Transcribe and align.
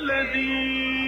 الذي 0.00 1.07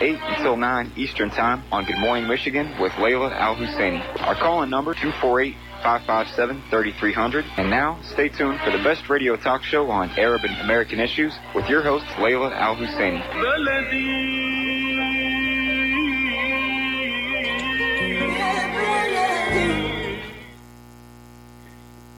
8 0.00 0.18
until 0.22 0.56
9 0.56 0.92
Eastern 0.96 1.30
Time 1.30 1.62
on 1.70 1.84
Good 1.84 1.98
Morning 1.98 2.26
Michigan 2.26 2.74
with 2.80 2.92
Layla 2.92 3.32
Al 3.32 3.54
Husseini. 3.54 4.00
Our 4.22 4.34
call 4.34 4.62
in 4.62 4.70
number 4.70 4.94
248 4.94 5.54
557 5.82 6.62
3300. 6.70 7.44
And 7.58 7.70
now, 7.70 8.00
stay 8.02 8.28
tuned 8.28 8.60
for 8.60 8.70
the 8.70 8.82
best 8.82 9.08
radio 9.10 9.36
talk 9.36 9.62
show 9.62 9.90
on 9.90 10.10
Arab 10.18 10.42
and 10.44 10.58
American 10.60 11.00
issues 11.00 11.34
with 11.54 11.68
your 11.68 11.82
host, 11.82 12.06
Layla 12.16 12.50
Al 12.52 12.76
Husseini. 12.76 13.20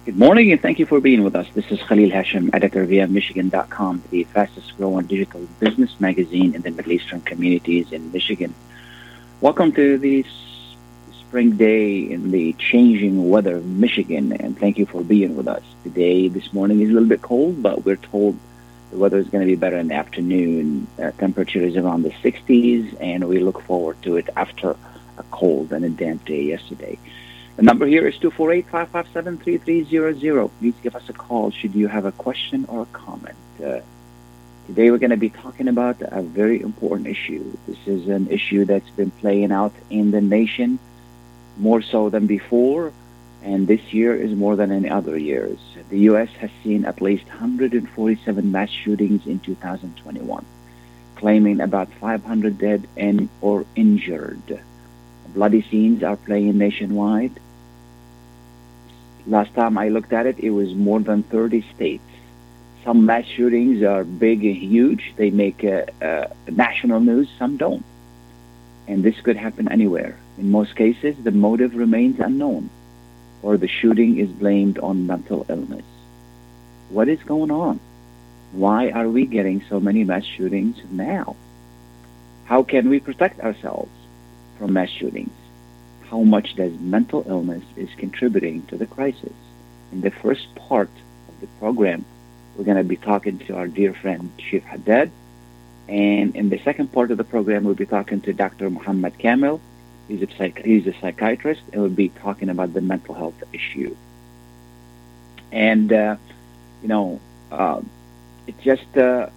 Good 0.05 0.19
morning 0.19 0.51
and 0.51 0.61
thank 0.61 0.81
you 0.81 0.87
for 0.87 1.01
being 1.01 1.23
with 1.23 1.37
us. 1.37 1.47
This 1.55 1.71
is 1.71 1.79
Khalil 1.79 2.11
Hashim, 2.11 2.51
editor 2.53 2.85
via 2.85 3.07
Michigan.com, 3.07 4.03
the 4.11 4.25
fastest 4.25 4.77
growing 4.77 5.07
digital 5.07 5.47
business 5.61 6.01
magazine 6.01 6.57
in 6.57 6.63
the 6.63 6.73
Middle 6.73 6.91
Eastern 6.91 7.21
communities 7.21 7.93
in 7.93 8.11
Michigan. 8.11 8.53
Welcome 9.41 9.71
to 9.75 9.99
this 9.99 10.27
spring 11.21 11.53
day 11.53 12.01
in 12.01 12.33
the 12.33 12.53
changing 12.55 13.31
weather 13.31 13.59
of 13.59 13.65
Michigan 13.65 14.33
and 14.33 14.59
thank 14.59 14.77
you 14.77 14.87
for 14.87 15.05
being 15.05 15.37
with 15.37 15.47
us. 15.47 15.63
Today, 15.85 16.27
this 16.27 16.53
morning 16.53 16.81
is 16.81 16.91
a 16.91 16.95
little 16.95 17.09
bit 17.09 17.23
cold, 17.23 17.63
but 17.63 17.85
we're 17.85 17.95
told 17.95 18.37
the 18.91 18.99
weather 18.99 19.19
is 19.19 19.29
going 19.29 19.47
to 19.47 19.53
be 19.53 19.55
better 19.55 19.77
in 19.77 19.87
the 19.87 19.95
afternoon. 19.95 20.89
Uh, 21.01 21.13
temperature 21.13 21.61
is 21.61 21.77
around 21.77 22.03
the 22.03 22.11
60s 22.11 23.01
and 23.01 23.29
we 23.29 23.39
look 23.39 23.63
forward 23.63 24.03
to 24.03 24.17
it 24.17 24.29
after 24.35 24.71
a 25.17 25.23
cold 25.31 25.73
and 25.73 25.85
a 25.85 25.91
damp 25.91 26.25
day 26.25 26.43
yesterday. 26.43 26.99
The 27.63 27.67
number 27.67 27.87
here 27.87 28.09
is 28.09 28.17
248-557-3300. 28.17 30.51
Please 30.59 30.75
give 30.83 30.97
us 30.97 31.09
a 31.09 31.13
call 31.13 31.53
should 31.53 31.77
you 31.77 31.87
have 31.87 32.05
a 32.05 32.11
question 32.11 32.65
or 32.67 32.83
a 32.83 32.87
comment. 32.87 33.37
Uh, 33.65 33.79
today 34.67 34.91
we're 34.91 34.99
going 34.99 35.11
to 35.11 35.17
be 35.17 35.31
talking 35.31 35.69
about 35.69 35.99
a 36.01 36.23
very 36.23 36.61
important 36.61 37.07
issue. 37.07 37.57
This 37.69 37.79
is 37.87 38.09
an 38.09 38.29
issue 38.31 38.65
that's 38.65 38.91
been 38.91 39.13
playing 39.13 39.53
out 39.53 39.73
in 39.91 40.11
the 40.11 40.21
nation 40.21 40.81
more 41.57 41.83
so 41.83 42.11
than 42.11 42.27
before, 42.27 42.93
and 43.45 43.69
this 43.69 43.95
year 43.95 44.17
is 44.17 44.33
more 44.33 44.57
than 44.57 44.73
any 44.73 44.91
other 44.91 45.17
years. 45.17 45.61
The 45.89 46.01
U.S. 46.11 46.31
has 46.41 46.51
seen 46.65 46.85
at 46.85 47.01
least 47.01 47.29
147 47.29 48.51
mass 48.51 48.71
shootings 48.71 49.25
in 49.25 49.39
2021, 49.39 50.45
claiming 51.15 51.61
about 51.61 51.93
500 51.93 52.59
dead 52.59 52.89
and 52.97 53.29
or 53.41 53.65
injured. 53.77 54.61
Bloody 55.29 55.63
scenes 55.63 56.03
are 56.03 56.17
playing 56.17 56.59
nationwide. 56.59 57.39
Last 59.27 59.55
time 59.55 59.79
I 59.79 59.89
looked 59.89 60.13
at 60.13 60.27
it, 60.27 60.39
it 60.41 60.51
was 60.51 60.75
more 60.75 61.01
than 61.01 61.23
30 61.23 61.65
states. 61.75 62.03
Some 62.85 63.07
mass 63.07 63.25
shootings 63.25 63.83
are 63.83 64.03
big 64.03 64.45
and 64.45 64.57
huge. 64.57 65.15
They 65.17 65.31
make 65.31 65.65
uh, 65.65 65.85
uh, 66.05 66.27
national 66.51 67.01
news. 67.01 67.29
Some 67.39 67.57
don't. 67.57 67.85
And 68.89 69.05
this 69.05 69.21
could 69.21 69.37
happen 69.37 69.71
anywhere. 69.71 70.19
In 70.39 70.51
most 70.51 70.75
cases, 70.75 71.15
the 71.23 71.31
motive 71.31 71.77
remains 71.77 72.19
unknown, 72.19 72.71
or 73.43 73.57
the 73.57 73.69
shooting 73.69 74.19
is 74.19 74.29
blamed 74.29 74.79
on 74.81 75.07
mental 75.07 75.47
illness. 75.49 75.85
What 76.91 77.09
is 77.09 77.23
going 77.23 77.53
on? 77.53 77.79
Why 78.51 78.91
are 78.91 79.09
we 79.09 79.27
getting 79.27 79.63
so 79.69 79.79
many 79.79 80.03
mass 80.03 80.25
shootings 80.25 80.77
now? 80.91 81.37
How 82.45 82.65
can 82.65 82.91
we 82.91 82.99
protect 82.99 83.41
ourselves 83.41 83.93
from 84.59 84.73
mass 84.73 84.91
shootings? 84.91 85.31
How 86.13 86.21
much 86.21 86.57
does 86.57 86.79
mental 86.79 87.25
illness 87.27 87.65
is 87.75 87.89
contributing 87.97 88.67
to 88.67 88.77
the 88.77 88.85
crisis? 88.85 89.33
In 89.93 90.03
the 90.03 90.11
first 90.11 90.55
part 90.55 90.91
of 91.27 91.41
the 91.41 91.47
program, 91.59 92.05
we're 92.55 92.65
going 92.65 92.77
to 92.77 92.85
be 92.85 92.99
talking 92.99 93.39
to 93.47 93.57
our 93.57 93.67
dear 93.67 93.95
friend 93.95 94.31
Chief 94.37 94.63
Haddad. 94.63 95.11
And 95.89 96.37
in 96.37 96.51
the 96.51 96.59
second 96.59 96.93
part 96.93 97.13
of 97.13 97.17
the 97.17 97.25
program, 97.25 97.65
we'll 97.65 97.75
be 97.87 97.87
talking 97.87 98.21
to 98.21 98.35
Dr. 98.35 98.69
Muhammad 98.69 99.17
Kamil. 99.17 99.59
He's 100.07 100.21
a, 100.21 100.29
psych- 100.37 100.63
he's 100.63 100.87
a 100.87 100.93
psychiatrist, 101.01 101.63
and 101.73 101.81
we'll 101.81 101.91
be 101.91 102.11
talking 102.11 102.51
about 102.51 102.75
the 102.75 102.83
mental 102.83 103.15
health 103.15 103.43
issue. 103.55 103.97
And, 105.51 105.91
uh, 105.91 106.17
you 106.83 106.89
know, 106.89 107.21
uh, 107.51 107.81
it's 108.47 108.63
just 108.63 108.99
uh, 108.99 109.31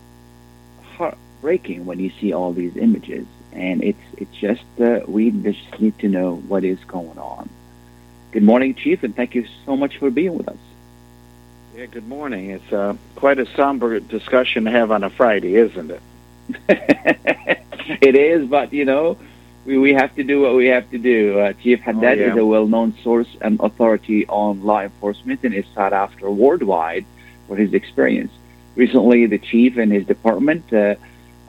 heartbreaking 0.98 1.86
when 1.86 2.02
you 2.02 2.12
see 2.20 2.34
all 2.34 2.52
these 2.52 2.76
images. 2.76 3.26
And 3.56 3.84
it's, 3.84 4.00
it's 4.18 4.36
just, 4.36 4.64
uh, 4.80 5.00
we 5.08 5.32
just 5.32 5.80
need 5.80 5.98
to 6.00 6.10
know 6.10 6.36
what 6.36 6.64
is 6.64 6.78
going 6.88 7.18
on. 7.18 7.50
Good 8.32 8.44
morning, 8.44 8.76
Chief, 8.76 9.02
and 9.04 9.16
thank 9.16 9.34
you 9.34 9.46
so 9.66 9.78
much 9.78 9.98
for 9.98 10.12
being 10.12 10.38
with 10.38 10.50
us. 10.50 10.58
Yeah, 11.76 11.86
good 11.86 12.08
morning. 12.08 12.50
It's 12.52 12.72
uh, 12.74 12.96
quite 13.16 13.40
a 13.40 13.46
somber 13.56 14.00
discussion 14.00 14.66
to 14.66 14.72
have 14.72 14.92
on 14.92 15.04
a 15.04 15.10
Friday, 15.10 15.56
isn't 15.56 15.90
it? 15.92 16.02
it 16.70 18.16
is, 18.16 18.48
but 18.48 18.74
you 18.74 18.86
know, 18.86 19.18
we, 19.66 19.78
we 19.78 19.94
have 19.94 20.14
to 20.16 20.24
do 20.24 20.42
what 20.42 20.54
we 20.56 20.68
have 20.68 20.90
to 20.92 20.98
do. 20.98 21.40
Uh, 21.40 21.54
Chief 21.54 21.80
Haddad 21.80 22.20
Oh, 22.20 22.22
yeah. 22.22 22.32
is 22.34 22.38
a 22.38 22.46
well-known 22.46 22.94
source 23.04 23.28
and 23.42 23.60
authority 23.62 24.26
on 24.28 24.64
law 24.64 24.82
enforcement 24.82 25.42
and 25.44 25.54
is 25.54 25.66
sought 25.74 25.94
after 25.94 26.30
worldwide 26.30 27.06
for 27.48 27.56
his 27.56 27.74
experience. 27.74 28.32
Recently, 28.76 29.26
the 29.28 29.38
chief 29.40 29.78
and 29.78 29.92
his 29.92 30.06
department 30.06 30.72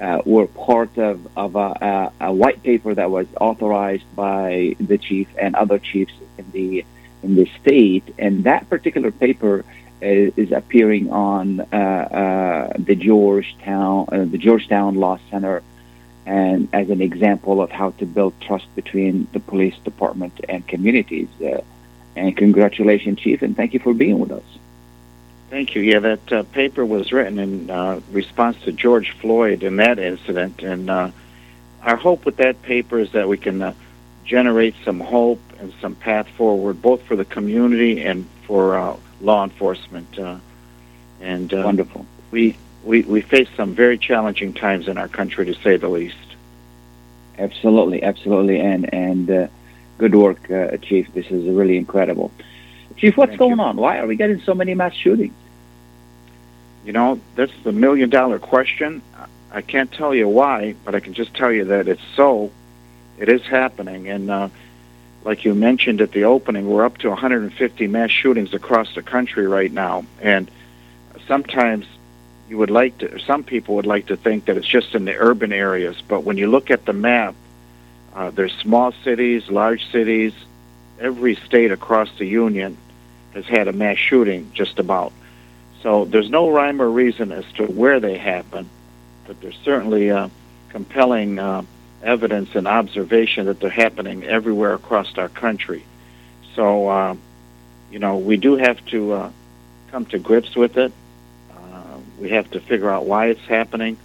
uh, 0.00 0.04
uh, 0.04 0.22
were 0.24 0.46
part 0.46 0.98
of, 0.98 1.26
of 1.36 1.56
a, 1.56 2.12
a, 2.20 2.26
a 2.28 2.32
white 2.32 2.62
paper 2.62 2.94
that 2.94 3.10
was 3.10 3.26
authorized 3.40 4.04
by 4.14 4.76
the 4.80 4.98
chief 4.98 5.28
and 5.38 5.54
other 5.56 5.78
chiefs 5.78 6.12
in 6.38 6.50
the 6.52 6.84
in 7.22 7.34
the 7.34 7.50
state, 7.60 8.04
and 8.18 8.44
that 8.44 8.68
particular 8.68 9.10
paper 9.10 9.64
is, 10.00 10.32
is 10.36 10.52
appearing 10.52 11.10
on 11.10 11.60
uh, 11.60 11.64
uh, 11.74 12.72
the 12.78 12.94
Georgetown 12.94 14.08
uh, 14.12 14.24
the 14.24 14.38
Georgetown 14.38 14.96
Law 14.96 15.18
Center, 15.30 15.62
and 16.26 16.68
as 16.72 16.90
an 16.90 17.00
example 17.00 17.60
of 17.60 17.70
how 17.70 17.90
to 17.92 18.06
build 18.06 18.38
trust 18.40 18.66
between 18.76 19.26
the 19.32 19.40
police 19.40 19.76
department 19.84 20.40
and 20.48 20.66
communities. 20.66 21.28
Uh, 21.40 21.62
and 22.14 22.34
congratulations, 22.36 23.18
Chief, 23.18 23.42
and 23.42 23.54
thank 23.54 23.74
you 23.74 23.80
for 23.80 23.92
being 23.92 24.18
with 24.18 24.32
us. 24.32 24.58
Thank 25.48 25.74
you. 25.74 25.82
Yeah, 25.82 26.00
that 26.00 26.32
uh, 26.32 26.42
paper 26.42 26.84
was 26.84 27.12
written 27.12 27.38
in 27.38 27.70
uh, 27.70 28.00
response 28.10 28.60
to 28.62 28.72
George 28.72 29.12
Floyd 29.20 29.62
and 29.62 29.78
that 29.78 29.98
incident. 29.98 30.62
And 30.62 30.90
uh, 30.90 31.10
our 31.82 31.96
hope 31.96 32.24
with 32.24 32.36
that 32.38 32.62
paper 32.62 32.98
is 32.98 33.12
that 33.12 33.28
we 33.28 33.38
can 33.38 33.62
uh, 33.62 33.74
generate 34.24 34.74
some 34.84 34.98
hope 34.98 35.40
and 35.60 35.72
some 35.80 35.94
path 35.94 36.28
forward, 36.36 36.82
both 36.82 37.02
for 37.02 37.14
the 37.14 37.24
community 37.24 38.02
and 38.02 38.26
for 38.46 38.76
uh, 38.76 38.96
law 39.20 39.44
enforcement. 39.44 40.18
Uh, 40.18 40.38
and 41.20 41.54
uh, 41.54 41.62
Wonderful. 41.64 42.04
we, 42.30 42.56
we 42.84 43.02
we 43.02 43.20
face 43.20 43.48
some 43.56 43.74
very 43.74 43.98
challenging 43.98 44.52
times 44.52 44.88
in 44.88 44.98
our 44.98 45.08
country, 45.08 45.46
to 45.46 45.54
say 45.54 45.76
the 45.76 45.88
least. 45.88 46.16
Absolutely, 47.38 48.02
absolutely, 48.02 48.60
and 48.60 48.92
and 48.92 49.31
uh, 49.31 49.46
good 49.99 50.14
work, 50.14 50.50
uh, 50.50 50.76
Chief. 50.78 51.12
This 51.14 51.26
is 51.26 51.46
really 51.49 51.76
incredible. 51.76 52.32
Chief, 52.96 53.16
what's 53.16 53.31
Thank 53.31 53.38
going 53.38 53.56
you. 53.56 53.62
on? 53.62 53.76
Why 53.76 53.98
are 53.98 54.06
we 54.06 54.16
getting 54.16 54.40
so 54.40 54.54
many 54.54 54.75
mass 54.75 54.94
shootings? 54.94 55.34
You 56.84 56.93
know, 56.93 57.20
that's 57.34 57.52
the 57.64 57.72
million 57.72 58.10
dollar 58.10 58.38
question. 58.38 59.02
I 59.50 59.60
can't 59.60 59.90
tell 59.93 60.14
you 60.14 60.28
why, 60.28 60.75
but 60.84 60.94
I 60.94 61.00
can 61.00 61.14
just 61.14 61.34
tell 61.34 61.52
you 61.52 61.64
that 61.64 61.88
it's 61.88 62.02
so. 62.14 62.50
It 63.19 63.28
is 63.28 63.43
happening. 63.43 64.08
And 64.08 64.31
uh, 64.31 64.48
like 65.25 65.44
you 65.44 65.54
mentioned 65.54 66.00
at 66.00 66.12
the 66.12 66.25
opening, 66.25 66.69
we're 66.69 66.84
up 66.84 66.98
to 66.98 67.08
150 67.08 67.87
mass 67.87 68.10
shootings 68.10 68.54
across 68.54 68.94
the 68.94 69.02
country 69.02 69.46
right 69.46 69.72
now. 69.72 70.04
And 70.20 70.50
sometimes 71.26 71.87
you 72.49 72.58
would 72.58 72.70
like 72.70 72.99
to, 72.99 73.19
some 73.20 73.42
people 73.42 73.75
would 73.76 73.87
like 73.87 74.06
to 74.06 74.16
think 74.16 74.44
that 74.46 74.56
it's 74.56 74.66
just 74.66 74.94
in 74.94 75.04
the 75.04 75.16
urban 75.16 75.52
areas. 75.52 75.96
But 76.06 76.25
when 76.25 76.37
you 76.37 76.49
look 76.49 76.70
at 76.70 76.84
the 76.84 76.92
map, 76.92 77.34
uh, 78.14 78.31
there's 78.31 78.54
small 78.54 78.92
cities, 79.04 79.50
large 79.50 79.90
cities. 79.90 80.32
Every 81.00 81.34
state 81.34 81.72
across 81.72 82.08
the 82.16 82.25
union 82.25 82.78
has 83.37 83.47
had 83.47 83.69
a 83.69 83.73
mass 83.73 83.99
shooting, 83.99 84.50
just 84.55 84.79
about. 84.79 85.12
So 85.83 86.06
there's 86.06 86.31
no 86.31 86.50
rhyme 86.50 86.81
or 86.81 86.91
reason 86.91 87.33
as 87.33 87.44
to 87.55 87.67
where 87.67 88.00
they 88.00 88.17
happen, 88.17 88.69
but 89.27 89.41
there's 89.41 89.59
certainly 89.62 90.11
uh, 90.11 90.31
compelling 90.71 91.38
uh, 91.38 91.62
evidence 92.03 92.55
and 92.55 92.67
observation 92.67 93.47
that 93.47 93.61
they're 93.61 93.71
happening 93.71 94.25
everywhere 94.25 94.75
across 94.75 95.17
our 95.19 95.29
country. 95.29 95.85
So, 96.55 96.88
uh, 96.88 97.17
you 97.91 97.99
know, 97.99 98.17
we 98.17 98.38
do 98.38 98.56
have 98.56 98.85
to 98.87 99.12
uh, 99.12 99.31
come 99.91 100.06
to 100.06 100.19
grips 100.19 100.56
with 100.56 100.79
it. 100.79 100.93
Uh, 101.53 101.99
we 102.19 102.31
have 102.31 102.50
to 102.53 102.61
figure 102.61 102.91
out 102.91 103.05
why 103.05 103.27
it's 103.27 103.47
happening. 103.47 103.99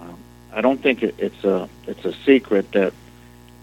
Um, 0.00 0.16
I 0.52 0.60
don't 0.60 0.80
think 0.80 1.02
it, 1.02 1.14
it's 1.18 1.42
a 1.44 1.68
it's 1.86 2.04
a 2.04 2.12
secret 2.24 2.70
that 2.72 2.92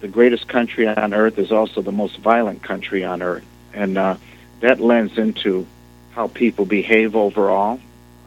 the 0.02 0.08
greatest 0.08 0.48
country 0.48 0.88
on 0.88 1.14
earth 1.14 1.38
is 1.38 1.52
also 1.52 1.82
the 1.82 1.92
most 1.92 2.18
violent 2.18 2.64
country 2.64 3.04
on 3.04 3.22
earth, 3.22 3.46
and 3.74 3.98
uh, 3.98 4.16
that 4.60 4.80
lends 4.80 5.18
into 5.18 5.66
how 6.12 6.28
people 6.28 6.66
behave 6.66 7.16
overall. 7.16 7.80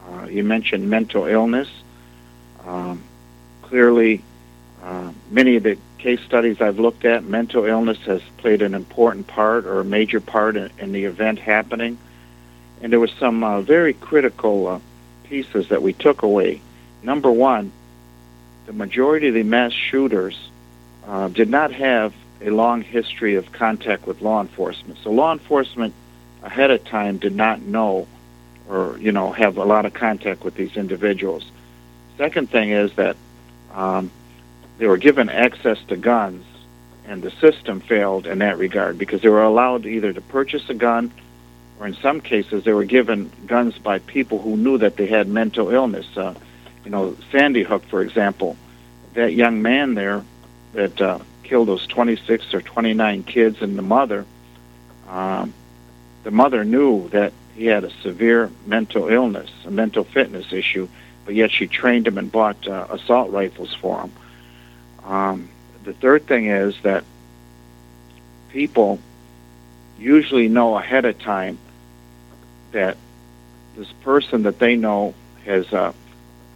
Uh, 0.07 0.25
you 0.25 0.43
mentioned 0.43 0.89
mental 0.89 1.25
illness. 1.25 1.69
Um, 2.65 3.03
clearly, 3.61 4.23
uh, 4.81 5.11
many 5.29 5.55
of 5.55 5.63
the 5.63 5.77
case 5.97 6.19
studies 6.21 6.59
I've 6.59 6.79
looked 6.79 7.05
at, 7.05 7.23
mental 7.23 7.65
illness 7.65 7.97
has 7.99 8.21
played 8.37 8.61
an 8.61 8.73
important 8.73 9.27
part 9.27 9.65
or 9.65 9.79
a 9.79 9.85
major 9.85 10.19
part 10.19 10.57
in, 10.57 10.69
in 10.77 10.91
the 10.91 11.05
event 11.05 11.39
happening. 11.39 11.97
And 12.81 12.91
there 12.91 12.99
were 12.99 13.07
some 13.07 13.43
uh, 13.43 13.61
very 13.61 13.93
critical 13.93 14.67
uh, 14.67 14.79
pieces 15.23 15.69
that 15.69 15.81
we 15.81 15.93
took 15.93 16.21
away. 16.21 16.61
Number 17.01 17.31
one, 17.31 17.71
the 18.65 18.73
majority 18.73 19.27
of 19.29 19.33
the 19.33 19.43
mass 19.43 19.71
shooters 19.71 20.37
uh, 21.05 21.29
did 21.29 21.49
not 21.49 21.71
have 21.71 22.13
a 22.41 22.49
long 22.49 22.81
history 22.81 23.35
of 23.35 23.51
contact 23.51 24.05
with 24.05 24.21
law 24.21 24.41
enforcement. 24.41 24.99
So 25.03 25.11
law 25.11 25.31
enforcement 25.31 25.93
ahead 26.43 26.71
of 26.71 26.83
time 26.83 27.17
did 27.17 27.35
not 27.35 27.61
know 27.61 28.07
or, 28.69 28.97
you 28.99 29.11
know, 29.11 29.31
have 29.31 29.57
a 29.57 29.63
lot 29.63 29.85
of 29.85 29.93
contact 29.93 30.43
with 30.43 30.55
these 30.55 30.77
individuals. 30.77 31.49
Second 32.17 32.49
thing 32.49 32.69
is 32.69 32.93
that 32.93 33.17
um, 33.73 34.11
they 34.77 34.87
were 34.87 34.97
given 34.97 35.29
access 35.29 35.77
to 35.87 35.97
guns, 35.97 36.45
and 37.05 37.21
the 37.21 37.31
system 37.31 37.81
failed 37.81 38.27
in 38.27 38.39
that 38.39 38.57
regard 38.57 38.97
because 38.97 39.21
they 39.21 39.29
were 39.29 39.43
allowed 39.43 39.85
either 39.85 40.13
to 40.13 40.21
purchase 40.21 40.69
a 40.69 40.73
gun, 40.73 41.11
or 41.79 41.87
in 41.87 41.95
some 41.95 42.21
cases 42.21 42.63
they 42.63 42.73
were 42.73 42.85
given 42.85 43.29
guns 43.47 43.77
by 43.77 43.99
people 43.99 44.39
who 44.39 44.55
knew 44.55 44.77
that 44.77 44.95
they 44.95 45.07
had 45.07 45.27
mental 45.27 45.69
illness. 45.69 46.05
Uh, 46.15 46.33
you 46.85 46.91
know, 46.91 47.17
Sandy 47.31 47.63
Hook, 47.63 47.83
for 47.85 48.01
example, 48.01 48.55
that 49.13 49.33
young 49.33 49.61
man 49.61 49.93
there 49.93 50.23
that 50.73 51.01
uh, 51.01 51.19
killed 51.43 51.67
those 51.67 51.85
26 51.87 52.53
or 52.53 52.61
29 52.61 53.23
kids 53.23 53.61
and 53.61 53.77
the 53.77 53.81
mother. 53.81 54.25
Um, 55.09 55.53
the 56.23 56.31
mother 56.31 56.63
knew 56.63 57.09
that 57.09 57.33
he 57.55 57.65
had 57.65 57.83
a 57.83 57.91
severe 58.01 58.49
mental 58.65 59.09
illness, 59.09 59.49
a 59.65 59.71
mental 59.71 60.03
fitness 60.03 60.51
issue, 60.51 60.87
but 61.25 61.35
yet 61.35 61.51
she 61.51 61.67
trained 61.67 62.07
him 62.07 62.17
and 62.17 62.31
bought 62.31 62.67
uh, 62.67 62.87
assault 62.89 63.31
rifles 63.31 63.73
for 63.73 64.01
him. 64.01 64.11
Um, 65.05 65.49
the 65.83 65.93
third 65.93 66.25
thing 66.25 66.47
is 66.47 66.75
that 66.83 67.03
people 68.49 68.99
usually 69.99 70.47
know 70.47 70.77
ahead 70.77 71.05
of 71.05 71.19
time 71.19 71.57
that 72.71 72.97
this 73.75 73.91
person 74.03 74.43
that 74.43 74.59
they 74.59 74.75
know 74.75 75.13
has 75.45 75.71
uh, 75.73 75.93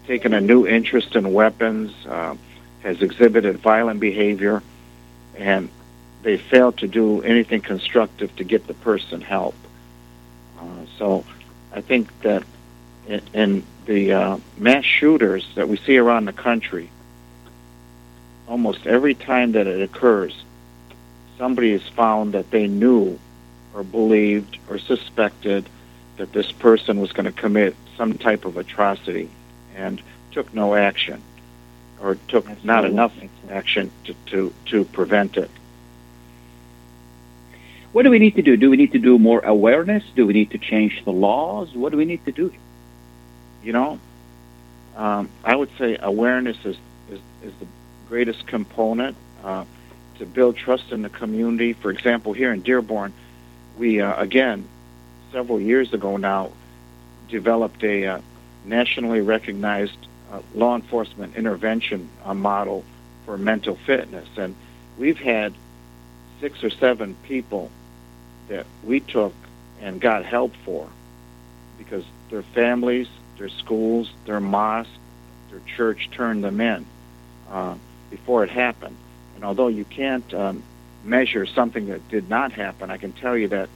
taken 0.06 0.34
a 0.34 0.42
new 0.42 0.66
interest 0.66 1.16
in 1.16 1.34
weapons, 1.34 1.94
uh, 2.06 2.36
has 2.82 3.02
exhibited 3.02 3.58
violent 3.58 4.00
behavior, 4.00 4.64
and 5.36 5.70
they 6.28 6.36
fail 6.36 6.74
to 6.74 6.90
do 6.90 7.22
anything 7.22 7.62
constructive 7.62 8.36
to 8.36 8.44
get 8.44 8.68
the 8.68 8.74
person 8.74 9.22
help. 9.22 9.56
Uh, 10.60 10.86
so 10.98 11.24
I 11.72 11.80
think 11.80 12.10
that 12.20 12.44
in, 13.08 13.22
in 13.34 13.64
the 13.86 14.12
uh, 14.12 14.38
mass 14.58 14.84
shooters 14.84 15.48
that 15.56 15.70
we 15.70 15.78
see 15.78 15.98
around 15.98 16.26
the 16.26 16.34
country, 16.34 16.90
almost 18.46 18.86
every 18.86 19.14
time 19.14 19.54
that 19.54 19.68
it 19.68 19.82
occurs, 19.82 20.44
somebody 21.38 21.72
is 21.72 21.88
found 21.88 22.34
that 22.34 22.52
they 22.52 22.68
knew 22.68 23.18
or 23.74 23.84
believed 23.86 24.58
or 24.70 24.80
suspected 24.80 25.70
that 26.18 26.34
this 26.34 26.52
person 26.52 27.00
was 27.00 27.14
going 27.14 27.24
to 27.26 27.32
commit 27.32 27.74
some 27.96 28.18
type 28.18 28.44
of 28.44 28.58
atrocity 28.58 29.30
and 29.78 30.02
took 30.32 30.54
no 30.54 30.76
action 30.76 31.22
or 32.02 32.16
took 32.28 32.50
Absolutely. 32.50 32.68
not 32.68 32.84
enough 32.84 33.14
action 33.50 33.90
to, 34.04 34.14
to, 34.26 34.54
to 34.66 34.84
prevent 34.84 35.38
it. 35.38 35.50
What 37.94 38.04
do 38.04 38.10
we 38.10 38.20
need 38.20 38.36
to 38.36 38.42
do? 38.42 38.58
Do 38.58 38.70
we 38.70 38.78
need 38.78 38.92
to 38.92 39.00
do 39.00 39.18
more 39.18 39.40
awareness? 39.40 40.04
Do 40.16 40.28
we 40.28 40.34
need 40.34 40.52
to 40.52 40.58
change 40.58 41.04
the 41.06 41.12
laws? 41.12 41.74
What 41.74 41.92
do 41.92 41.98
we 41.98 42.06
need 42.06 42.24
to 42.26 42.32
do? 42.32 42.54
You 43.64 43.74
know, 43.74 44.00
um, 44.96 45.30
I 45.44 45.56
would 45.56 45.70
say 45.78 45.98
awareness 46.00 46.58
is, 46.66 46.78
is, 47.10 47.20
is 47.44 47.54
the 47.60 47.68
greatest 48.10 48.46
component 48.48 49.16
uh, 49.44 49.66
to 50.20 50.26
build 50.26 50.58
trust 50.58 50.92
in 50.92 51.02
the 51.02 51.10
community. 51.10 51.74
For 51.74 51.92
example, 51.92 52.34
here 52.34 52.52
in 52.52 52.62
Dearborn, 52.62 53.14
we, 53.78 54.02
uh, 54.02 54.20
again, 54.22 54.68
several 55.32 55.60
years 55.60 55.94
ago 55.94 56.18
now, 56.18 56.52
developed 57.30 57.84
a 57.84 58.06
uh, 58.06 58.22
nationally 58.66 59.22
recognized 59.22 59.98
uh, 60.32 60.42
law 60.54 60.76
enforcement 60.76 61.36
intervention 61.36 62.10
uh, 62.24 62.34
model 62.34 62.84
for 63.26 63.38
mental 63.38 63.76
fitness. 63.76 64.28
And 64.38 64.56
we've 64.98 65.20
had 65.20 65.54
six 66.40 66.64
or 66.64 66.70
seven 66.70 67.16
people 67.24 67.72
that 68.48 68.66
we 68.84 69.00
took 69.00 69.34
and 69.82 70.00
got 70.02 70.26
help 70.26 70.54
for 70.66 70.90
because 71.78 72.04
their 72.30 72.44
families, 72.44 73.08
their 73.38 73.50
schools, 73.50 74.12
their 74.26 74.40
mosque, 74.40 74.90
their 75.52 75.62
church 75.76 76.10
turned 76.12 76.44
them 76.44 76.60
in 76.60 76.86
uh, 77.50 77.76
before 78.10 78.44
it 78.44 78.50
happened. 78.50 78.96
And 79.36 79.44
although 79.44 79.68
you 79.68 79.86
can't 79.86 80.34
um, 80.34 80.64
measure 81.04 81.46
something 81.46 81.88
that 81.88 82.08
did 82.10 82.30
not 82.30 82.52
happen, 82.52 82.90
I 82.90 82.98
can 82.98 83.14
tell 83.14 83.38
you 83.38 83.48
that 83.50 83.70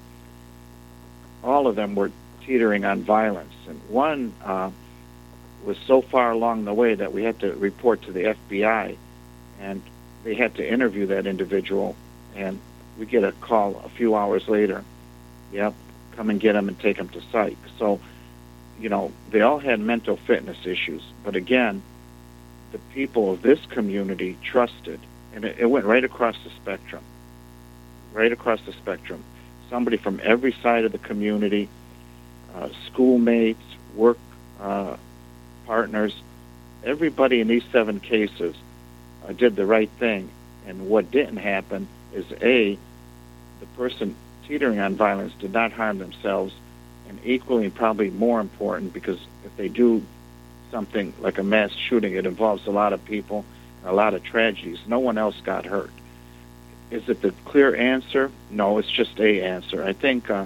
all 1.44 1.68
of 1.68 1.75
them 1.75 1.95
were 1.95 2.12
teetering 2.45 2.85
on 2.85 3.03
violence. 3.03 3.53
And 3.68 3.79
one 3.88 4.33
uh, 4.44 4.71
was 5.63 5.77
so 5.85 6.01
far 6.01 6.31
along 6.31 6.65
the 6.65 6.73
way 6.73 6.95
that 6.95 7.13
we 7.13 7.23
had 7.23 7.39
to 7.39 7.53
report 7.53 8.03
to 8.03 8.12
the 8.12 8.35
FBI, 8.50 8.97
and 9.59 9.81
they 10.23 10.35
had 10.35 10.56
to 10.56 10.68
interview 10.68 11.07
that 11.07 11.27
individual. 11.27 11.95
And 12.35 12.59
we 13.01 13.07
get 13.07 13.24
a 13.24 13.31
call 13.31 13.81
a 13.83 13.89
few 13.89 14.15
hours 14.15 14.48
later. 14.48 14.86
Yep, 15.51 15.74
come 16.12 16.30
and 16.30 16.39
get 16.39 16.53
them 16.53 16.68
and 16.68 16.80
take 16.80 16.98
them 16.98 17.09
to 17.09 17.21
psych. 17.31 17.57
So, 17.80 18.00
you 18.80 18.89
know, 18.89 19.12
they 19.31 19.42
all 19.42 19.57
had 19.57 19.80
mental 19.80 20.18
fitness 20.18 20.68
issues. 20.68 21.01
But 21.24 21.36
again, 21.36 21.81
the 22.71 22.77
people 22.94 23.31
of 23.31 23.42
this 23.42 23.59
community 23.65 24.38
trusted, 24.44 25.00
and 25.33 25.45
it, 25.45 25.57
it 25.57 25.65
went 25.65 25.86
right 25.86 26.03
across 26.03 26.37
the 26.44 26.52
spectrum. 26.52 27.02
Right 28.14 28.31
across 28.31 28.61
the 28.68 28.71
spectrum. 28.73 29.23
Somebody 29.68 29.97
from 29.97 30.21
every 30.23 30.52
side 30.61 30.85
of 30.85 30.92
the 30.92 30.99
community, 30.99 31.69
uh, 32.54 32.69
schoolmates, 32.85 33.64
work 33.95 34.19
uh, 34.59 34.95
partners, 35.66 36.14
everybody 36.83 37.42
in 37.42 37.47
these 37.47 37.64
seven 37.71 37.99
cases 37.99 38.56
uh, 39.28 39.33
did 39.33 39.56
the 39.56 39.66
right 39.66 39.90
thing. 39.97 40.30
And 40.68 40.87
what 40.87 41.09
didn't 41.09 41.37
happen 41.37 41.87
is 42.14 42.25
A, 42.42 42.78
the 43.61 43.68
person 43.77 44.15
teetering 44.47 44.80
on 44.80 44.95
violence 44.95 45.31
did 45.39 45.53
not 45.53 45.71
harm 45.71 45.99
themselves, 45.99 46.53
and 47.07 47.19
equally 47.23 47.65
and 47.65 47.73
probably 47.73 48.09
more 48.09 48.41
important, 48.41 48.91
because 48.91 49.19
if 49.45 49.56
they 49.56 49.69
do 49.69 50.03
something 50.71 51.13
like 51.21 51.37
a 51.37 51.44
mass 51.44 51.71
shooting, 51.71 52.13
it 52.13 52.25
involves 52.25 52.65
a 52.68 52.71
lot 52.71 52.91
of 52.91 53.06
people 53.06 53.45
and 53.81 53.91
a 53.91 53.94
lot 53.94 54.13
of 54.13 54.23
tragedies. 54.23 54.80
No 54.87 54.99
one 54.99 55.18
else 55.18 55.39
got 55.41 55.65
hurt. 55.65 55.91
Is 56.89 57.07
it 57.07 57.21
the 57.21 57.31
clear 57.45 57.73
answer? 57.75 58.31
No, 58.49 58.80
it's 58.80 58.89
just 58.89 59.19
a 59.19 59.44
answer. 59.44 59.83
I 59.83 59.94
think 59.94 60.30
uh, 60.30 60.45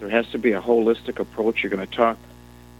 there 0.00 0.08
has 0.08 0.28
to 0.30 0.38
be 0.38 0.52
a 0.52 0.60
holistic 0.60 1.18
approach. 1.18 1.62
You're 1.62 1.70
going 1.70 1.86
to 1.86 1.94
talk 1.94 2.18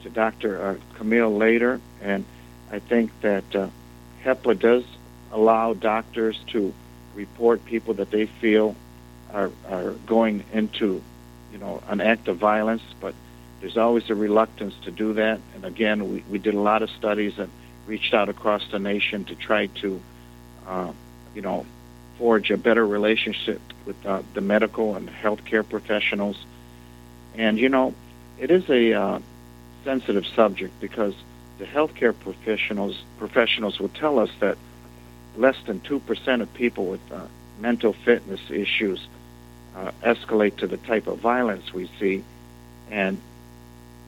to 0.02 0.10
Dr. 0.10 0.62
Uh, 0.62 0.98
Kamil 0.98 1.36
later, 1.36 1.80
and 2.00 2.24
I 2.70 2.78
think 2.78 3.10
that 3.20 3.44
uh, 3.54 3.68
does 4.54 4.84
allow 5.30 5.74
doctors 5.74 6.38
to 6.48 6.72
report 7.14 7.64
people 7.64 7.94
that 7.94 8.10
they 8.10 8.26
feel 8.26 8.74
are, 9.32 9.50
are 9.68 9.90
going 10.06 10.44
into, 10.52 11.02
you 11.52 11.58
know, 11.58 11.82
an 11.88 12.00
act 12.00 12.28
of 12.28 12.38
violence, 12.38 12.82
but 13.00 13.14
there's 13.60 13.76
always 13.76 14.08
a 14.10 14.14
reluctance 14.14 14.74
to 14.82 14.90
do 14.90 15.14
that. 15.14 15.40
And 15.54 15.64
again, 15.64 16.12
we, 16.12 16.24
we 16.30 16.38
did 16.38 16.54
a 16.54 16.60
lot 16.60 16.82
of 16.82 16.90
studies 16.90 17.38
and 17.38 17.50
reached 17.86 18.14
out 18.14 18.28
across 18.28 18.62
the 18.70 18.78
nation 18.78 19.24
to 19.26 19.34
try 19.34 19.66
to, 19.66 20.00
uh, 20.66 20.92
you 21.34 21.42
know, 21.42 21.66
forge 22.18 22.50
a 22.50 22.56
better 22.56 22.86
relationship 22.86 23.60
with 23.84 23.96
uh, 24.06 24.22
the 24.34 24.40
medical 24.40 24.96
and 24.96 25.08
healthcare 25.08 25.68
professionals. 25.68 26.36
And, 27.34 27.58
you 27.58 27.68
know, 27.68 27.94
it 28.38 28.50
is 28.50 28.68
a 28.68 28.92
uh, 28.92 29.18
sensitive 29.84 30.26
subject 30.26 30.78
because 30.80 31.14
the 31.58 31.64
healthcare 31.64 32.14
professionals 32.18 33.02
professionals 33.18 33.78
will 33.78 33.88
tell 33.88 34.18
us 34.18 34.30
that 34.40 34.58
less 35.36 35.56
than 35.66 35.80
2% 35.80 36.42
of 36.42 36.52
people 36.54 36.86
with 36.86 37.12
uh, 37.12 37.26
mental 37.60 37.92
fitness 37.92 38.40
issues 38.50 39.06
uh, 39.76 39.90
escalate 40.02 40.56
to 40.56 40.66
the 40.66 40.78
type 40.78 41.06
of 41.06 41.18
violence 41.18 41.72
we 41.72 41.90
see, 42.00 42.24
and 42.90 43.18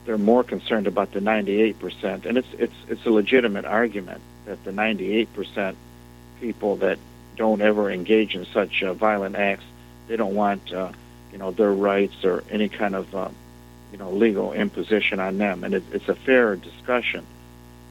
they're 0.05 0.17
more 0.17 0.43
concerned 0.43 0.87
about 0.87 1.11
the 1.11 1.19
98%. 1.19 2.25
And 2.25 2.37
it's 2.37 2.47
it's 2.57 2.73
it's 2.87 3.05
a 3.05 3.11
legitimate 3.11 3.65
argument 3.65 4.21
that 4.45 4.63
the 4.63 4.71
98% 4.71 5.75
people 6.39 6.77
that 6.77 6.97
don't 7.35 7.61
ever 7.61 7.91
engage 7.91 8.35
in 8.35 8.45
such 8.45 8.81
uh, 8.81 8.93
violent 8.93 9.35
acts, 9.35 9.63
they 10.07 10.15
don't 10.15 10.33
want, 10.33 10.73
uh, 10.73 10.91
you 11.31 11.37
know, 11.37 11.51
their 11.51 11.71
rights 11.71 12.25
or 12.25 12.43
any 12.49 12.67
kind 12.67 12.95
of, 12.95 13.13
uh, 13.13 13.29
you 13.91 13.97
know, 13.97 14.11
legal 14.11 14.51
imposition 14.53 15.19
on 15.19 15.37
them. 15.37 15.63
And 15.63 15.75
it, 15.75 15.83
it's 15.93 16.09
a 16.09 16.15
fair 16.15 16.55
discussion. 16.55 17.25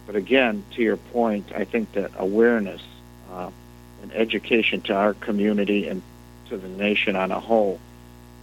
But 0.07 0.17
again, 0.17 0.65
to 0.73 0.83
your 0.83 0.97
point, 0.97 1.53
I 1.55 1.65
think 1.65 1.93
that 1.93 2.11
awareness 2.17 2.83
uh, 3.31 3.51
and 4.03 4.13
education 4.13 4.81
to 4.83 4.95
our 4.95 5.15
community 5.15 5.87
and 5.87 6.03
to 6.49 6.57
the 6.57 6.69
nation 6.69 7.17
on 7.17 7.31
a 7.31 7.41
whole, 7.41 7.79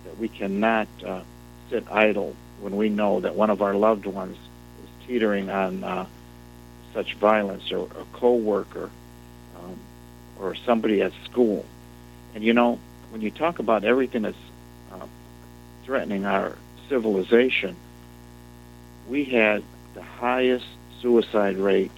that 0.05 0.17
we 0.17 0.27
cannot 0.27 0.87
uh, 1.05 1.21
sit 1.69 1.85
idle 1.91 2.35
when 2.59 2.75
we 2.75 2.89
know 2.89 3.19
that 3.19 3.35
one 3.35 3.49
of 3.49 3.61
our 3.61 3.75
loved 3.75 4.05
ones 4.05 4.37
is 4.83 5.07
teetering 5.07 5.49
on 5.49 5.83
uh, 5.83 6.05
such 6.93 7.15
violence 7.15 7.71
or 7.71 7.85
a 7.99 8.17
co-worker 8.17 8.89
um, 9.57 9.79
or 10.39 10.55
somebody 10.55 11.01
at 11.01 11.11
school. 11.25 11.65
And 12.33 12.43
you 12.43 12.53
know, 12.53 12.79
when 13.09 13.21
you 13.21 13.31
talk 13.31 13.59
about 13.59 13.83
everything 13.83 14.23
that's 14.23 14.37
uh, 14.91 15.05
threatening 15.83 16.25
our 16.25 16.57
civilization, 16.89 17.75
we 19.09 19.25
had 19.25 19.63
the 19.93 20.01
highest 20.01 20.65
suicide 21.01 21.57
rate 21.57 21.91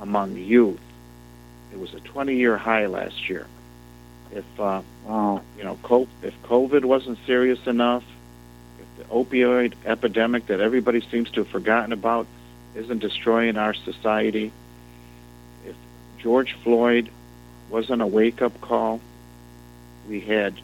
among 0.00 0.36
youth. 0.36 0.80
It 1.72 1.78
was 1.78 1.92
a 1.94 1.98
20-year 1.98 2.56
high 2.56 2.86
last 2.86 3.28
year. 3.28 3.46
If 4.34 4.60
uh, 4.60 4.82
wow. 5.04 5.42
you 5.56 5.62
know, 5.62 5.78
if 6.22 6.42
COVID 6.42 6.84
wasn't 6.84 7.18
serious 7.24 7.66
enough, 7.66 8.04
if 8.80 9.06
the 9.06 9.14
opioid 9.14 9.74
epidemic 9.84 10.46
that 10.48 10.60
everybody 10.60 11.00
seems 11.08 11.30
to 11.30 11.40
have 11.42 11.48
forgotten 11.48 11.92
about 11.92 12.26
isn't 12.74 12.98
destroying 12.98 13.56
our 13.56 13.74
society, 13.74 14.50
if 15.64 15.76
George 16.18 16.54
Floyd 16.64 17.10
wasn't 17.70 18.02
a 18.02 18.06
wake-up 18.06 18.60
call, 18.60 19.00
we 20.08 20.20
had 20.20 20.54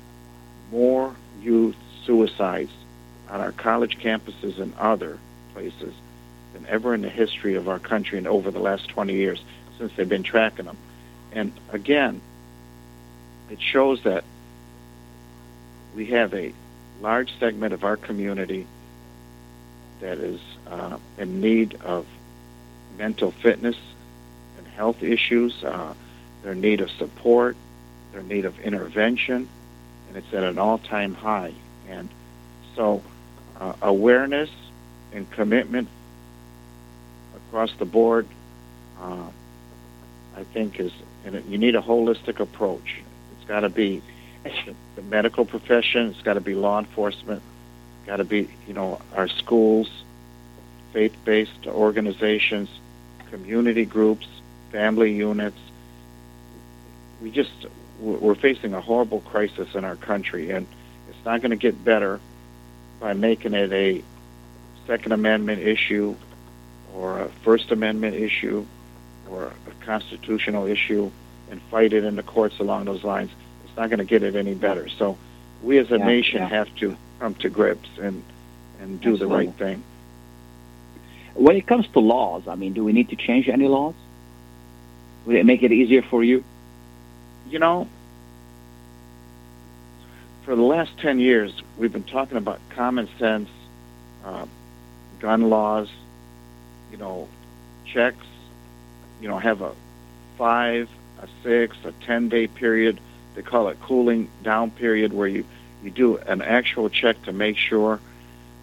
more 0.73 1.15
youth 1.41 1.77
suicides 2.05 2.73
on 3.29 3.41
our 3.41 3.53
college 3.53 3.99
campuses 3.99 4.59
and 4.59 4.75
other 4.79 5.19
places 5.55 5.95
than 6.55 6.67
ever 6.67 6.93
in 6.93 7.03
the 7.03 7.09
history 7.09 7.55
of 7.55 7.69
our 7.69 7.79
country 7.79 8.19
and 8.19 8.27
over 8.27 8.51
the 8.51 8.59
last 8.59 8.89
20 8.89 9.15
years 9.15 9.41
since 9.79 9.93
they've 9.95 10.09
been 10.09 10.25
tracking 10.25 10.67
them. 10.67 10.77
And 11.33 11.53
again, 11.71 12.21
it 13.51 13.61
shows 13.61 14.03
that 14.05 14.25
we 15.95 16.07
have 16.07 16.33
a 16.35 16.53
large 17.01 17.37
segment 17.39 17.75
of 17.75 17.85
our 17.85 17.97
community 17.97 18.67
that 20.01 20.19
is 20.19 20.41
uh, 20.67 20.99
in 21.19 21.41
need 21.41 21.75
of 21.83 22.07
mental 22.97 23.33
fitness 23.33 23.77
and 24.59 24.67
health 24.69 25.03
issues. 25.03 25.65
Uh, 25.65 25.95
they're 26.43 26.53
in 26.53 26.61
need 26.61 26.81
of 26.81 26.91
support. 26.91 27.57
They're 28.13 28.21
in 28.21 28.29
need 28.29 28.45
of 28.45 28.59
intervention, 28.61 29.49
and 30.09 30.17
it's 30.17 30.33
at 30.33 30.43
an 30.43 30.59
all-time 30.59 31.15
high. 31.15 31.53
And 31.89 32.09
so, 32.77 33.03
uh, 33.59 33.75
awareness 33.83 34.51
and 35.13 35.31
commitment 35.31 35.89
across 37.37 37.73
the 37.79 37.85
board, 37.85 38.27
uh, 39.01 39.29
I 40.37 40.45
think, 40.45 40.79
is 40.81 40.93
and 41.25 41.45
you 41.51 41.59
need 41.59 41.77
a 41.77 41.83
holistic 41.83 42.41
approach. 42.41 43.03
Got 43.51 43.61
to 43.61 43.69
be 43.69 44.01
the 44.45 45.03
medical 45.03 45.45
profession. 45.45 46.11
It's 46.11 46.23
got 46.23 46.35
to 46.35 46.41
be 46.41 46.55
law 46.55 46.79
enforcement. 46.79 47.43
Got 48.07 48.19
to 48.19 48.25
be, 48.25 48.49
you 48.69 48.75
know, 48.75 49.01
our 49.17 49.27
schools, 49.27 49.91
faith-based 50.93 51.67
organizations, 51.67 52.69
community 53.29 53.85
groups, 53.85 54.29
family 54.71 55.17
units. 55.17 55.59
We 57.21 57.33
just 57.33 57.51
we're 57.99 58.37
facing 58.37 58.73
a 58.73 58.81
horrible 58.81 59.21
crisis 59.21 59.75
in 59.75 59.85
our 59.85 59.97
country, 59.97 60.51
and 60.51 60.65
it's 61.09 61.25
not 61.25 61.41
going 61.41 61.51
to 61.51 61.57
get 61.57 61.85
better 61.85 62.21
by 63.01 63.15
making 63.15 63.55
it 63.55 63.73
a 63.73 64.05
Second 64.87 65.11
Amendment 65.11 65.61
issue 65.61 66.15
or 66.95 67.23
a 67.23 67.29
First 67.43 67.73
Amendment 67.73 68.15
issue 68.15 68.65
or 69.29 69.47
a 69.47 69.85
constitutional 69.85 70.69
issue 70.69 71.11
and 71.51 71.61
fight 71.63 71.93
it 71.93 72.05
in 72.05 72.15
the 72.15 72.23
courts 72.23 72.61
along 72.61 72.85
those 72.85 73.03
lines. 73.03 73.33
Not 73.81 73.89
going 73.89 74.01
to 74.01 74.05
get 74.05 74.23
it 74.23 74.37
any 74.37 74.53
better. 74.53 74.91
So 74.91 75.17
we 75.63 75.79
as 75.79 75.91
a 75.91 75.97
yeah, 75.97 76.05
nation 76.05 76.43
yeah. 76.43 76.49
have 76.49 76.75
to 76.77 76.99
come 77.19 77.35
to 77.37 77.49
grips 77.49 77.89
and 77.99 78.23
and 78.79 79.01
do 79.01 79.15
Absolutely. 79.15 79.27
the 79.27 79.35
right 79.35 79.59
thing. 79.59 79.83
When 81.33 81.57
it 81.57 81.67
comes 81.67 81.89
to 81.95 82.01
laws, 82.01 82.47
I 82.47 82.57
mean, 82.57 82.75
do 82.75 82.85
we 82.85 82.93
need 82.93 83.09
to 83.09 83.17
change 83.17 83.49
any 83.49 83.69
laws? 83.69 83.95
Would 85.25 85.37
it 85.37 85.47
make 85.47 85.63
it 85.63 85.73
easier 85.73 86.03
for 86.03 86.23
you? 86.23 86.45
You 87.49 87.59
know, 87.59 87.89
for 90.43 90.55
the 90.55 90.63
last 90.63 90.99
10 90.99 91.19
years, 91.19 91.51
we've 91.79 91.93
been 91.93 92.03
talking 92.03 92.37
about 92.37 92.61
common 92.69 93.09
sense, 93.19 93.49
uh, 94.27 94.45
gun 95.21 95.49
laws, 95.49 95.89
you 96.93 96.99
know, 96.99 97.29
checks, 97.87 98.27
you 99.23 99.29
know, 99.29 99.39
have 99.39 99.63
a 99.63 99.73
five, 100.37 100.91
a 101.23 101.29
six, 101.43 101.79
a 101.85 101.93
10 102.05 102.29
day 102.29 102.47
period. 102.47 103.01
They 103.35 103.43
call 103.43 103.69
it 103.69 103.81
cooling 103.81 104.29
down 104.43 104.71
period 104.71 105.13
where 105.13 105.29
you, 105.29 105.45
you 105.83 105.91
do 105.91 106.19
an 106.19 106.43
actual 106.43 106.89
check 106.89 107.23
to 107.25 107.33
make 107.33 107.57
sure. 107.57 108.01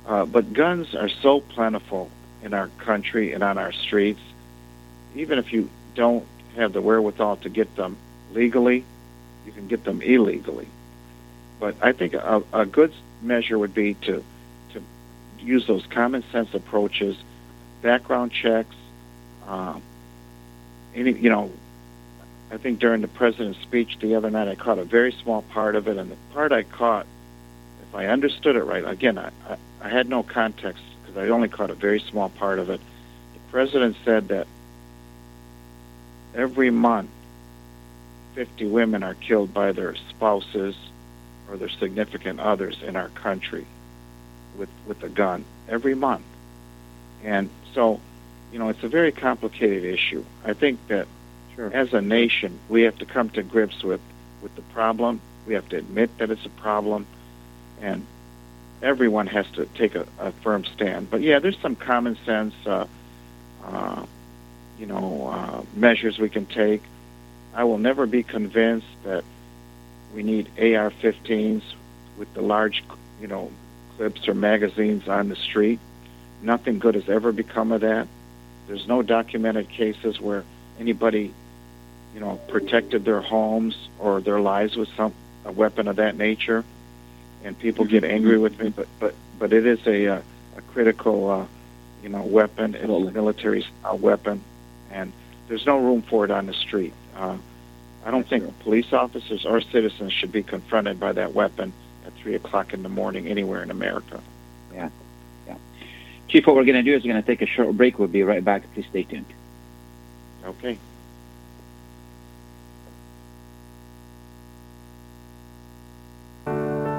Uh, 0.06 0.26
but 0.26 0.54
guns 0.54 0.96
are 0.96 1.10
so 1.10 1.42
plentiful 1.42 2.10
in 2.44 2.54
our 2.54 2.68
country 2.78 3.34
and 3.34 3.44
on 3.44 3.58
our 3.58 3.72
streets. 3.72 4.22
Even 5.16 5.40
if 5.40 5.52
you 5.52 5.70
don't 5.96 6.26
have 6.56 6.74
the 6.74 6.82
wherewithal 6.82 7.38
to 7.38 7.50
get 7.50 7.76
them 7.76 7.98
legally, 8.34 8.84
you 9.46 9.52
can 9.52 9.68
get 9.68 9.84
them 9.84 10.02
illegally. 10.02 10.68
But 11.60 11.76
I 11.82 11.92
think 11.92 12.14
a, 12.14 12.44
a 12.54 12.66
good 12.66 12.94
measure 13.22 13.58
would 13.58 13.74
be 13.74 13.96
to 13.96 14.24
to 14.74 14.82
use 15.40 15.66
those 15.66 15.86
common 15.88 16.24
sense 16.32 16.54
approaches, 16.54 17.18
background 17.82 18.32
checks, 18.32 18.76
um, 19.48 19.82
any, 20.94 21.14
you 21.14 21.30
know, 21.30 21.52
I 22.50 22.58
think 22.58 22.80
during 22.80 23.02
the 23.02 23.08
president's 23.08 23.60
speech 23.62 23.98
the 24.00 24.16
other 24.16 24.30
night, 24.30 24.48
I 24.48 24.56
caught 24.56 24.80
a 24.80 24.84
very 24.84 25.12
small 25.12 25.42
part 25.42 25.76
of 25.76 25.88
it, 25.88 25.98
and 25.98 26.10
the 26.10 26.16
part 26.34 26.52
I 26.52 26.64
caught, 26.64 27.06
if 27.82 27.96
I 27.96 28.08
understood 28.08 28.56
it 28.56 28.64
right, 28.64 28.88
again, 28.88 29.18
I, 29.18 29.32
I, 29.50 29.58
I 29.82 29.90
had 29.90 30.08
no 30.08 30.24
context 30.24 30.82
because 31.02 31.18
I 31.18 31.30
only 31.30 31.50
caught 31.50 31.70
a 31.70 31.76
very 31.76 32.00
small 32.00 32.30
part 32.30 32.60
of 32.60 32.70
it. 32.70 32.80
The 33.34 33.40
president 33.52 33.98
said 34.06 34.30
that 34.30 34.48
every 36.34 36.70
month, 36.70 37.10
50 38.36 38.66
women 38.68 39.04
are 39.04 39.16
killed 39.16 39.54
by 39.54 39.72
their 39.72 39.96
spouses 40.10 40.76
or 41.50 41.58
their 41.58 41.70
significant 41.70 42.40
others 42.40 42.78
in 42.86 42.96
our 42.96 43.10
country 43.10 43.66
with 44.58 44.70
with 44.86 45.02
a 45.04 45.10
gun 45.10 45.44
every 45.68 45.96
month, 45.96 46.26
and 47.24 47.50
so 47.74 48.00
you 48.52 48.60
know, 48.60 48.70
it's 48.70 48.84
a 48.84 48.88
very 48.88 49.12
complicated 49.12 49.84
issue. 49.84 50.24
I 50.46 50.54
think 50.54 50.80
that 50.88 51.08
sure. 51.58 51.70
as 51.74 51.94
a 51.94 52.02
nation, 52.02 52.58
we 52.70 52.84
have 52.84 52.98
to 53.00 53.06
come 53.06 53.30
to 53.32 53.44
grips 53.44 53.84
with, 53.84 54.00
with 54.42 54.56
the 54.56 54.62
problem. 54.62 55.20
We 55.46 55.56
have 55.56 55.68
to 55.70 55.78
admit 55.78 56.18
that 56.20 56.32
it's 56.32 56.46
a 56.46 56.50
problem, 56.50 57.06
and 57.82 58.06
everyone 58.82 59.28
has 59.28 59.50
to 59.52 59.66
take 59.66 59.96
a, 59.96 60.08
a 60.20 60.32
firm 60.32 60.64
stand. 60.64 61.10
But 61.10 61.22
yeah, 61.22 61.40
there's 61.40 61.60
some 61.60 61.76
common 61.76 62.18
sense, 62.26 62.54
uh, 62.66 62.88
uh, 63.66 64.06
you 64.80 64.86
know, 64.86 65.28
uh, 65.34 65.64
measures 65.74 66.18
we 66.18 66.30
can 66.30 66.46
take. 66.46 66.84
I 67.54 67.64
will 67.64 67.80
never 67.80 68.06
be 68.06 68.24
convinced 68.24 68.88
that 69.04 69.24
we 70.14 70.24
need 70.24 70.48
AR-15s 70.58 71.64
with 72.18 72.34
the 72.34 72.42
large, 72.42 72.84
you 73.20 73.28
know, 73.28 73.52
clips 73.98 74.28
or 74.28 74.34
magazines 74.34 75.08
on 75.08 75.30
the 75.30 75.36
street. 75.36 75.80
Nothing 76.42 76.78
good 76.80 76.96
has 76.96 77.10
ever 77.10 77.32
become 77.32 77.72
of 77.72 77.82
that. 77.82 78.08
There's 78.68 78.88
no 78.88 79.02
documented 79.02 79.70
cases 79.70 80.22
where 80.22 80.44
anybody, 80.80 81.34
you 82.18 82.24
know, 82.24 82.40
protected 82.48 83.06
their 83.06 83.22
homes 83.22 83.78
or 84.00 84.22
their 84.22 84.40
lives 84.40 84.76
with 84.76 84.90
some 84.98 85.14
a 85.46 85.52
weapon 85.52 85.88
of 85.88 85.98
that 85.98 86.18
nature. 86.18 86.66
And 87.44 87.58
people 87.58 87.86
get 87.86 88.02
mm-hmm. 88.02 88.16
angry 88.16 88.40
with 88.40 88.60
me, 88.60 88.70
but 88.70 88.88
but 89.00 89.14
but 89.38 89.54
it 89.54 89.68
is 89.68 89.86
a 89.86 90.06
a, 90.06 90.24
a 90.58 90.62
critical, 90.74 91.30
uh, 91.30 91.46
you 92.02 92.10
know, 92.10 92.24
weapon. 92.24 92.74
It's 92.74 92.84
a 92.86 93.12
military 93.12 93.62
style 93.62 94.00
weapon, 94.00 94.44
and 94.90 95.14
there's 95.48 95.68
no 95.68 95.78
room 95.78 96.02
for 96.02 96.26
it 96.26 96.32
on 96.32 96.48
the 96.48 96.56
street. 96.56 96.94
Uh, 97.16 97.38
I 98.04 98.10
don't 98.10 98.28
think 98.28 98.60
police 98.62 98.92
officers 98.94 99.46
or 99.46 99.62
citizens 99.62 100.12
should 100.12 100.32
be 100.32 100.42
confronted 100.42 101.00
by 101.00 101.12
that 101.12 101.36
weapon 101.36 101.72
at 102.04 102.14
three 102.14 102.34
o'clock 102.34 102.74
in 102.74 102.82
the 102.82 102.90
morning 102.90 103.28
anywhere 103.28 103.62
in 103.62 103.70
America. 103.70 104.24
Yeah. 104.74 104.90
Chief, 106.30 106.48
what 106.48 106.56
we're 106.56 106.66
going 106.66 106.84
to 106.84 106.84
do 106.84 106.96
is 106.96 107.04
we're 107.04 107.14
going 107.14 107.24
to 107.24 107.28
take 107.28 107.44
a 107.44 107.46
short 107.46 107.78
break. 107.78 108.00
We'll 108.00 108.08
be 108.08 108.24
right 108.24 108.44
back. 108.44 108.64
Please 108.74 108.88
stay 108.90 109.04
tuned. 109.04 109.26
Okay. 110.44 110.80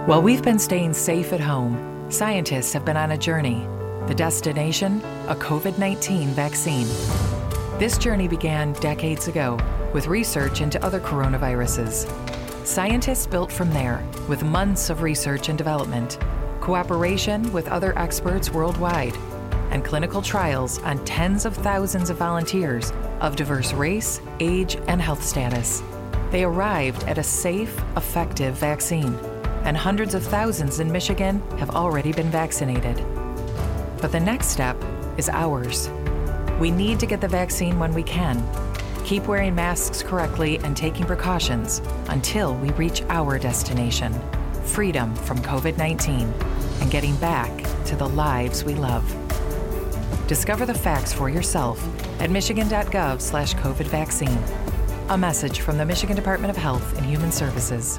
While 0.08 0.22
we've 0.22 0.42
been 0.42 0.58
staying 0.58 0.94
safe 0.94 1.34
at 1.34 1.40
home, 1.40 2.06
scientists 2.10 2.72
have 2.72 2.82
been 2.82 2.96
on 2.96 3.10
a 3.10 3.18
journey. 3.18 3.68
The 4.06 4.14
destination? 4.14 5.02
A 5.28 5.34
COVID 5.34 5.76
19 5.76 6.30
vaccine. 6.30 6.86
This 7.78 7.98
journey 7.98 8.26
began 8.26 8.72
decades 8.72 9.28
ago 9.28 9.58
with 9.92 10.06
research 10.06 10.62
into 10.62 10.82
other 10.82 10.98
coronaviruses. 10.98 12.08
Scientists 12.66 13.26
built 13.26 13.52
from 13.52 13.70
there 13.74 14.02
with 14.30 14.42
months 14.42 14.88
of 14.88 15.02
research 15.02 15.50
and 15.50 15.58
development, 15.58 16.18
cooperation 16.62 17.52
with 17.52 17.68
other 17.68 17.92
experts 17.98 18.50
worldwide, 18.50 19.14
and 19.72 19.84
clinical 19.84 20.22
trials 20.22 20.78
on 20.84 21.04
tens 21.04 21.44
of 21.44 21.54
thousands 21.54 22.08
of 22.08 22.16
volunteers 22.16 22.94
of 23.20 23.36
diverse 23.36 23.74
race, 23.74 24.22
age, 24.40 24.78
and 24.86 25.02
health 25.02 25.22
status. 25.22 25.82
They 26.30 26.44
arrived 26.44 27.04
at 27.04 27.18
a 27.18 27.22
safe, 27.22 27.78
effective 27.94 28.54
vaccine, 28.54 29.14
and 29.64 29.76
hundreds 29.76 30.14
of 30.14 30.22
thousands 30.22 30.80
in 30.80 30.90
Michigan 30.90 31.42
have 31.58 31.70
already 31.70 32.12
been 32.12 32.30
vaccinated. 32.30 32.96
But 34.00 34.12
the 34.12 34.20
next 34.20 34.48
step 34.48 34.76
is 35.16 35.28
ours. 35.28 35.90
We 36.60 36.70
need 36.70 37.00
to 37.00 37.06
get 37.06 37.20
the 37.20 37.28
vaccine 37.28 37.78
when 37.78 37.94
we 37.94 38.02
can. 38.02 38.42
Keep 39.04 39.26
wearing 39.26 39.54
masks 39.54 40.02
correctly 40.02 40.58
and 40.58 40.76
taking 40.76 41.06
precautions 41.06 41.80
until 42.08 42.54
we 42.56 42.70
reach 42.70 43.02
our 43.08 43.38
destination 43.38 44.12
freedom 44.68 45.14
from 45.16 45.38
COVID 45.38 45.78
19 45.78 46.32
and 46.80 46.90
getting 46.90 47.16
back 47.16 47.50
to 47.86 47.96
the 47.96 48.08
lives 48.08 48.64
we 48.64 48.74
love. 48.74 49.04
Discover 50.28 50.66
the 50.66 50.74
facts 50.74 51.12
for 51.12 51.30
yourself 51.30 51.82
at 52.20 52.30
michigan.gov 52.30 53.20
slash 53.20 53.54
COVID 53.54 53.86
vaccine. 53.86 54.38
A 55.08 55.16
message 55.16 55.60
from 55.60 55.78
the 55.78 55.86
Michigan 55.86 56.14
Department 56.14 56.50
of 56.50 56.56
Health 56.56 56.96
and 56.98 57.06
Human 57.06 57.32
Services. 57.32 57.98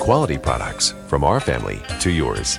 quality 0.00 0.38
products 0.38 0.94
from 1.06 1.22
our 1.22 1.38
family 1.38 1.80
to 2.00 2.10
yours. 2.10 2.58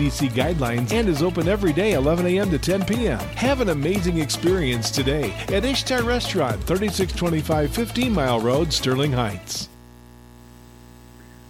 CDC 0.01 0.29
guidelines 0.31 0.91
and 0.93 1.07
is 1.07 1.21
open 1.21 1.47
every 1.47 1.73
day 1.73 1.93
11 1.93 2.25
a.m. 2.25 2.49
to 2.49 2.57
10 2.57 2.85
p.m. 2.85 3.19
Have 3.19 3.61
an 3.61 3.69
amazing 3.69 4.17
experience 4.17 4.89
today 4.89 5.31
at 5.49 5.63
Ishtar 5.63 6.01
Restaurant, 6.01 6.59
3625 6.63 7.71
15 7.71 8.11
Mile 8.11 8.39
Road, 8.39 8.73
Sterling 8.73 9.11
Heights. 9.11 9.69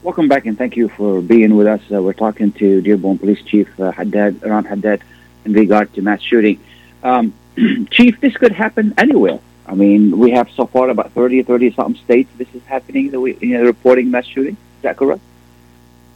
Welcome 0.03 0.27
back 0.27 0.45
and 0.47 0.57
thank 0.57 0.75
you 0.75 0.89
for 0.89 1.21
being 1.21 1.55
with 1.55 1.67
us. 1.67 1.81
Uh, 1.91 2.01
we're 2.01 2.13
talking 2.13 2.51
to 2.53 2.81
Dearborn 2.81 3.19
Police 3.19 3.41
Chief 3.43 3.79
uh, 3.79 3.91
Haddad, 3.91 4.43
Ron 4.43 4.65
Haddad 4.65 5.01
in 5.45 5.53
regard 5.53 5.93
to 5.93 6.01
mass 6.01 6.21
shooting. 6.21 6.59
Um, 7.03 7.33
Chief, 7.91 8.19
this 8.19 8.35
could 8.35 8.51
happen 8.51 8.93
anywhere. 8.97 9.39
I 9.65 9.75
mean, 9.75 10.17
we 10.17 10.31
have 10.31 10.49
so 10.51 10.65
far 10.65 10.89
about 10.89 11.11
30, 11.11 11.43
30 11.43 11.73
something 11.73 12.03
states 12.03 12.29
this 12.37 12.53
is 12.53 12.63
happening, 12.63 13.11
that 13.11 13.19
we, 13.19 13.37
you 13.39 13.57
know, 13.57 13.63
reporting 13.63 14.11
mass 14.11 14.25
shooting. 14.25 14.53
Is 14.53 14.81
that 14.81 14.97
correct? 14.97 15.21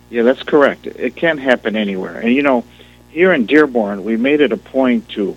Yeah, 0.09 0.23
that's 0.23 0.43
correct. 0.43 0.85
It 0.85 1.15
can 1.15 1.37
happen 1.37 1.75
anywhere. 1.75 2.19
And 2.19 2.31
you 2.31 2.43
know, 2.43 2.63
here 3.09 3.33
in 3.33 3.45
Dearborn, 3.45 4.03
we 4.03 4.17
made 4.17 4.41
it 4.41 4.51
a 4.51 4.57
point 4.57 5.09
to 5.09 5.35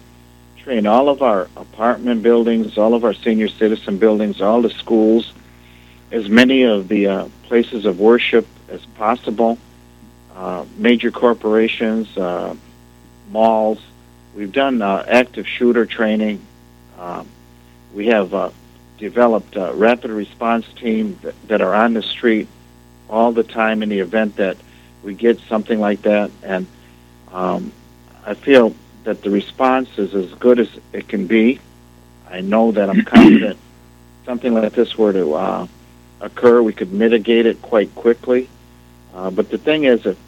train 0.59 0.87
all 0.87 1.09
of 1.09 1.23
our 1.23 1.49
apartment 1.57 2.23
buildings, 2.23 2.77
all 2.77 2.95
of 2.95 3.05
our 3.05 3.15
senior 3.15 3.49
citizen 3.49 3.99
buildings, 3.99 4.41
all 4.43 4.61
the 4.61 4.71
schools, 4.71 5.33
as 6.11 6.29
many 6.29 6.65
of 6.65 6.89
the 6.89 7.07
uh, 7.07 7.29
places 7.45 7.87
of 7.87 7.99
worship 7.99 8.47
as 8.69 8.85
possible, 8.97 9.59
uh, 10.35 10.65
major 10.77 11.11
corporations, 11.11 12.15
uh, 12.19 12.55
malls. 13.31 13.81
We've 14.35 14.53
done 14.53 14.83
uh, 14.83 15.05
active 15.09 15.47
shooter 15.47 15.87
training. 15.87 16.45
Um, 16.99 17.27
we 17.95 18.09
have 18.09 18.35
uh, 18.35 18.51
developed 18.99 19.57
rapid 19.57 20.11
response 20.11 20.67
team 20.77 21.19
that, 21.23 21.35
that 21.49 21.61
are 21.63 21.75
on 21.75 21.95
the 21.95 22.03
street 22.03 22.49
all 23.09 23.33
the 23.33 23.43
time 23.43 23.83
in 23.83 23.89
the 23.89 24.01
event 24.01 24.37
that 24.37 24.57
we 25.03 25.15
get 25.15 25.41
something 25.41 25.81
like 25.81 26.03
that. 26.03 26.31
And 26.43 26.67
um, 27.33 27.73
I 28.27 28.35
feel 28.35 28.75
that 29.05 29.23
the 29.23 29.31
response 29.31 29.99
is 29.99 30.15
as 30.15 30.33
good 30.35 30.59
as 30.59 30.69
it 30.93 31.09
can 31.09 31.27
be. 31.27 31.61
I 32.31 32.41
know 32.41 32.73
that 32.73 32.91
I'm 32.91 33.05
confident 33.05 33.59
something 34.29 34.53
like 34.53 34.75
this 34.75 34.99
were 34.99 35.11
to 35.11 35.33
uh, 35.33 35.67
occur, 36.21 36.61
we 36.61 36.75
could 36.75 36.93
mitigate 36.93 37.47
it 37.47 37.63
quite 37.63 37.93
quickly. 37.95 38.47
Uh, 39.15 39.31
but 39.31 39.49
the 39.49 39.57
thing 39.57 39.85
is, 39.85 40.05
if 40.05 40.19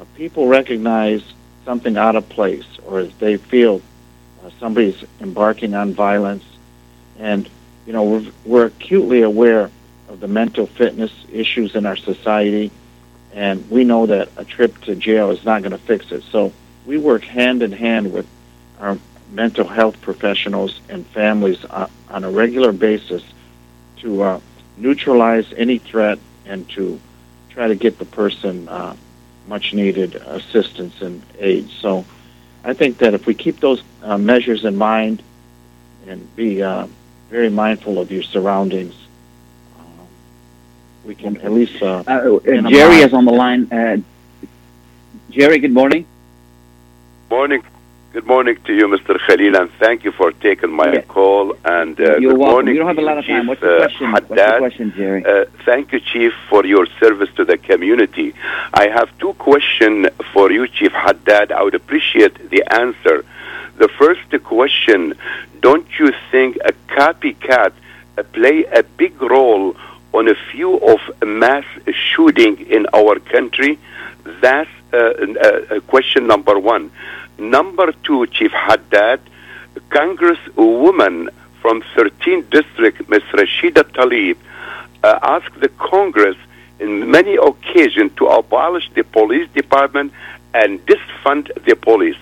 uh, 0.00 0.04
people 0.16 0.48
recognize 0.48 1.22
something 1.64 1.96
out 1.96 2.16
of 2.16 2.28
place 2.28 2.66
or 2.84 3.00
if 3.00 3.16
they 3.20 3.36
feel 3.36 3.80
uh, 4.44 4.50
somebody's 4.58 5.04
embarking 5.20 5.72
on 5.72 5.94
violence, 5.94 6.44
and 7.16 7.48
you 7.86 7.92
know 7.92 8.02
we're, 8.02 8.32
we're 8.44 8.66
acutely 8.66 9.22
aware 9.22 9.70
of 10.08 10.20
the 10.20 10.28
mental 10.28 10.66
fitness 10.66 11.12
issues 11.32 11.74
in 11.74 11.86
our 11.86 11.96
society, 11.96 12.70
and 13.32 13.68
we 13.70 13.84
know 13.84 14.06
that 14.06 14.28
a 14.36 14.44
trip 14.44 14.80
to 14.82 14.94
jail 14.94 15.30
is 15.30 15.44
not 15.44 15.62
going 15.62 15.72
to 15.72 15.78
fix 15.78 16.12
it. 16.12 16.22
So 16.30 16.52
we 16.86 16.98
work 16.98 17.24
hand 17.24 17.62
in 17.62 17.72
hand 17.72 18.12
with 18.12 18.26
our 18.78 18.98
mental 19.30 19.66
health 19.66 20.00
professionals 20.00 20.80
and 20.88 21.06
families 21.08 21.64
on, 21.64 21.90
on 22.08 22.24
a 22.24 22.30
regular 22.30 22.72
basis 22.72 23.22
to 23.98 24.22
uh, 24.22 24.40
neutralize 24.76 25.52
any 25.56 25.78
threat 25.78 26.18
and 26.46 26.68
to 26.70 27.00
try 27.50 27.68
to 27.68 27.74
get 27.74 27.98
the 27.98 28.04
person 28.04 28.68
uh, 28.68 28.94
much 29.46 29.72
needed 29.72 30.14
assistance 30.16 31.00
and 31.00 31.22
aid. 31.38 31.68
So 31.70 32.04
I 32.62 32.74
think 32.74 32.98
that 32.98 33.14
if 33.14 33.26
we 33.26 33.34
keep 33.34 33.60
those 33.60 33.82
uh, 34.02 34.18
measures 34.18 34.64
in 34.64 34.76
mind 34.76 35.22
and 36.06 36.34
be 36.36 36.62
uh, 36.62 36.86
very 37.30 37.50
mindful 37.50 37.98
of 37.98 38.10
your 38.10 38.22
surroundings, 38.22 38.94
we 41.04 41.14
can 41.14 41.36
at 41.38 41.52
least. 41.52 41.82
Uh, 41.82 42.02
uh, 42.06 42.40
Jerry 42.68 42.98
is 42.98 43.12
on 43.12 43.24
the 43.24 43.32
line. 43.32 43.70
Uh, 43.72 43.96
Jerry, 45.30 45.58
good 45.58 45.72
morning. 45.72 46.06
morning. 47.30 47.62
Good 48.12 48.26
morning 48.26 48.56
to 48.66 48.72
you, 48.72 48.86
Mr. 48.86 49.18
Khalil, 49.26 49.56
and 49.56 49.68
thank 49.80 50.04
you 50.04 50.12
for 50.12 50.30
taking 50.30 50.70
my 50.70 50.92
Yeah. 50.92 51.00
call. 51.00 51.56
And 51.64 51.98
uh, 51.98 52.04
You're 52.04 52.30
good 52.32 52.38
welcome. 52.38 52.52
morning 52.54 52.74
You 52.74 52.80
don't 52.80 52.86
have 52.94 52.98
a 52.98 53.08
lot 53.10 53.18
of 53.18 53.26
time. 53.26 53.40
Chief, 53.40 53.48
What's 53.48 53.60
the 53.60 53.74
uh, 53.74 53.78
question? 53.78 54.12
What's 54.12 54.28
the 54.28 54.56
question, 54.58 54.92
Jerry? 54.96 55.24
Uh, 55.24 55.44
thank 55.64 55.90
you, 55.92 55.98
Chief, 55.98 56.32
for 56.48 56.64
your 56.64 56.86
service 57.00 57.30
to 57.38 57.44
the 57.44 57.58
community. 57.58 58.32
I 58.72 58.86
have 58.86 59.08
two 59.18 59.32
questions 59.34 60.06
for 60.32 60.52
you, 60.52 60.68
Chief 60.68 60.92
Haddad. 60.92 61.50
I 61.50 61.62
would 61.64 61.74
appreciate 61.74 62.34
the 62.50 62.62
answer. 62.72 63.24
The 63.78 63.88
first 63.88 64.26
question 64.44 65.14
Don't 65.60 65.88
you 65.98 66.12
think 66.30 66.56
a 66.64 66.72
copycat 66.96 67.72
uh, 68.16 68.22
play 68.38 68.64
a 68.80 68.84
big 68.84 69.20
role 69.20 69.74
on 70.14 70.28
a 70.28 70.34
few 70.52 70.76
of 70.76 71.00
mass 71.26 71.64
shooting 71.92 72.70
in 72.70 72.86
our 72.94 73.18
country? 73.18 73.78
That's 74.40 74.70
uh, 74.92 74.96
uh, 74.96 75.40
uh, 75.76 75.80
question 75.80 76.26
number 76.26 76.58
one. 76.58 76.92
Number 77.36 77.92
two, 78.04 78.26
Chief 78.28 78.52
Haddad, 78.52 79.20
Congresswoman 79.90 81.30
from 81.60 81.82
13th 81.96 82.48
District, 82.48 83.08
Ms. 83.08 83.22
Rashida 83.32 83.82
Tlaib, 83.82 84.36
uh, 85.02 85.18
asked 85.20 85.58
the 85.60 85.68
Congress 85.68 86.36
in 86.78 87.10
many 87.10 87.34
occasions 87.34 88.12
to 88.16 88.26
abolish 88.26 88.88
the 88.94 89.02
police 89.02 89.48
department 89.50 90.12
and 90.54 90.78
disfund 90.86 91.50
the 91.64 91.74
police. 91.74 92.16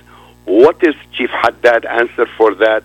What 0.47 0.83
is 0.83 0.95
Chief 1.13 1.31
Haddad 1.31 1.85
answer 1.85 2.27
for 2.39 2.55
that? 2.55 2.85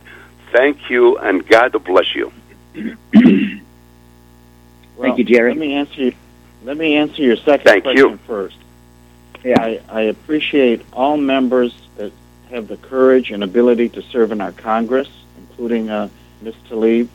Thank 0.52 0.90
you 0.90 1.18
and 1.18 1.48
God 1.48 1.72
bless 1.84 2.14
you. 2.14 2.32
Thank 5.00 5.18
you, 5.18 5.24
Jerry. 5.24 5.52
Let 5.52 5.60
me 5.60 5.74
answer. 5.74 6.02
You, 6.02 6.14
let 6.64 6.78
me 6.78 6.96
answer 6.96 7.22
your 7.22 7.36
second 7.38 7.66
Thank 7.66 7.84
question 7.84 8.10
you. 8.10 8.18
first. 8.28 8.58
Yeah. 9.44 9.62
I, 9.62 9.82
I 9.90 10.02
appreciate 10.04 10.84
all 10.92 11.18
members 11.18 11.74
that 11.98 12.12
have 12.50 12.68
the 12.68 12.78
courage 12.78 13.32
and 13.32 13.44
ability 13.44 13.90
to 13.90 14.02
serve 14.02 14.32
in 14.32 14.42
our 14.42 14.52
Congress, 14.52 15.08
including 15.38 15.90
uh, 15.90 16.10
Ms. 16.42 16.56
Tlaib, 16.70 17.08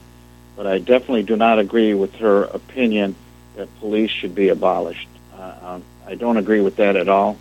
but 0.56 0.66
I 0.66 0.78
definitely 0.78 1.24
do 1.24 1.36
not 1.36 1.58
agree 1.58 1.94
with 1.94 2.14
her 2.16 2.44
opinion 2.44 3.16
that 3.56 3.68
police 3.80 4.10
should 4.10 4.34
be 4.34 4.48
abolished. 4.48 5.08
Uh, 5.36 5.54
um, 5.62 5.82
I 6.06 6.14
don't 6.14 6.36
agree 6.36 6.60
with 6.60 6.76
that 6.76 6.96
at 6.96 7.08
all, 7.08 7.36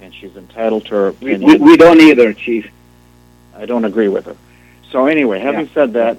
and 0.00 0.14
she's 0.14 0.34
entitled 0.36 0.86
to 0.86 0.90
her 0.94 1.10
We, 1.20 1.34
opinion. 1.34 1.60
we, 1.62 1.70
we 1.72 1.76
don't 1.76 2.00
either, 2.00 2.32
Chief. 2.32 2.70
I 3.56 3.66
don't 3.66 3.84
agree 3.84 4.08
with 4.08 4.26
her. 4.26 4.36
So 4.90 5.06
anyway, 5.06 5.40
having 5.40 5.68
said 5.70 5.94
that, 5.94 6.18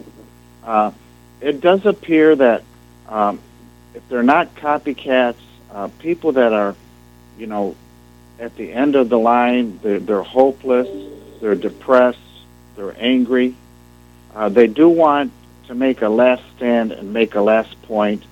uh, 0.63 0.91
it 1.41 1.61
does 1.61 1.85
appear 1.85 2.35
that 2.35 2.63
um, 3.09 3.39
if 3.93 4.07
they're 4.09 4.23
not 4.23 4.55
copycats, 4.55 5.35
uh, 5.71 5.89
people 5.99 6.33
that 6.33 6.53
are, 6.53 6.75
you 7.37 7.47
know, 7.47 7.75
at 8.39 8.55
the 8.57 8.71
end 8.71 8.95
of 8.95 9.09
the 9.09 9.19
line, 9.19 9.79
they're, 9.81 9.99
they're 9.99 10.23
hopeless, 10.23 10.89
they're 11.41 11.55
depressed, 11.55 12.19
they're 12.75 12.95
angry. 12.97 13.55
Uh, 14.33 14.49
they 14.49 14.67
do 14.67 14.89
want 14.89 15.31
to 15.67 15.75
make 15.75 16.01
a 16.01 16.09
last 16.09 16.43
stand 16.57 16.91
and 16.91 17.13
make 17.13 17.35
a 17.35 17.41
last 17.41 17.81
point. 17.83 18.23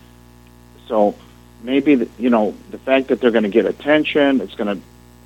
So 0.88 1.16
maybe 1.64 1.96
the, 1.96 2.10
you 2.20 2.30
know 2.30 2.56
the 2.72 2.78
fact 2.78 3.08
that 3.08 3.22
they're 3.22 3.32
going 3.32 3.44
to 3.44 3.50
get 3.50 3.66
attention, 3.66 4.42
it's 4.42 4.56
going 4.56 4.78
to 4.78 4.84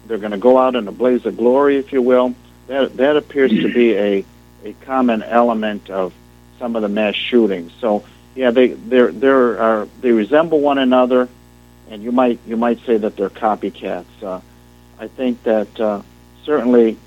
they're 0.08 0.20
going 0.20 0.32
to 0.32 0.38
go 0.38 0.58
out 0.58 0.76
in 0.76 0.88
a 0.88 0.92
blaze 0.92 1.26
of 1.26 1.36
glory, 1.36 1.78
if 1.78 1.92
you 1.92 2.02
will. 2.02 2.36
That 2.68 2.96
that 2.98 3.18
appears 3.18 3.52
to 3.52 3.74
be 3.74 3.96
a 3.96 4.26
a 4.64 4.74
common 4.82 5.24
element 5.24 5.90
of 5.90 6.14
some 6.60 6.76
of 6.76 6.82
the 6.82 6.90
mass 6.90 7.16
shootings. 7.16 7.72
So 7.80 8.06
yeah, 8.38 8.52
they 8.52 8.68
they're 8.68 9.12
they're 9.12 9.60
are 9.60 9.88
they 10.02 10.12
resemble 10.12 10.60
one 10.60 10.78
another, 10.78 11.28
and 11.90 12.04
you 12.04 12.12
might 12.12 12.40
you 12.46 12.56
might 12.56 12.80
say 12.86 12.96
that 12.96 13.18
they're 13.18 13.32
copycats. 13.32 14.06
Uh, 14.22 14.42
I 15.00 15.08
think 15.08 15.42
that 15.44 15.80
uh, 15.80 16.04
certainly, 16.44 16.98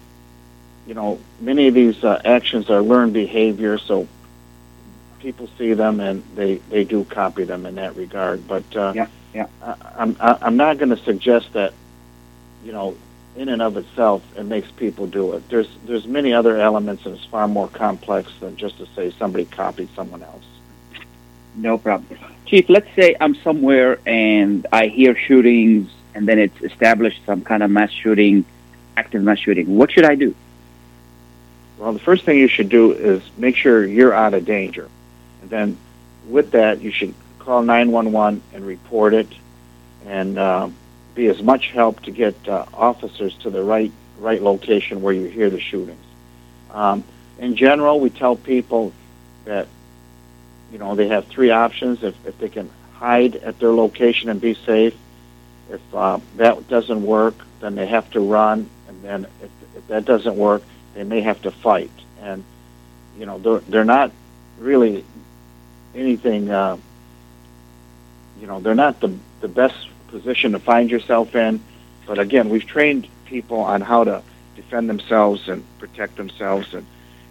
you 0.88 0.94
know, 0.94 1.20
many 1.40 1.68
of 1.68 1.74
these 1.74 2.02
uh, 2.02 2.20
actions 2.24 2.68
are 2.68 2.82
learned 2.82 3.12
behavior, 3.12 3.78
so 3.78 4.08
people 5.20 5.48
see 5.56 5.72
them 5.72 6.00
and 6.00 6.24
they 6.34 6.56
they 6.68 6.82
do 6.82 7.04
copy 7.04 7.44
them 7.44 7.64
in 7.64 7.76
that 7.76 7.94
regard. 7.94 8.48
But 8.48 8.64
uh, 8.74 8.92
Yeah, 8.96 9.06
yeah. 9.32 9.46
I, 9.62 9.76
I'm 9.98 10.16
I, 10.18 10.36
I'm 10.42 10.56
not 10.56 10.78
going 10.78 10.90
to 10.90 10.96
suggest 11.04 11.52
that, 11.52 11.74
you 12.64 12.72
know, 12.72 12.96
in 13.36 13.48
and 13.48 13.62
of 13.62 13.76
itself 13.76 14.24
it 14.36 14.46
makes 14.46 14.68
people 14.72 15.06
do 15.06 15.34
it. 15.34 15.48
There's 15.48 15.68
there's 15.84 16.08
many 16.08 16.32
other 16.32 16.60
elements 16.60 17.06
and 17.06 17.14
it's 17.14 17.24
far 17.26 17.46
more 17.46 17.68
complex 17.68 18.32
than 18.40 18.56
just 18.56 18.78
to 18.78 18.86
say 18.96 19.12
somebody 19.16 19.44
copied 19.44 19.90
someone 19.94 20.24
else. 20.24 20.42
No 21.56 21.78
problem. 21.78 22.18
Chief, 22.46 22.68
let's 22.68 22.88
say 22.94 23.16
I'm 23.20 23.34
somewhere 23.36 23.98
and 24.06 24.66
I 24.72 24.86
hear 24.86 25.16
shootings 25.16 25.90
and 26.14 26.26
then 26.26 26.38
it's 26.38 26.60
established 26.62 27.20
some 27.24 27.42
kind 27.42 27.62
of 27.62 27.70
mass 27.70 27.90
shooting, 27.90 28.44
active 28.96 29.22
mass 29.22 29.38
shooting. 29.38 29.76
What 29.76 29.92
should 29.92 30.04
I 30.04 30.14
do? 30.14 30.34
Well, 31.78 31.92
the 31.92 31.98
first 32.00 32.24
thing 32.24 32.38
you 32.38 32.48
should 32.48 32.68
do 32.68 32.92
is 32.92 33.22
make 33.38 33.56
sure 33.56 33.86
you're 33.86 34.12
out 34.12 34.34
of 34.34 34.44
danger. 34.44 34.88
And 35.42 35.50
then 35.50 35.78
with 36.28 36.50
that, 36.50 36.80
you 36.80 36.90
should 36.90 37.14
call 37.38 37.62
911 37.62 38.42
and 38.52 38.66
report 38.66 39.14
it 39.14 39.28
and 40.06 40.38
uh, 40.38 40.68
be 41.14 41.26
as 41.28 41.42
much 41.42 41.68
help 41.68 42.02
to 42.02 42.10
get 42.10 42.34
uh, 42.48 42.66
officers 42.72 43.34
to 43.38 43.50
the 43.50 43.62
right 43.62 43.92
right 44.18 44.42
location 44.42 45.00
where 45.00 45.14
you 45.14 45.26
hear 45.26 45.48
the 45.48 45.60
shootings. 45.60 46.04
Um, 46.70 47.04
in 47.38 47.56
general, 47.56 48.00
we 48.00 48.10
tell 48.10 48.36
people 48.36 48.92
that 49.46 49.66
you 50.70 50.78
know 50.78 50.94
they 50.94 51.08
have 51.08 51.26
three 51.26 51.50
options 51.50 52.02
if, 52.02 52.14
if 52.26 52.38
they 52.38 52.48
can 52.48 52.70
hide 52.94 53.36
at 53.36 53.58
their 53.58 53.72
location 53.72 54.28
and 54.28 54.40
be 54.40 54.54
safe. 54.54 54.94
If 55.70 55.94
uh, 55.94 56.20
that 56.36 56.68
doesn't 56.68 57.02
work, 57.04 57.34
then 57.60 57.74
they 57.74 57.86
have 57.86 58.10
to 58.12 58.20
run, 58.20 58.68
and 58.88 59.02
then 59.02 59.26
if, 59.42 59.50
if 59.76 59.86
that 59.88 60.04
doesn't 60.04 60.36
work, 60.36 60.62
they 60.94 61.04
may 61.04 61.20
have 61.20 61.40
to 61.42 61.50
fight. 61.50 61.90
And 62.20 62.44
you 63.18 63.26
know 63.26 63.38
they're 63.38 63.60
they're 63.60 63.84
not 63.84 64.12
really 64.58 65.04
anything. 65.94 66.50
Uh, 66.50 66.76
you 68.40 68.46
know 68.46 68.60
they're 68.60 68.74
not 68.74 69.00
the 69.00 69.14
the 69.40 69.48
best 69.48 69.88
position 70.08 70.52
to 70.52 70.58
find 70.58 70.90
yourself 70.90 71.34
in. 71.34 71.62
But 72.06 72.18
again, 72.18 72.48
we've 72.48 72.66
trained 72.66 73.06
people 73.26 73.60
on 73.60 73.80
how 73.80 74.04
to 74.04 74.22
defend 74.56 74.88
themselves 74.88 75.48
and 75.48 75.64
protect 75.78 76.16
themselves, 76.16 76.74
and 76.74 76.86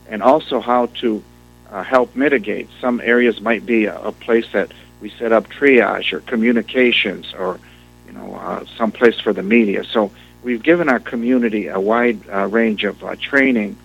and 0.07 0.23
also 0.23 0.59
how 0.59 0.87
to 1.01 1.23
uh, 1.71 1.83
help 1.83 2.15
mitigate. 2.15 2.69
Some 2.81 3.01
areas 3.01 3.41
might 3.41 3.65
be 3.65 3.85
a, 3.85 3.99
a 4.01 4.11
place 4.11 4.51
that 4.53 4.71
we 5.01 5.09
set 5.11 5.31
up 5.31 5.47
triage 5.47 6.13
or 6.13 6.19
communications 6.21 7.33
or 7.33 7.59
you 8.05 8.13
know 8.13 8.35
uh, 8.35 8.65
some 8.77 8.91
place 8.91 9.19
for 9.19 9.33
the 9.33 9.43
media. 9.43 9.83
So 9.83 10.11
we've 10.43 10.63
given 10.63 10.89
our 10.89 10.99
community 10.99 11.67
a 11.67 11.79
wide 11.79 12.19
uh, 12.29 12.47
range 12.47 12.83
of 12.83 13.03
uh, 13.03 13.15
training 13.15 13.77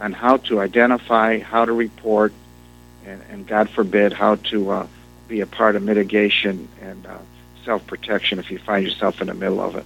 on 0.00 0.12
how 0.12 0.36
to 0.38 0.60
identify, 0.60 1.38
how 1.38 1.64
to 1.64 1.72
report, 1.72 2.32
and, 3.06 3.22
and 3.30 3.46
God 3.46 3.70
forbid, 3.70 4.12
how 4.12 4.36
to 4.36 4.70
uh, 4.70 4.86
be 5.28 5.40
a 5.40 5.46
part 5.46 5.74
of 5.76 5.82
mitigation 5.82 6.68
and 6.80 7.06
uh, 7.06 7.18
self-protection 7.64 8.38
if 8.38 8.50
you 8.50 8.58
find 8.58 8.84
yourself 8.84 9.20
in 9.20 9.28
the 9.28 9.34
middle 9.34 9.60
of 9.60 9.76
it. 9.76 9.84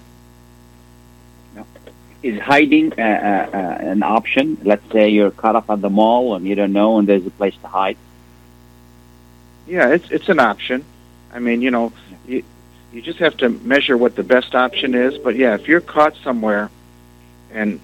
Is 2.23 2.39
hiding 2.39 2.93
uh, 2.93 3.01
uh, 3.01 3.57
uh, 3.57 3.91
an 3.93 4.03
option? 4.03 4.57
Let's 4.63 4.89
say 4.91 5.09
you're 5.09 5.31
caught 5.31 5.55
up 5.55 5.69
at 5.69 5.81
the 5.81 5.89
mall 5.89 6.35
and 6.35 6.45
you 6.45 6.53
don't 6.53 6.73
know 6.73 6.99
and 6.99 7.07
there's 7.07 7.25
a 7.25 7.31
place 7.31 7.55
to 7.61 7.67
hide. 7.67 7.97
Yeah, 9.67 9.89
it's 9.89 10.09
it's 10.11 10.29
an 10.29 10.39
option. 10.39 10.85
I 11.33 11.39
mean, 11.39 11.61
you 11.61 11.71
know, 11.71 11.93
you 12.27 12.43
you 12.93 13.01
just 13.01 13.19
have 13.19 13.37
to 13.37 13.49
measure 13.49 13.97
what 13.97 14.15
the 14.15 14.23
best 14.23 14.53
option 14.53 14.93
is. 14.93 15.17
But 15.17 15.35
yeah, 15.35 15.55
if 15.55 15.67
you're 15.67 15.81
caught 15.81 16.15
somewhere, 16.23 16.69
and 17.51 17.79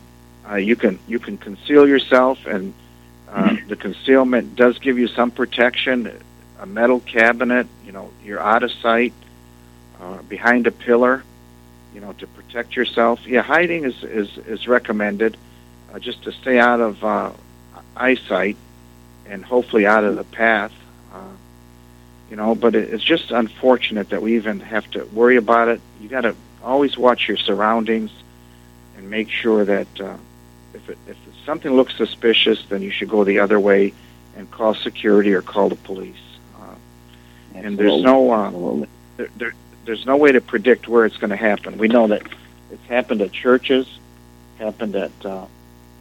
uh, 0.49 0.55
you 0.55 0.75
can 0.75 0.99
you 1.07 1.19
can 1.19 1.37
conceal 1.37 1.87
yourself, 1.87 2.45
and 2.45 2.73
uh, 3.29 3.55
the 3.67 3.75
concealment 3.75 4.55
does 4.55 4.77
give 4.79 4.99
you 4.99 5.07
some 5.07 5.31
protection. 5.31 6.11
A 6.59 6.65
metal 6.65 6.99
cabinet, 6.99 7.67
you 7.85 7.91
know, 7.91 8.11
you're 8.23 8.39
out 8.39 8.63
of 8.63 8.71
sight, 8.71 9.13
uh, 10.01 10.21
behind 10.23 10.65
a 10.67 10.71
pillar, 10.71 11.23
you 11.97 12.01
know, 12.01 12.13
to 12.13 12.27
protect 12.27 12.75
yourself. 12.75 13.25
Yeah, 13.25 13.41
hiding 13.41 13.83
is 13.83 14.03
is 14.03 14.37
is 14.45 14.67
recommended, 14.67 15.35
uh, 15.91 15.97
just 15.97 16.21
to 16.25 16.31
stay 16.31 16.59
out 16.59 16.79
of 16.79 17.03
uh, 17.03 17.31
eyesight, 17.95 18.55
and 19.25 19.43
hopefully 19.43 19.87
out 19.87 20.03
of 20.03 20.15
the 20.15 20.23
path. 20.23 20.71
Uh, 21.11 21.33
you 22.29 22.35
know 22.35 22.53
but 22.53 22.75
it, 22.75 22.93
it's 22.93 23.03
just 23.03 23.31
unfortunate 23.31 24.09
that 24.09 24.21
we 24.21 24.35
even 24.35 24.59
have 24.59 24.85
to 24.91 25.05
worry 25.05 25.37
about 25.37 25.69
it 25.69 25.79
you 26.01 26.09
got 26.09 26.21
to 26.21 26.35
always 26.61 26.97
watch 26.97 27.25
your 27.25 27.37
surroundings 27.37 28.11
and 28.97 29.09
make 29.09 29.29
sure 29.29 29.63
that 29.63 29.87
uh, 30.01 30.17
if 30.73 30.89
it, 30.89 30.97
if 31.07 31.17
something 31.45 31.73
looks 31.73 31.95
suspicious 31.95 32.61
then 32.67 32.81
you 32.81 32.91
should 32.91 33.07
go 33.07 33.23
the 33.23 33.39
other 33.39 33.57
way 33.61 33.93
and 34.35 34.51
call 34.51 34.75
security 34.75 35.33
or 35.33 35.41
call 35.41 35.69
the 35.69 35.77
police 35.77 36.25
uh, 36.59 36.75
and 37.55 37.77
there's 37.77 38.03
no 38.03 38.29
uh, 38.29 38.85
there, 39.15 39.29
there, 39.37 39.53
there's 39.87 40.05
no 40.05 40.15
way 40.17 40.31
to 40.31 40.41
predict 40.41 40.87
where 40.87 41.05
it's 41.05 41.17
going 41.17 41.31
to 41.31 41.35
happen 41.35 41.77
we 41.79 41.87
know 41.87 42.07
that 42.07 42.21
it's 42.71 42.85
happened 42.85 43.21
at 43.21 43.31
churches 43.31 43.99
happened 44.59 44.95
at 44.95 45.25
uh, 45.25 45.45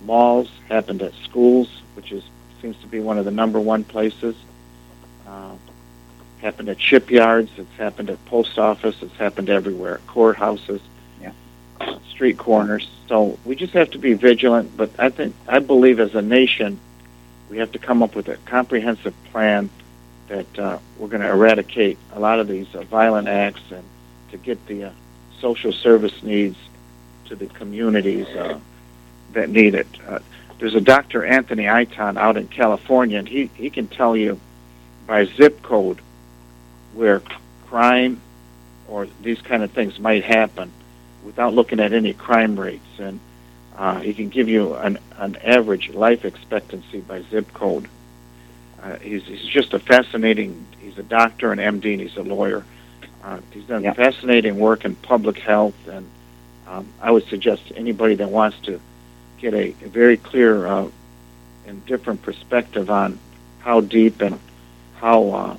malls 0.05 0.51
happened 0.68 1.01
at 1.01 1.14
schools 1.25 1.83
which 1.94 2.12
is 2.12 2.22
seems 2.61 2.77
to 2.79 2.87
be 2.87 3.01
one 3.01 3.16
of 3.16 3.25
the 3.25 3.31
number 3.31 3.59
one 3.59 3.85
places 3.85 4.37
uh, 5.27 5.55
happened 6.40 6.68
at 6.68 6.81
shipyards. 6.81 7.51
It's 7.57 7.77
happened 7.77 8.11
at 8.11 8.25
post 8.27 8.59
office. 8.59 8.96
It's 9.03 9.16
happened 9.16 9.51
everywhere. 9.51 10.01
Courthouses. 10.07 10.81
Yeah. 11.20 11.33
Street 12.11 12.38
corners. 12.38 12.88
So 13.09 13.38
we 13.44 13.57
just 13.57 13.72
have 13.75 13.90
to 13.90 13.99
be 13.99 14.14
vigilant. 14.14 14.77
But 14.77 14.90
I 14.99 15.11
think 15.11 15.35
I 15.49 15.59
believe 15.59 16.01
as 16.01 16.14
a 16.14 16.22
nation, 16.22 16.79
we 17.51 17.59
have 17.59 17.72
to 17.72 17.79
come 17.79 18.03
up 18.03 18.14
with 18.14 18.29
a 18.29 18.37
comprehensive 18.38 19.14
plan 19.33 19.70
that 20.29 20.59
uh, 20.59 20.79
we're 20.99 21.09
going 21.09 21.23
to 21.23 21.31
eradicate 21.31 21.99
a 22.12 22.21
lot 22.21 22.41
of 22.41 22.49
these 22.49 22.73
uh, 22.75 22.83
violent 22.83 23.29
acts 23.29 23.62
and 23.71 23.85
to 24.31 24.37
get 24.37 24.65
the 24.67 24.85
uh, 24.85 24.91
social 25.41 25.73
service 25.73 26.23
needs 26.23 26.57
to 27.27 27.37
the 27.37 27.47
communities 27.47 28.27
uh, 28.29 28.59
that 29.33 29.49
need 29.51 29.75
it. 29.75 29.87
Uh, 30.07 30.19
there's 30.59 30.75
a 30.75 30.81
Dr. 30.81 31.25
Anthony 31.25 31.69
Iton 31.69 32.17
out 32.17 32.37
in 32.37 32.49
California, 32.49 33.19
and 33.19 33.29
he, 33.29 33.51
he 33.55 33.71
can 33.71 33.89
tell 33.89 34.17
you 34.17 34.41
by 35.07 35.25
zip 35.25 35.62
code 35.62 36.01
where 36.95 37.21
crime 37.67 38.21
or 38.89 39.07
these 39.23 39.41
kind 39.43 39.62
of 39.62 39.71
things 39.73 39.99
might 39.99 40.25
happen 40.25 40.73
without 41.25 41.53
looking 41.53 41.81
at 41.81 41.93
any 41.93 42.12
crime 42.12 42.59
rates. 42.59 42.87
And 42.99 43.21
uh, 43.77 44.01
he 44.01 44.15
can 44.15 44.29
give 44.29 44.49
you 44.49 44.75
an, 44.75 44.99
an 45.19 45.37
average 45.37 45.91
life 45.91 46.25
expectancy 46.25 47.01
by 47.01 47.23
zip 47.23 47.53
code. 47.53 47.89
Uh, 48.87 48.99
he's, 49.01 49.25
he's 49.25 49.44
just 49.44 49.75
a 49.75 49.79
fascinating, 49.81 50.64
he's 50.81 50.96
a 50.99 51.03
doctor, 51.03 51.51
an 51.51 51.59
MD, 51.59 51.92
and 51.92 52.01
he's 52.01 52.16
a 52.16 52.22
lawyer. 52.22 52.64
Uh, 53.25 53.40
he's 53.51 53.64
done 53.64 53.83
Yeah. 53.83 53.92
fascinating 53.94 54.59
work 54.59 54.85
in 54.85 54.94
public 54.94 55.38
health, 55.38 55.75
and 55.88 56.07
um, 56.68 56.87
I 57.03 57.11
would 57.11 57.25
suggest 57.27 57.66
to 57.68 57.77
anybody 57.77 58.14
that 58.16 58.31
wants 58.31 58.59
to 58.61 58.81
get 59.38 59.55
a, 59.55 59.70
a 59.83 59.88
very 59.88 60.16
clear 60.16 60.66
uh, 60.66 60.88
and 61.66 61.85
different 61.87 62.22
perspective 62.22 62.88
on 62.90 63.18
how 63.59 63.81
deep 63.81 64.20
and 64.20 64.38
how 64.99 65.31
uh, 65.31 65.57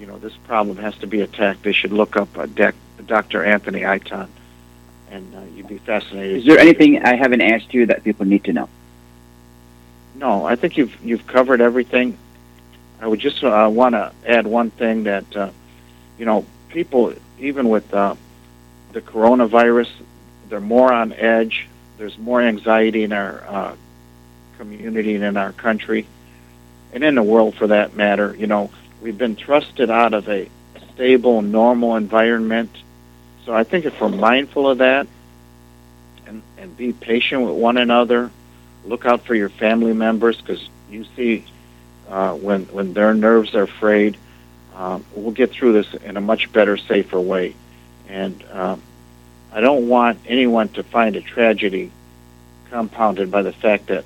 you 0.00 0.06
know 0.06 0.18
this 0.18 0.34
problem 0.46 0.78
has 0.78 0.96
to 0.98 1.06
be 1.06 1.20
attacked, 1.20 1.62
they 1.62 1.72
should 1.72 1.92
look 1.92 2.16
up 2.16 2.36
uh, 2.38 2.46
Dec- 2.46 2.72
Dr. 3.06 3.44
Anthony 3.44 3.84
Iton, 3.84 4.28
and 5.10 5.34
uh, 5.34 5.40
you'd 5.54 5.68
be 5.68 5.76
fascinated. 5.78 6.38
Is 6.38 6.46
there 6.46 6.58
anything 6.58 7.04
I 7.04 7.16
haven't 7.16 7.42
asked 7.42 7.74
you 7.74 7.84
that 7.86 8.02
people 8.02 8.24
need 8.24 8.44
to 8.44 8.54
know? 8.54 8.68
No, 10.14 10.46
I 10.46 10.56
think 10.56 10.78
you've 10.78 10.96
you've 11.04 11.26
covered 11.26 11.60
everything. 11.60 12.16
I 13.00 13.06
would 13.06 13.20
just 13.20 13.42
uh, 13.44 13.68
want 13.72 13.94
to 13.94 14.12
add 14.26 14.46
one 14.46 14.70
thing 14.70 15.04
that 15.04 15.36
uh, 15.36 15.50
you 16.18 16.24
know 16.24 16.46
people 16.68 17.14
even 17.38 17.68
with 17.68 17.92
uh, 17.92 18.14
the 18.92 19.00
coronavirus, 19.00 19.90
they're 20.48 20.60
more 20.60 20.92
on 20.92 21.12
edge. 21.12 21.68
There's 21.98 22.16
more 22.18 22.40
anxiety 22.40 23.04
in 23.04 23.12
our 23.12 23.44
uh, 23.46 23.76
community 24.58 25.14
and 25.14 25.24
in 25.24 25.36
our 25.36 25.52
country, 25.52 26.06
and 26.92 27.04
in 27.04 27.14
the 27.14 27.22
world 27.22 27.54
for 27.56 27.66
that 27.68 27.94
matter. 27.94 28.34
You 28.34 28.46
know, 28.46 28.70
we've 29.02 29.18
been 29.18 29.36
thrusted 29.36 29.90
out 29.90 30.14
of 30.14 30.28
a 30.28 30.48
stable, 30.94 31.42
normal 31.42 31.96
environment. 31.96 32.70
So 33.44 33.54
I 33.54 33.64
think 33.64 33.84
if 33.84 34.00
we're 34.00 34.08
mindful 34.08 34.68
of 34.68 34.78
that 34.78 35.06
and, 36.26 36.42
and 36.58 36.76
be 36.76 36.92
patient 36.92 37.42
with 37.42 37.54
one 37.54 37.76
another, 37.76 38.30
look 38.84 39.04
out 39.04 39.24
for 39.24 39.34
your 39.34 39.48
family 39.48 39.92
members 39.92 40.40
because 40.40 40.68
you 40.90 41.04
see 41.16 41.44
uh, 42.08 42.34
when 42.34 42.64
when 42.66 42.92
their 42.94 43.14
nerves 43.14 43.54
are 43.54 43.66
frayed, 43.66 44.16
um, 44.74 45.04
we'll 45.14 45.32
get 45.32 45.50
through 45.50 45.72
this 45.72 45.92
in 46.04 46.16
a 46.16 46.20
much 46.20 46.52
better, 46.52 46.76
safer 46.76 47.20
way. 47.20 47.54
And 48.08 48.42
um, 48.52 48.82
I 49.52 49.60
don't 49.60 49.88
want 49.88 50.18
anyone 50.26 50.68
to 50.70 50.82
find 50.82 51.16
a 51.16 51.20
tragedy 51.20 51.90
compounded 52.70 53.30
by 53.30 53.42
the 53.42 53.52
fact 53.52 53.86
that 53.86 54.04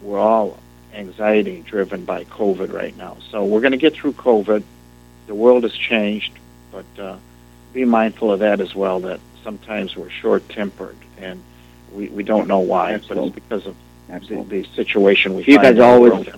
we're 0.00 0.18
all 0.18 0.58
anxiety 0.94 1.62
driven 1.66 2.04
by 2.04 2.24
COVID 2.24 2.72
right 2.72 2.96
now. 2.96 3.16
So 3.30 3.44
we're 3.44 3.60
going 3.60 3.72
to 3.72 3.78
get 3.78 3.94
through 3.94 4.12
COVID. 4.14 4.62
The 5.26 5.34
world 5.34 5.62
has 5.62 5.72
changed, 5.72 6.32
but 6.70 6.84
uh, 6.98 7.16
be 7.72 7.84
mindful 7.84 8.32
of 8.32 8.40
that 8.40 8.60
as 8.60 8.74
well. 8.74 9.00
That 9.00 9.20
sometimes 9.42 9.96
we're 9.96 10.10
short 10.10 10.48
tempered 10.48 10.96
and 11.18 11.42
we, 11.92 12.08
we 12.08 12.22
don't 12.22 12.46
know 12.48 12.60
why, 12.60 12.92
Absolutely. 12.92 13.30
but 13.30 13.36
it's 13.36 13.46
because 13.48 13.66
of 13.66 13.76
Absolutely. 14.10 14.62
the, 14.62 14.68
the 14.68 14.74
situation 14.74 15.34
we 15.34 15.44
Chief, 15.44 15.56
find 15.56 15.66
as 15.66 15.70
in 15.72 15.78
the 15.78 15.84
always- 15.84 16.12
world. 16.12 16.32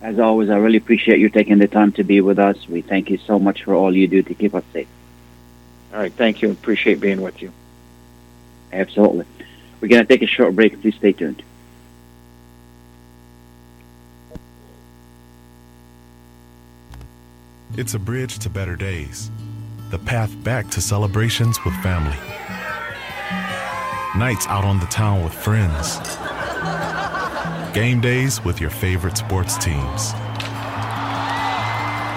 As 0.00 0.18
always, 0.18 0.48
I 0.48 0.56
really 0.56 0.78
appreciate 0.78 1.18
you 1.18 1.28
taking 1.28 1.58
the 1.58 1.66
time 1.66 1.92
to 1.92 2.04
be 2.04 2.20
with 2.20 2.38
us. 2.38 2.68
We 2.68 2.82
thank 2.82 3.10
you 3.10 3.18
so 3.18 3.38
much 3.38 3.64
for 3.64 3.74
all 3.74 3.94
you 3.94 4.06
do 4.06 4.22
to 4.22 4.34
keep 4.34 4.54
us 4.54 4.64
safe. 4.72 4.88
All 5.92 5.98
right, 5.98 6.12
thank 6.12 6.40
you. 6.40 6.50
Appreciate 6.50 7.00
being 7.00 7.20
with 7.20 7.42
you. 7.42 7.52
Absolutely. 8.72 9.26
We're 9.80 9.88
going 9.88 10.06
to 10.06 10.08
take 10.08 10.22
a 10.22 10.26
short 10.26 10.54
break. 10.54 10.80
Please 10.80 10.94
stay 10.94 11.12
tuned. 11.12 11.42
It's 17.76 17.94
a 17.94 17.98
bridge 17.98 18.38
to 18.40 18.50
better 18.50 18.76
days, 18.76 19.30
the 19.90 19.98
path 19.98 20.42
back 20.42 20.68
to 20.70 20.80
celebrations 20.80 21.64
with 21.64 21.74
family, 21.76 22.16
nights 24.18 24.48
out 24.48 24.64
on 24.64 24.80
the 24.80 24.86
town 24.86 25.22
with 25.22 25.32
friends, 25.32 25.98
game 27.78 28.00
days 28.00 28.44
with 28.44 28.60
your 28.60 28.70
favorite 28.70 29.16
sports 29.16 29.56
teams, 29.56 30.12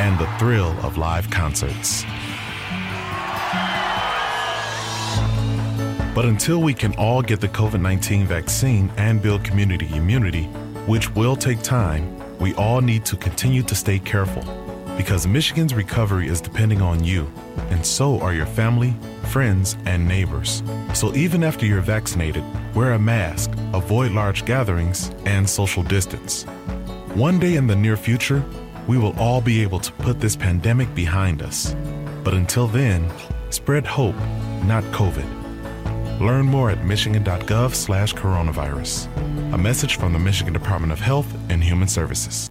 and 0.02 0.18
the 0.18 0.26
thrill 0.40 0.72
of 0.84 0.98
live 0.98 1.30
concerts. 1.30 2.04
But 6.16 6.26
until 6.26 6.64
we 6.64 6.74
can 6.74 6.96
all 6.96 7.22
get 7.22 7.42
the 7.42 7.48
COVID 7.48 7.80
19 7.80 8.26
vaccine 8.26 8.92
and 8.98 9.22
build 9.22 9.44
community 9.44 9.88
immunity, 9.96 10.46
which 10.88 11.14
will 11.14 11.36
take 11.36 11.62
time, 11.62 12.18
we 12.40 12.56
all 12.56 12.82
need 12.82 13.06
to 13.06 13.16
continue 13.16 13.62
to 13.62 13.76
stay 13.76 14.00
careful 14.00 14.42
because 15.02 15.26
Michigan's 15.26 15.74
recovery 15.74 16.28
is 16.28 16.40
depending 16.40 16.80
on 16.80 17.04
you, 17.04 17.28
and 17.72 17.84
so 17.84 18.20
are 18.20 18.36
your 18.36 18.46
family, 18.46 18.94
friends, 19.32 19.76
and 19.88 20.08
neighbors. 20.08 20.62
So 20.94 21.12
even 21.16 21.44
after 21.44 21.66
you're 21.66 21.82
vaccinated, 21.82 22.44
wear 22.76 22.92
a 22.92 23.00
mask, 23.00 23.50
avoid 23.74 24.12
large 24.12 24.46
gatherings, 24.46 25.10
and 25.26 25.50
social 25.50 25.82
distance. 25.82 26.44
One 27.16 27.40
day 27.40 27.56
in 27.56 27.66
the 27.66 27.76
near 27.76 27.98
future, 27.98 28.46
we 28.86 29.00
will 29.00 29.18
all 29.18 29.42
be 29.42 29.64
able 29.64 29.80
to 29.80 29.92
put 29.94 30.20
this 30.20 30.36
pandemic 30.36 30.94
behind 30.94 31.42
us. 31.42 31.76
But 32.24 32.36
until 32.36 32.68
then, 32.68 33.12
spread 33.50 33.88
hope, 33.88 34.16
not 34.66 34.84
COVID. 34.94 36.22
Learn 36.22 36.46
more 36.46 36.70
at 36.70 36.86
michigan.gov 36.86 37.74
slash 37.74 38.14
coronavirus. 38.14 39.08
A 39.52 39.58
message 39.58 39.96
from 39.96 40.14
the 40.14 40.20
Michigan 40.20 40.54
Department 40.54 40.94
of 40.94 41.00
Health 41.00 41.34
and 41.50 41.64
Human 41.64 41.88
Services. 41.88 42.51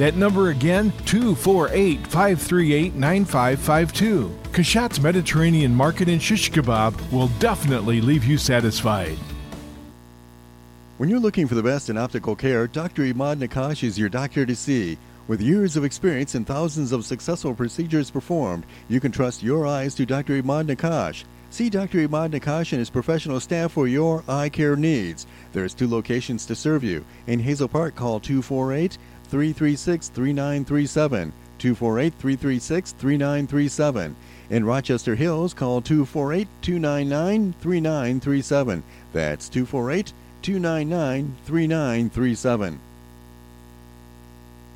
That 0.00 0.16
number 0.16 0.48
again, 0.48 0.94
248 1.04 2.06
538 2.06 2.94
9552. 2.94 4.34
Kashat's 4.44 4.98
Mediterranean 4.98 5.74
Market 5.74 6.08
in 6.08 6.18
Shish 6.18 6.50
Kebab 6.50 7.12
will 7.12 7.28
definitely 7.38 8.00
leave 8.00 8.24
you 8.24 8.38
satisfied. 8.38 9.18
When 10.96 11.10
you're 11.10 11.20
looking 11.20 11.46
for 11.46 11.54
the 11.54 11.62
best 11.62 11.90
in 11.90 11.98
optical 11.98 12.34
care, 12.34 12.66
Dr. 12.66 13.02
Imad 13.02 13.46
Nakash 13.46 13.82
is 13.82 13.98
your 13.98 14.08
doctor 14.08 14.46
to 14.46 14.56
see. 14.56 14.96
With 15.28 15.42
years 15.42 15.76
of 15.76 15.84
experience 15.84 16.34
and 16.34 16.46
thousands 16.46 16.92
of 16.92 17.04
successful 17.04 17.54
procedures 17.54 18.10
performed, 18.10 18.64
you 18.88 19.00
can 19.00 19.12
trust 19.12 19.42
your 19.42 19.66
eyes 19.66 19.94
to 19.96 20.06
Dr. 20.06 20.40
Imad 20.40 20.74
Nakash. 20.74 21.24
See 21.50 21.68
Dr. 21.68 22.08
Imad 22.08 22.30
Nakash 22.30 22.72
and 22.72 22.78
his 22.78 22.88
professional 22.88 23.40
staff 23.40 23.72
for 23.72 23.86
your 23.86 24.22
eye 24.28 24.48
care 24.48 24.76
needs. 24.76 25.26
There's 25.52 25.74
two 25.74 25.88
locations 25.88 26.46
to 26.46 26.54
serve 26.54 26.84
you. 26.84 27.04
In 27.26 27.40
Hazel 27.40 27.68
Park, 27.68 27.96
call 27.96 28.20
248 28.20 28.96
336 29.30 30.08
3937. 30.08 31.32
248 31.58 32.14
336 32.14 32.92
3937. 32.92 34.16
In 34.50 34.64
Rochester 34.64 35.14
Hills, 35.14 35.54
call 35.54 35.80
248 35.80 36.48
299 36.62 37.54
3937. 37.60 38.82
That's 39.12 39.48
248 39.48 40.12
299 40.42 41.36
3937. 41.44 42.80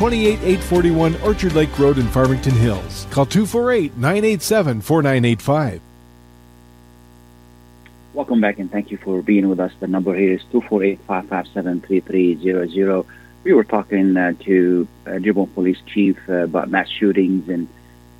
28841 0.00 1.20
Orchard 1.20 1.52
Lake 1.52 1.78
Road 1.78 1.98
in 1.98 2.08
Farmington 2.08 2.54
Hills. 2.54 3.06
Call 3.10 3.26
248 3.26 3.98
987 3.98 4.80
4985. 4.80 5.82
Welcome 8.14 8.40
back 8.40 8.58
and 8.58 8.72
thank 8.72 8.90
you 8.90 8.96
for 8.96 9.20
being 9.20 9.50
with 9.50 9.60
us. 9.60 9.72
The 9.78 9.88
number 9.88 10.16
here 10.16 10.32
is 10.32 10.40
248-557-3300. 10.54 13.04
We 13.44 13.52
were 13.52 13.62
talking 13.62 14.16
uh, 14.16 14.32
to 14.40 14.88
uh, 15.06 15.18
Dearborn 15.18 15.48
Police 15.48 15.82
Chief 15.84 16.16
uh, 16.30 16.44
about 16.44 16.70
mass 16.70 16.88
shootings 16.88 17.50
and 17.50 17.68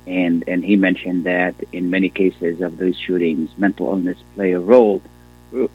and 0.05 0.43
and 0.47 0.63
he 0.63 0.75
mentioned 0.75 1.23
that 1.23 1.55
in 1.71 1.89
many 1.89 2.09
cases 2.09 2.61
of 2.61 2.77
these 2.77 2.95
shootings, 2.95 3.49
mental 3.57 3.87
illness 3.87 4.19
play 4.35 4.51
a 4.51 4.59
role. 4.59 5.01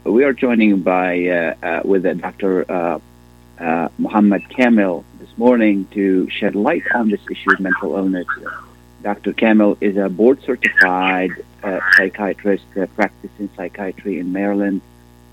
We 0.04 0.22
are 0.22 0.32
joining 0.32 0.82
by 0.82 1.26
uh, 1.26 1.54
uh, 1.60 1.80
with 1.84 2.06
uh, 2.06 2.14
Dr. 2.14 2.64
Uh, 2.70 3.00
uh, 3.58 3.88
Muhammad 3.98 4.48
Kamil 4.48 5.04
morning 5.38 5.87
to 5.90 6.29
shed 6.31 6.55
light 6.55 6.83
on 6.94 7.11
this 7.11 7.20
issue 7.31 7.53
of 7.53 7.61
mental 7.61 7.94
illness. 7.94 8.27
Dr. 9.03 9.35
Kamil 9.35 9.77
is 9.83 9.96
a 9.99 10.09
board 10.09 10.42
certified 10.42 11.31
uh, 11.62 11.81
psychiatrist 11.92 12.64
uh, 12.77 12.87
practicing 12.96 13.51
psychiatry 13.55 14.18
in 14.18 14.33
Maryland. 14.33 14.81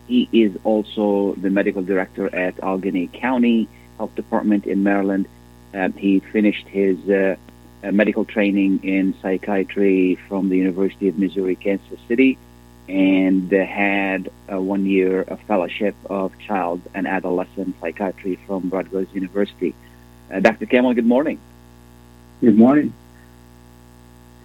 He 0.08 0.28
is 0.34 0.58
also 0.66 1.34
the 1.36 1.50
medical 1.50 1.82
director 1.82 2.34
at 2.36 2.58
Allegany 2.58 3.12
County 3.14 3.70
Health 3.98 4.14
Department 4.16 4.66
in 4.66 4.84
Maryland. 4.84 5.28
Um, 5.74 5.94
he 5.94 6.20
finished 6.20 6.68
his 6.68 6.98
uh, 7.10 7.38
uh, 7.82 7.92
medical 7.92 8.26
training 8.26 8.82
in 8.84 9.16
psychiatry 9.22 10.20
from 10.28 10.50
the 10.50 10.58
University 10.58 11.08
of 11.08 11.18
Missouri 11.18 11.56
Kansas 11.56 12.00
City 12.10 12.38
and 12.90 13.54
uh, 13.54 13.66
had 13.66 14.30
a 14.50 14.62
one 14.62 14.86
year 14.86 15.24
fellowship 15.48 15.96
of 16.10 16.38
child 16.40 16.82
and 16.94 17.08
adolescent 17.08 17.76
psychiatry 17.80 18.38
from 18.46 18.70
Rutgers 18.70 19.08
University. 19.14 19.74
Uh, 20.34 20.40
Dr. 20.40 20.66
Kamil, 20.66 20.96
good 20.96 21.06
morning. 21.06 21.40
Good 22.42 22.58
morning. 22.58 22.92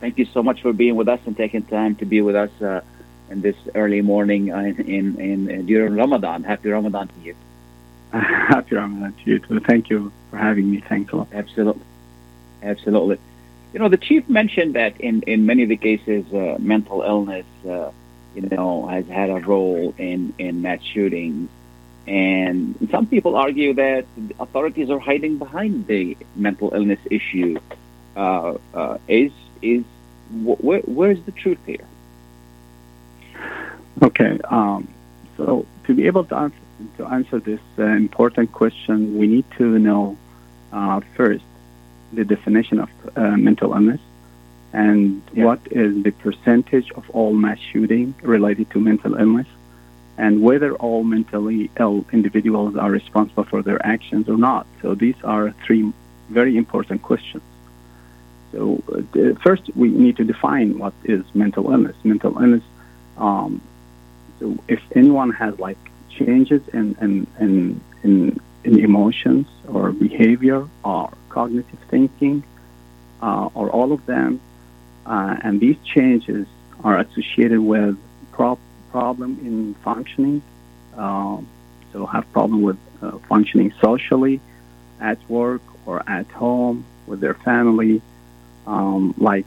Thank 0.01 0.19
you 0.19 0.27
so 0.27 0.43
much 0.43 0.61
for 0.61 0.75
being 0.75 0.97
with 0.97 1.09
us 1.09 1.19
and 1.25 1.35
taking 1.35 1.63
time 1.63 1.95
to 1.97 2.05
be 2.05 2.21
with 2.21 2.37
us 2.37 2.51
uh, 2.61 2.83
in 3.31 3.41
this 3.41 3.57
early 3.75 4.03
morning 4.03 4.53
uh, 4.53 4.59
in, 4.59 4.77
in, 4.81 5.21
in, 5.21 5.51
in 5.51 5.67
during 5.67 5.95
Ramadan. 5.95 6.45
Happy 6.45 6.69
Ramadan 6.69 7.09
to 7.09 7.21
you. 7.23 7.35
Happy 8.13 8.77
Ramadan 8.77 9.15
to 9.15 9.31
you 9.31 9.39
too. 9.39 9.61
Thank 9.61 9.89
you 9.89 10.13
for 10.31 10.37
having 10.37 10.71
me. 10.71 10.83
Thanks 10.87 11.11
a 11.13 11.17
lot. 11.17 11.29
Absolutely. 11.33 11.85
Absolutely. 12.63 13.19
You 13.73 13.79
know, 13.79 13.89
the 13.89 13.97
chief 13.97 14.29
mentioned 14.29 14.75
that 14.75 15.01
in, 15.01 15.23
in 15.23 15.47
many 15.47 15.63
of 15.63 15.71
the 15.71 15.77
cases, 15.79 16.27
uh, 16.35 16.57
mental 16.59 17.01
illness, 17.01 17.47
uh, 17.67 17.91
you 18.35 18.43
know, 18.43 18.87
has 18.87 19.07
had 19.07 19.31
a 19.31 19.41
role 19.41 19.95
in, 19.97 20.35
in 20.39 20.61
mass 20.61 20.83
shootings. 20.83 21.49
And 22.09 22.75
some 22.91 23.07
people 23.07 23.37
argue 23.37 23.75
that 23.75 24.07
authorities 24.41 24.89
are 24.89 24.99
hiding 24.99 25.37
behind 25.37 25.87
the 25.87 26.17
mental 26.35 26.73
illness 26.75 27.01
issue. 27.11 27.59
Uh, 28.17 28.55
uh, 28.75 28.99
is 29.07 29.33
is 29.61 29.85
wh- 30.31 30.59
where, 30.65 30.81
where's 30.81 31.21
the 31.29 31.33
truth 31.33 31.59
here? 31.67 31.87
Okay, 34.03 34.39
um, 34.45 34.89
so 35.37 35.67
to 35.85 35.95
be 35.95 36.07
able 36.07 36.25
to 36.25 36.35
answer, 36.37 36.57
to 36.97 37.07
answer 37.07 37.39
this 37.41 37.61
uh, 37.79 37.83
important 37.85 38.53
question, 38.53 39.19
we 39.19 39.27
need 39.27 39.45
to 39.59 39.79
know 39.79 40.17
uh, 40.73 41.01
first 41.17 41.45
the 42.13 42.25
definition 42.25 42.79
of 42.81 42.89
uh, 43.17 43.37
mental 43.37 43.73
illness 43.75 44.01
and 44.73 45.23
Yeah. 45.35 45.45
what 45.47 45.61
is 45.71 46.03
the 46.03 46.11
percentage 46.13 46.91
of 46.93 47.05
all 47.11 47.33
mass 47.33 47.59
shooting 47.59 48.15
related 48.23 48.71
to 48.71 48.81
mental 48.81 49.15
illness 49.15 49.47
and 50.19 50.43
whether 50.43 50.75
all 50.75 51.05
mentally 51.05 51.71
ill 51.79 52.05
individuals 52.13 52.77
are 52.77 52.91
responsible 52.91 53.45
for 53.45 53.63
their 53.63 53.81
actions 53.87 54.29
or 54.29 54.37
not. 54.37 54.67
So 54.83 54.95
these 54.95 55.15
are 55.23 55.55
three 55.65 55.93
very 56.29 56.57
important 56.57 57.03
questions. 57.03 57.45
So 58.53 58.83
uh, 58.93 59.39
first, 59.47 59.65
we 59.77 59.89
need 59.89 60.17
to 60.17 60.25
define 60.25 60.79
what 60.79 60.93
is 61.05 61.23
mental 61.35 61.71
illness. 61.71 61.97
Mental 62.03 62.33
illness. 62.43 62.65
Um, 63.17 63.61
so 64.41 64.59
if 64.67 64.83
anyone 64.95 65.31
has 65.31 65.59
like 65.59 65.79
changes 66.11 66.63
in 66.73 66.97
in 67.01 67.27
in, 67.39 67.81
in, 68.03 68.41
in 68.65 68.79
emotions 68.81 69.47
or 69.69 69.93
behavior 69.93 70.67
or 70.85 71.13
cognitive 71.29 71.79
thinking 71.91 72.43
uh, 73.23 73.51
or 73.55 73.71
all 73.71 73.93
of 73.93 74.05
them, 74.07 74.41
uh, 75.07 75.37
and 75.43 75.61
these 75.61 75.77
changes 75.85 76.47
are 76.83 76.99
associated 76.99 77.61
with 77.61 77.97
prob- 78.33 78.59
problem 78.91 79.39
in 79.43 79.75
functioning. 79.85 80.43
Um, 80.97 81.49
so 81.93 82.07
have 82.07 82.31
problem 82.33 82.63
with 82.63 82.79
uh, 83.03 83.19
functioning 83.29 83.73
socially, 83.81 84.41
at 85.01 85.19
work 85.29 85.63
or 85.87 86.03
at 86.09 86.27
home 86.29 86.85
with 87.07 87.21
their 87.21 87.35
family. 87.35 88.03
Um, 88.67 89.15
like 89.19 89.47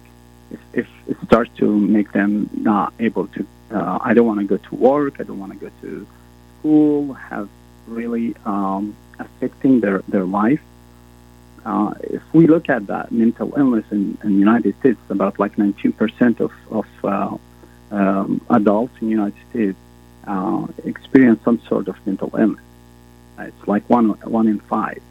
if, 0.52 0.60
if 0.74 0.88
it 1.08 1.18
starts 1.26 1.52
to 1.58 1.66
make 1.80 2.12
them 2.12 2.50
not 2.54 2.94
able 3.00 3.28
to, 3.28 3.46
uh, 3.72 4.00
I 4.02 4.14
don't 4.14 4.26
want 4.26 4.40
to 4.40 4.46
go 4.46 4.58
to 4.58 4.76
work, 4.76 5.16
I 5.20 5.24
don't 5.24 5.40
want 5.40 5.54
to 5.54 5.60
go 5.60 5.72
to 5.82 6.08
school, 6.60 7.14
have 7.14 7.50
really 7.88 8.36
um, 8.46 8.96
affecting 9.20 9.82
their, 9.82 10.00
their 10.08 10.26
life. 10.26 10.62
Uh, 11.64 11.94
if 12.02 12.24
we 12.34 12.48
look 12.48 12.70
at 12.70 12.88
that 12.88 13.12
mental 13.12 13.54
illness 13.56 13.86
in, 13.92 14.18
in 14.24 14.34
the 14.34 14.40
United 14.40 14.78
States, 14.80 15.00
about 15.10 15.38
like 15.38 15.58
19% 15.58 16.40
of, 16.40 16.52
of 16.72 16.86
uh, 17.04 17.38
um, 17.92 18.42
adults 18.50 18.94
in 19.02 19.08
the 19.08 19.12
United 19.12 19.40
States 19.50 19.78
uh, 20.26 20.68
experience 20.86 21.40
some 21.44 21.60
sort 21.68 21.88
of 21.88 21.96
mental 22.06 22.32
illness. 22.38 22.64
Uh, 23.38 23.44
It's 23.44 23.68
like 23.68 23.84
one, 23.90 24.10
one 24.40 24.48
in 24.48 24.60
five. 24.60 25.02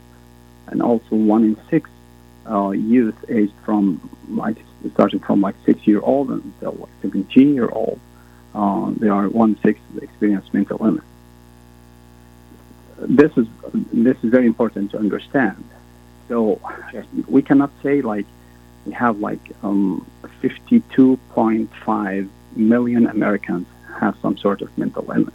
And 0.69 0.83
also 0.83 1.17
one 1.17 1.45
in 1.45 1.57
six 1.69 1.91
uh, 2.49 2.71
youth 2.71 3.17
aged 3.29 3.53
from 3.65 4.01
like 4.29 4.57
starting 4.95 5.21
from 5.21 5.41
like 5.41 5.57
six 5.67 5.87
year 5.87 6.01
old 6.01 6.31
until 6.31 6.73
like 6.73 6.89
17 7.03 7.55
year 7.55 7.69
old, 7.69 8.01
uh, 8.55 8.91
they 8.97 9.09
are 9.09 9.29
one 9.29 9.59
sixth 9.63 9.83
experience 10.01 10.47
mental 10.53 10.79
illness. 10.85 11.05
This 12.99 13.33
is 13.37 13.47
this 13.93 14.17
is 14.23 14.31
very 14.31 14.47
important 14.47 14.91
to 14.93 14.99
understand. 14.99 15.65
So 16.29 16.61
we 17.29 17.43
cannot 17.43 17.71
say 17.83 18.03
like 18.03 18.27
we 18.87 18.93
have 18.93 19.19
like 19.19 19.41
um, 19.63 20.07
52.5 20.43 22.29
million 22.57 23.07
Americans 23.07 23.67
have 23.99 24.17
some 24.23 24.37
sort 24.37 24.63
of 24.63 24.77
mental 24.79 25.11
illness. 25.11 25.35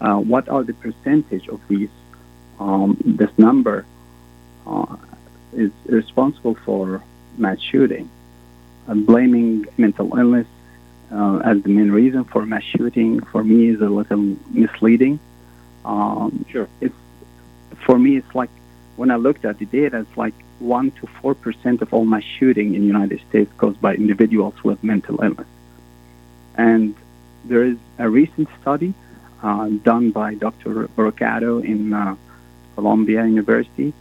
Uh, 0.00 0.18
what 0.18 0.48
are 0.48 0.62
the 0.64 0.74
percentage 0.74 1.48
of 1.48 1.60
these? 1.68 1.90
Um, 2.58 2.96
this 3.04 3.30
number 3.38 3.84
uh, 4.66 4.96
is 5.52 5.70
responsible 5.86 6.54
for 6.54 7.02
mass 7.36 7.60
shooting. 7.60 8.10
Uh, 8.88 8.94
blaming 8.94 9.66
mental 9.76 10.16
illness 10.18 10.46
uh, 11.12 11.38
as 11.44 11.62
the 11.62 11.68
main 11.68 11.90
reason 11.90 12.24
for 12.24 12.44
mass 12.44 12.62
shooting 12.64 13.20
for 13.20 13.44
me 13.44 13.68
is 13.68 13.80
a 13.80 13.88
little 13.88 14.36
misleading. 14.50 15.18
Um, 15.84 16.44
Sure. 16.48 16.68
It's 16.80 16.94
for 17.84 17.98
me. 17.98 18.16
It's 18.16 18.34
like 18.34 18.50
when 18.96 19.10
I 19.10 19.16
looked 19.16 19.44
at 19.44 19.58
the 19.58 19.66
data, 19.66 20.00
it's 20.00 20.16
like 20.16 20.34
one 20.58 20.90
to 20.92 21.06
four 21.20 21.34
percent 21.34 21.82
of 21.82 21.92
all 21.92 22.04
mass 22.04 22.22
shooting 22.38 22.74
in 22.74 22.82
the 22.82 22.86
United 22.86 23.20
States 23.28 23.50
caused 23.58 23.80
by 23.80 23.94
individuals 23.94 24.54
with 24.62 24.82
mental 24.84 25.22
illness. 25.22 25.51
And 26.56 26.94
there 27.44 27.64
is 27.64 27.76
a 27.98 28.08
recent 28.08 28.48
study 28.60 28.94
uh, 29.42 29.68
done 29.82 30.10
by 30.10 30.34
Dr. 30.34 30.88
Brucato 30.88 31.64
in 31.64 31.92
uh, 31.92 32.16
Columbia 32.74 33.24
University. 33.26 33.92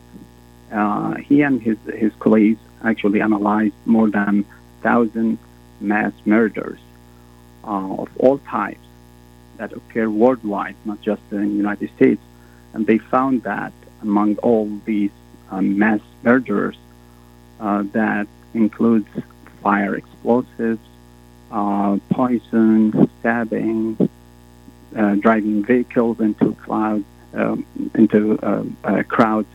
Uh, 0.72 1.16
he 1.16 1.42
and 1.42 1.62
his, 1.62 1.78
his 1.94 2.14
colleagues 2.20 2.60
actually 2.84 3.22
analyzed 3.22 3.74
more 3.86 4.10
than 4.10 4.46
thousand 4.82 5.38
mass 5.80 6.14
murders 6.26 6.80
uh, 7.64 7.96
of 7.96 8.10
all 8.18 8.38
types 8.40 8.88
that 9.58 9.74
occur 9.74 10.10
worldwide, 10.10 10.76
not 10.86 11.02
just 11.02 11.22
in 11.32 11.50
the 11.50 11.56
United 11.56 11.90
States. 11.96 12.22
And 12.74 12.88
they 12.88 12.98
found 12.98 13.44
that 13.44 13.74
among 14.02 14.38
all 14.38 14.70
these 14.86 15.12
um, 15.50 15.78
mass 15.78 16.00
murderers, 16.24 16.78
uh, 17.60 17.84
that 17.92 18.28
includes 18.54 19.08
fire 19.62 19.96
explosives, 19.96 20.80
uh, 21.52 21.98
poison, 22.10 23.10
stabbing, 23.20 24.10
uh, 24.96 25.16
driving 25.16 25.64
vehicles 25.64 26.20
into 26.20 26.54
clouds, 26.64 27.06
um, 27.34 27.66
into 27.94 28.40
uh, 28.42 28.64
uh, 28.84 29.04
crowds, 29.04 29.48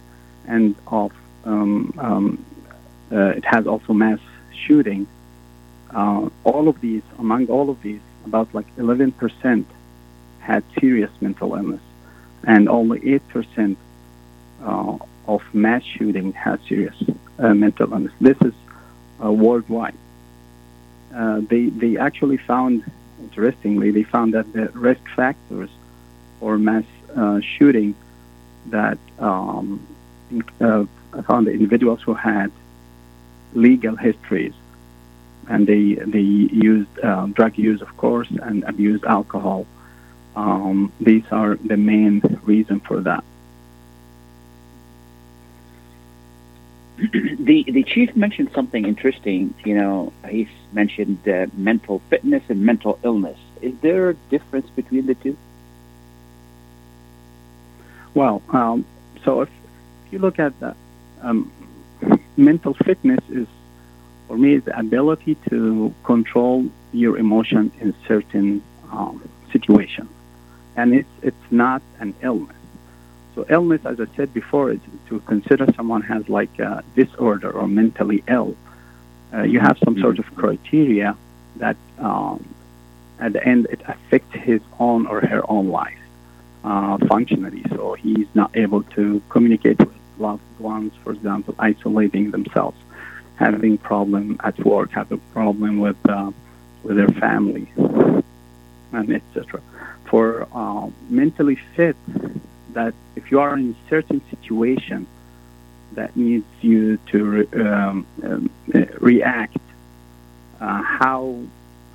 and 0.47 0.75
of 0.87 1.13
um, 1.45 1.93
um, 1.99 2.45
it 3.11 3.45
has 3.45 3.67
also 3.67 3.93
mass 3.93 4.19
shooting. 4.53 5.07
All 5.95 6.69
of 6.69 6.81
these, 6.81 7.03
among 7.19 7.47
all 7.47 7.71
of 7.71 7.81
these, 7.83 8.01
about 8.27 8.53
like 8.55 8.67
11% 8.77 9.65
had 10.41 10.63
serious 10.79 11.11
mental 11.21 11.55
illness, 11.55 11.81
and 12.45 12.69
only 12.69 13.01
8% 13.01 13.77
uh, 14.63 14.99
of 15.27 15.43
mass 15.55 15.83
shooting 15.83 16.33
has 16.33 16.59
serious 16.69 16.97
mental 17.39 17.93
illness. 17.93 18.13
This 18.21 18.37
is 18.43 18.55
worldwide. 19.19 19.95
Uh, 21.15 21.41
they 21.41 21.67
they 21.67 21.97
actually 21.97 22.37
found, 22.37 22.85
interestingly, 23.21 23.91
they 23.91 24.03
found 24.03 24.35
that 24.35 24.53
the 24.53 24.69
risk 24.69 25.03
factors 25.15 25.71
for 26.41 26.59
mass 26.59 26.85
uh, 27.15 27.41
shooting 27.41 27.95
that 28.67 28.99
um, 29.19 29.87
uh, 30.61 30.85
found 31.27 31.47
the 31.47 31.53
individuals 31.53 32.03
who 32.03 32.15
had 32.15 32.51
legal 33.55 33.97
histories 33.97 34.53
and 35.49 35.67
they 35.67 35.95
they 35.95 36.21
used 36.21 36.89
uh, 37.03 37.27
drug 37.27 37.57
use, 37.57 37.81
of 37.81 37.97
course, 37.97 38.29
and 38.31 38.65
abused 38.65 39.05
alcohol. 39.05 39.67
Um, 40.35 40.93
these 41.01 41.25
are 41.31 41.57
the 41.57 41.77
main 41.77 42.21
reason 42.45 42.81
for 42.81 43.01
that. 43.01 43.25
The 46.99 47.65
the 47.69 47.83
chief 47.83 48.17
mentioned 48.17 48.51
something 48.55 48.87
interesting. 48.87 49.55
You 49.65 49.75
know, 49.75 50.13
he 50.29 50.49
mentioned 50.73 51.29
uh, 51.29 51.47
mental 51.55 52.01
fitness 52.11 52.43
and 52.49 52.65
mental 52.65 52.99
illness. 53.03 53.39
Is 53.61 53.75
there 53.81 54.11
a 54.11 54.15
difference 54.31 54.69
between 54.71 55.07
the 55.07 55.15
two? 55.15 55.37
Well, 58.15 58.43
um, 58.49 58.87
so 59.25 59.43
if, 59.43 59.51
if 60.07 60.13
you 60.13 60.19
look 60.21 60.39
at 60.39 60.59
that, 60.61 60.77
um, 61.21 61.53
mental 62.37 62.73
fitness 62.73 63.21
is, 63.29 63.47
for 64.27 64.39
me, 64.39 64.57
the 64.57 64.79
ability 64.79 65.37
to 65.51 65.95
control 66.05 66.67
your 66.93 67.19
emotion 67.19 67.73
in 67.79 67.95
certain 68.09 68.63
um, 68.91 69.29
situations, 69.53 70.09
and 70.77 70.95
it's 70.95 71.15
it's 71.21 71.47
not 71.51 71.83
an 72.01 72.15
illness. 72.23 72.56
So 73.37 73.45
illness, 73.51 73.83
as 73.85 74.01
I 74.01 74.07
said 74.17 74.33
before, 74.33 74.73
is 74.73 74.81
to 75.11 75.21
consider 75.21 75.67
someone 75.77 76.01
has 76.01 76.27
like 76.31 76.59
a 76.59 76.83
disorder 76.95 77.51
or 77.51 77.69
mentally 77.69 78.25
ill. 78.27 78.57
Uh, 79.33 79.43
you 79.43 79.61
have 79.61 79.77
some 79.85 80.01
sort 80.01 80.19
of 80.19 80.25
criteria 80.35 81.15
that 81.57 81.77
um, 81.99 82.43
at 83.21 83.35
the 83.35 83.47
end 83.47 83.67
it 83.71 83.83
affects 83.87 84.35
his 84.35 84.63
own 84.81 85.07
or 85.07 85.21
her 85.21 85.43
own 85.51 85.69
life 85.69 85.99
uh, 86.65 86.97
functionally. 87.09 87.63
So 87.69 87.93
he's 87.93 88.27
not 88.33 88.57
able 88.57 88.83
to 88.97 89.21
communicate 89.29 89.79
with 89.81 89.93
loved 90.19 90.43
ones, 90.59 90.95
for 91.05 91.13
example, 91.13 91.55
isolating 91.59 92.31
themselves, 92.31 92.79
having 93.37 93.77
problem 93.77 94.41
at 94.45 94.59
work, 94.65 94.93
having 94.93 95.21
problem 95.35 95.79
with 95.79 95.99
uh, 96.09 96.33
with 96.83 96.97
their 96.97 97.13
family, 97.21 97.71
and 98.93 99.13
etc. 99.13 99.61
For 100.07 100.49
uh, 100.55 100.89
mentally 101.11 101.59
fit, 101.75 101.97
that 102.77 102.93
if 103.17 103.31
you 103.31 103.41
are 103.41 103.55
in 103.57 103.75
a 103.75 103.89
certain 103.89 104.21
situation 104.33 105.07
that 105.93 106.15
needs 106.15 106.47
you 106.61 106.99
to 107.11 107.19
re- 107.25 107.63
um, 107.65 108.07
um, 108.23 108.51
react, 109.01 109.57
uh, 110.61 110.83
how 111.01 111.21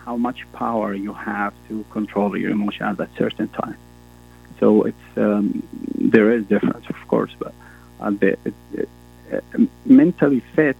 how 0.05 0.15
much 0.17 0.39
power 0.53 0.89
you 0.95 1.13
have 1.13 1.53
to 1.67 1.85
control 1.91 2.35
your 2.35 2.51
emotion 2.59 2.83
at 2.87 2.99
a 2.99 3.09
certain 3.15 3.47
time. 3.61 3.77
So 4.59 4.67
it's 4.89 5.07
um, 5.17 5.43
there 6.15 6.31
is 6.35 6.41
difference, 6.45 6.85
of 6.89 6.99
course, 7.07 7.33
but 7.37 7.53
uh, 7.99 8.09
the, 8.21 8.31
it, 8.47 8.55
it, 8.73 8.89
uh, 9.31 9.65
mentally 9.85 10.41
fit 10.55 10.77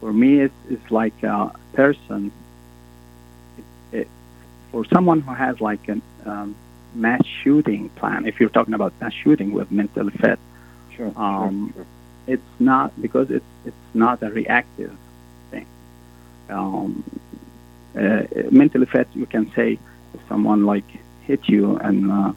for 0.00 0.12
me 0.12 0.40
is, 0.46 0.54
is 0.68 0.84
like 0.90 1.18
a 1.22 1.52
person. 1.74 2.32
It, 3.92 4.08
for 4.72 4.84
someone 4.94 5.20
who 5.20 5.34
has 5.44 5.60
like 5.60 5.84
an 5.88 6.02
um, 6.26 6.56
mass 6.94 7.24
shooting 7.42 7.88
plan, 7.90 8.26
if 8.26 8.40
you're 8.40 8.48
talking 8.48 8.74
about 8.74 8.92
mass 9.00 9.12
shooting 9.12 9.52
with 9.52 9.70
mentally 9.70 10.12
fit, 10.12 10.38
sure, 10.96 11.12
um, 11.16 11.72
sure, 11.74 11.84
sure. 11.84 11.86
it's 12.34 12.60
not 12.60 13.00
because 13.00 13.30
it's 13.30 13.44
it's 13.64 13.94
not 13.94 14.22
a 14.22 14.30
reactive 14.30 14.96
thing. 15.50 15.66
Um, 16.48 17.04
uh, 17.96 18.22
mentally 18.50 18.86
fit, 18.86 19.08
you 19.14 19.26
can 19.26 19.50
say 19.54 19.78
if 20.14 20.20
someone 20.28 20.66
like 20.66 20.84
hit 21.22 21.48
you 21.48 21.76
and 21.76 22.10
uh, 22.10 22.32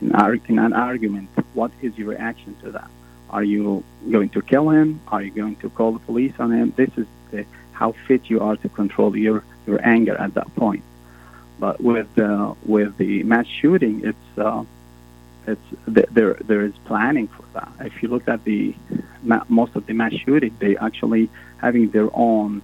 in, 0.00 0.12
arg- 0.14 0.48
in 0.48 0.58
an 0.58 0.72
argument, 0.72 1.28
what 1.52 1.70
is 1.82 1.96
your 1.96 2.08
reaction 2.08 2.56
to 2.62 2.72
that? 2.72 2.90
Are 3.30 3.44
you 3.44 3.82
going 4.10 4.28
to 4.30 4.42
kill 4.42 4.70
him? 4.70 5.00
Are 5.08 5.22
you 5.22 5.30
going 5.30 5.56
to 5.56 5.70
call 5.70 5.92
the 5.92 5.98
police 5.98 6.34
on 6.38 6.52
him? 6.52 6.72
This 6.76 6.90
is 6.96 7.06
the, 7.30 7.44
how 7.72 7.92
fit 8.06 8.30
you 8.30 8.40
are 8.40 8.56
to 8.56 8.68
control 8.68 9.16
your, 9.16 9.42
your 9.66 9.84
anger 9.84 10.16
at 10.16 10.34
that 10.34 10.54
point. 10.54 10.84
But 11.58 11.80
with 11.80 12.18
uh, 12.18 12.54
with 12.64 12.96
the 12.96 13.22
mass 13.22 13.46
shooting, 13.46 14.02
it's 14.04 14.38
uh, 14.38 14.64
it's 15.46 15.60
th- 15.92 16.08
there 16.10 16.34
there 16.34 16.62
is 16.62 16.72
planning 16.84 17.28
for 17.28 17.44
that. 17.54 17.70
If 17.80 18.02
you 18.02 18.08
look 18.08 18.28
at 18.28 18.44
the 18.44 18.74
most 19.48 19.76
of 19.76 19.86
the 19.86 19.94
mass 19.94 20.12
shooting, 20.14 20.56
they 20.58 20.76
actually 20.76 21.30
having 21.58 21.90
their 21.90 22.08
own 22.12 22.62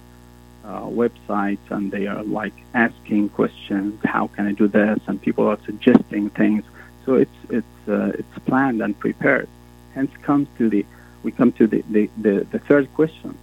uh, 0.63 0.81
websites 0.81 1.65
and 1.69 1.91
they 1.91 2.07
are 2.07 2.23
like 2.23 2.53
asking 2.73 3.29
questions. 3.29 3.99
How 4.03 4.27
can 4.27 4.47
I 4.47 4.51
do 4.51 4.67
this? 4.67 4.99
And 5.07 5.21
people 5.21 5.47
are 5.47 5.57
suggesting 5.65 6.29
things. 6.31 6.63
So 7.05 7.15
it's 7.15 7.39
it's 7.49 7.87
uh, 7.87 8.11
it's 8.19 8.39
planned 8.45 8.81
and 8.81 8.97
prepared. 8.97 9.47
Hence 9.93 10.11
comes 10.21 10.47
to 10.57 10.69
the 10.69 10.85
we 11.23 11.31
come 11.31 11.51
to 11.53 11.67
the 11.67 11.83
the, 11.89 12.09
the, 12.17 12.47
the 12.51 12.59
third 12.59 12.93
question. 12.93 13.37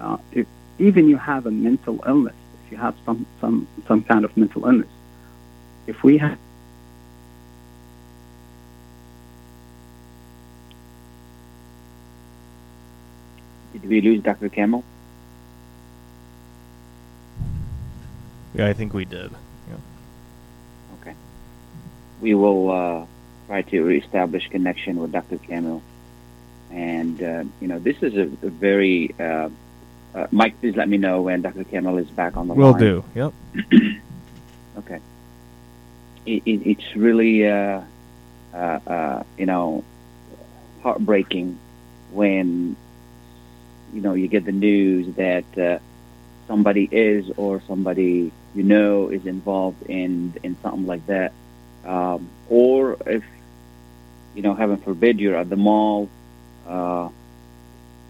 Uh, 0.00 0.18
if 0.32 0.46
even 0.78 1.08
you 1.08 1.16
have 1.16 1.46
a 1.46 1.50
mental 1.50 2.02
illness, 2.06 2.34
you 2.70 2.76
have 2.76 2.94
some 3.04 3.26
some 3.40 3.66
some 3.86 4.02
kind 4.02 4.24
of 4.24 4.36
mental 4.36 4.64
illness, 4.64 4.88
if 5.86 6.02
we 6.02 6.18
have 6.18 6.38
Did 13.80 13.90
we 13.90 14.00
lose 14.00 14.22
Dr. 14.22 14.48
Kamil? 14.48 14.82
Yeah, 18.54 18.68
I 18.68 18.72
think 18.72 18.94
we 18.94 19.04
did. 19.04 19.30
Yeah. 19.68 19.76
Okay. 21.00 21.14
We 22.22 22.32
will 22.34 22.70
uh, 22.70 23.06
try 23.46 23.60
to 23.62 23.82
reestablish 23.82 24.48
connection 24.48 24.96
with 24.96 25.12
Dr. 25.12 25.36
Kamil. 25.36 25.82
And, 26.70 27.22
uh, 27.22 27.44
you 27.60 27.68
know, 27.68 27.78
this 27.78 28.02
is 28.02 28.14
a, 28.16 28.46
a 28.46 28.50
very. 28.50 29.14
Uh, 29.20 29.50
uh, 30.16 30.26
Mike, 30.30 30.58
please 30.60 30.74
let 30.76 30.88
me 30.88 30.96
know 30.96 31.22
when 31.22 31.42
Dr. 31.42 31.64
Kamil 31.64 31.98
is 31.98 32.08
back 32.08 32.36
on 32.36 32.48
the 32.48 32.54
Will 32.54 32.72
line. 32.72 32.80
Will 32.80 33.02
do. 33.14 33.32
Yep. 33.74 33.82
Okay. 34.78 35.00
It, 36.26 36.42
it, 36.44 36.66
it's 36.66 36.96
really, 36.96 37.48
uh, 37.48 37.80
uh, 38.52 38.56
uh, 38.56 39.22
you 39.38 39.46
know, 39.46 39.84
heartbreaking 40.82 41.58
when, 42.12 42.76
you 43.94 44.00
know, 44.02 44.12
you 44.12 44.28
get 44.28 44.44
the 44.44 44.52
news 44.52 45.14
that 45.14 45.44
uh, 45.56 45.78
somebody 46.46 46.88
is 46.90 47.30
or 47.36 47.62
somebody 47.66 48.30
you 48.54 48.62
know 48.62 49.08
is 49.08 49.26
involved 49.26 49.82
in 49.84 50.32
in 50.42 50.56
something 50.62 50.86
like 50.86 51.06
that, 51.06 51.32
um, 51.84 52.28
or 52.48 52.96
if, 53.06 53.24
you 54.34 54.42
know, 54.42 54.54
heaven 54.54 54.76
forbid, 54.76 55.18
you're 55.20 55.36
at 55.36 55.48
the 55.48 55.56
mall, 55.56 56.08
uh, 56.66 57.08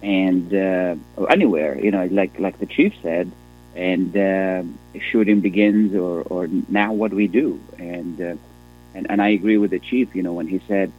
and 0.02 0.52
uh, 0.54 0.94
or 1.16 1.30
anywhere, 1.32 1.78
you 1.82 1.90
know, 1.90 2.04
like 2.10 2.38
like 2.38 2.58
the 2.58 2.66
chief 2.66 2.94
said, 3.02 3.30
and 3.74 4.16
uh, 4.16 4.62
shooting 5.10 5.40
begins, 5.40 5.94
or 5.94 6.22
or 6.22 6.48
now 6.68 6.92
what 6.92 7.10
do 7.10 7.16
we 7.16 7.26
do? 7.28 7.60
And 7.78 8.20
uh, 8.20 8.34
and 8.94 9.06
and 9.10 9.20
I 9.22 9.28
agree 9.30 9.58
with 9.58 9.70
the 9.70 9.78
chief, 9.80 10.14
you 10.14 10.22
know, 10.22 10.32
when 10.32 10.48
he 10.48 10.60
said 10.68 10.92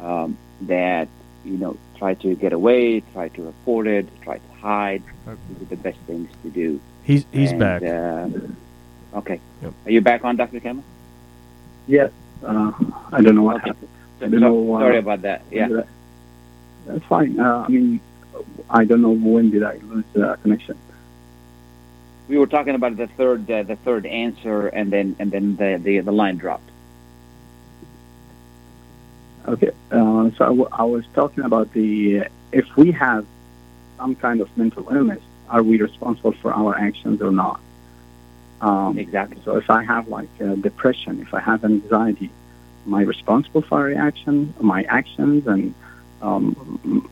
um, 0.00 0.36
that 0.62 1.08
you 1.44 1.56
know 1.56 1.76
try 1.98 2.14
to 2.14 2.34
get 2.34 2.52
away, 2.52 3.00
try 3.12 3.28
to 3.28 3.42
report 3.42 3.86
it, 3.86 4.06
try 4.22 4.38
to 4.38 4.52
hide. 4.60 5.02
These 5.26 5.62
are 5.62 5.64
the 5.70 5.76
best 5.76 5.98
things 6.06 6.28
to 6.42 6.48
do. 6.50 6.80
He's 7.04 7.24
he's 7.32 7.50
And, 7.52 7.60
back. 7.60 7.82
Uh, 7.82 9.18
okay, 9.18 9.40
Yep. 9.62 9.72
are 9.86 9.90
you 9.90 10.00
back 10.00 10.24
on, 10.24 10.36
Dr. 10.36 10.60
Kamil? 10.60 10.84
yes, 11.86 12.10
uh, 12.44 12.72
I 13.12 13.20
don't 13.22 13.34
know 13.34 13.42
what 13.44 13.56
Okay. 13.56 13.68
happened. 13.70 13.88
So- 14.20 14.26
I 14.26 14.28
don't 14.28 14.40
know, 14.40 14.74
uh, 14.74 14.80
sorry 14.80 14.98
about 14.98 15.22
that. 15.22 15.42
Yeah. 15.50 15.68
That's 16.86 17.04
fine. 17.04 17.38
Uh, 17.38 17.64
I 17.66 17.68
mean, 17.70 18.00
I 18.70 18.84
don't 18.84 19.02
know 19.02 19.10
when 19.10 19.50
did 19.50 19.62
I 19.62 19.76
lose 19.82 20.04
the 20.12 20.36
connection. 20.42 20.76
we 22.28 22.38
were 22.38 22.46
talking 22.46 22.74
about 22.74 22.96
the 22.96 23.06
third 23.06 23.50
uh, 23.50 23.62
the 23.62 23.76
third 23.76 24.06
answer, 24.06 24.68
and 24.68 24.92
then 24.92 25.16
and 25.18 25.30
then 25.30 25.56
the 25.56 25.78
the, 25.82 26.00
the 26.00 26.12
line 26.12 26.36
dropped. 26.36 26.70
Okay, 29.46 29.70
uh, 29.90 30.30
so 30.36 30.44
I, 30.44 30.48
w- 30.48 30.68
I 30.72 30.84
was 30.84 31.04
talking 31.14 31.44
about 31.44 31.72
the 31.72 32.24
if 32.52 32.76
we 32.76 32.92
have 32.92 33.26
some 33.96 34.14
kind 34.16 34.40
of 34.40 34.54
mental 34.56 34.86
illness, 34.90 35.22
are 35.48 35.62
we 35.62 35.80
responsible 35.80 36.32
for 36.32 36.52
our 36.52 36.76
actions 36.76 37.20
or 37.22 37.30
not? 37.32 37.60
Um, 38.60 38.98
Exactly. 38.98 39.40
So 39.44 39.56
if 39.56 39.70
I 39.70 39.82
have 39.84 40.08
like 40.08 40.30
uh, 40.40 40.54
depression, 40.56 41.20
if 41.20 41.32
I 41.34 41.40
have 41.40 41.64
an 41.64 41.72
anxiety, 41.82 42.30
am 42.86 42.94
I 42.94 43.02
responsible 43.02 43.62
for 43.62 43.78
my 43.78 43.84
reaction, 43.84 44.54
my 44.60 44.82
actions, 44.84 45.46
and 45.46 45.74
um, 46.20 47.08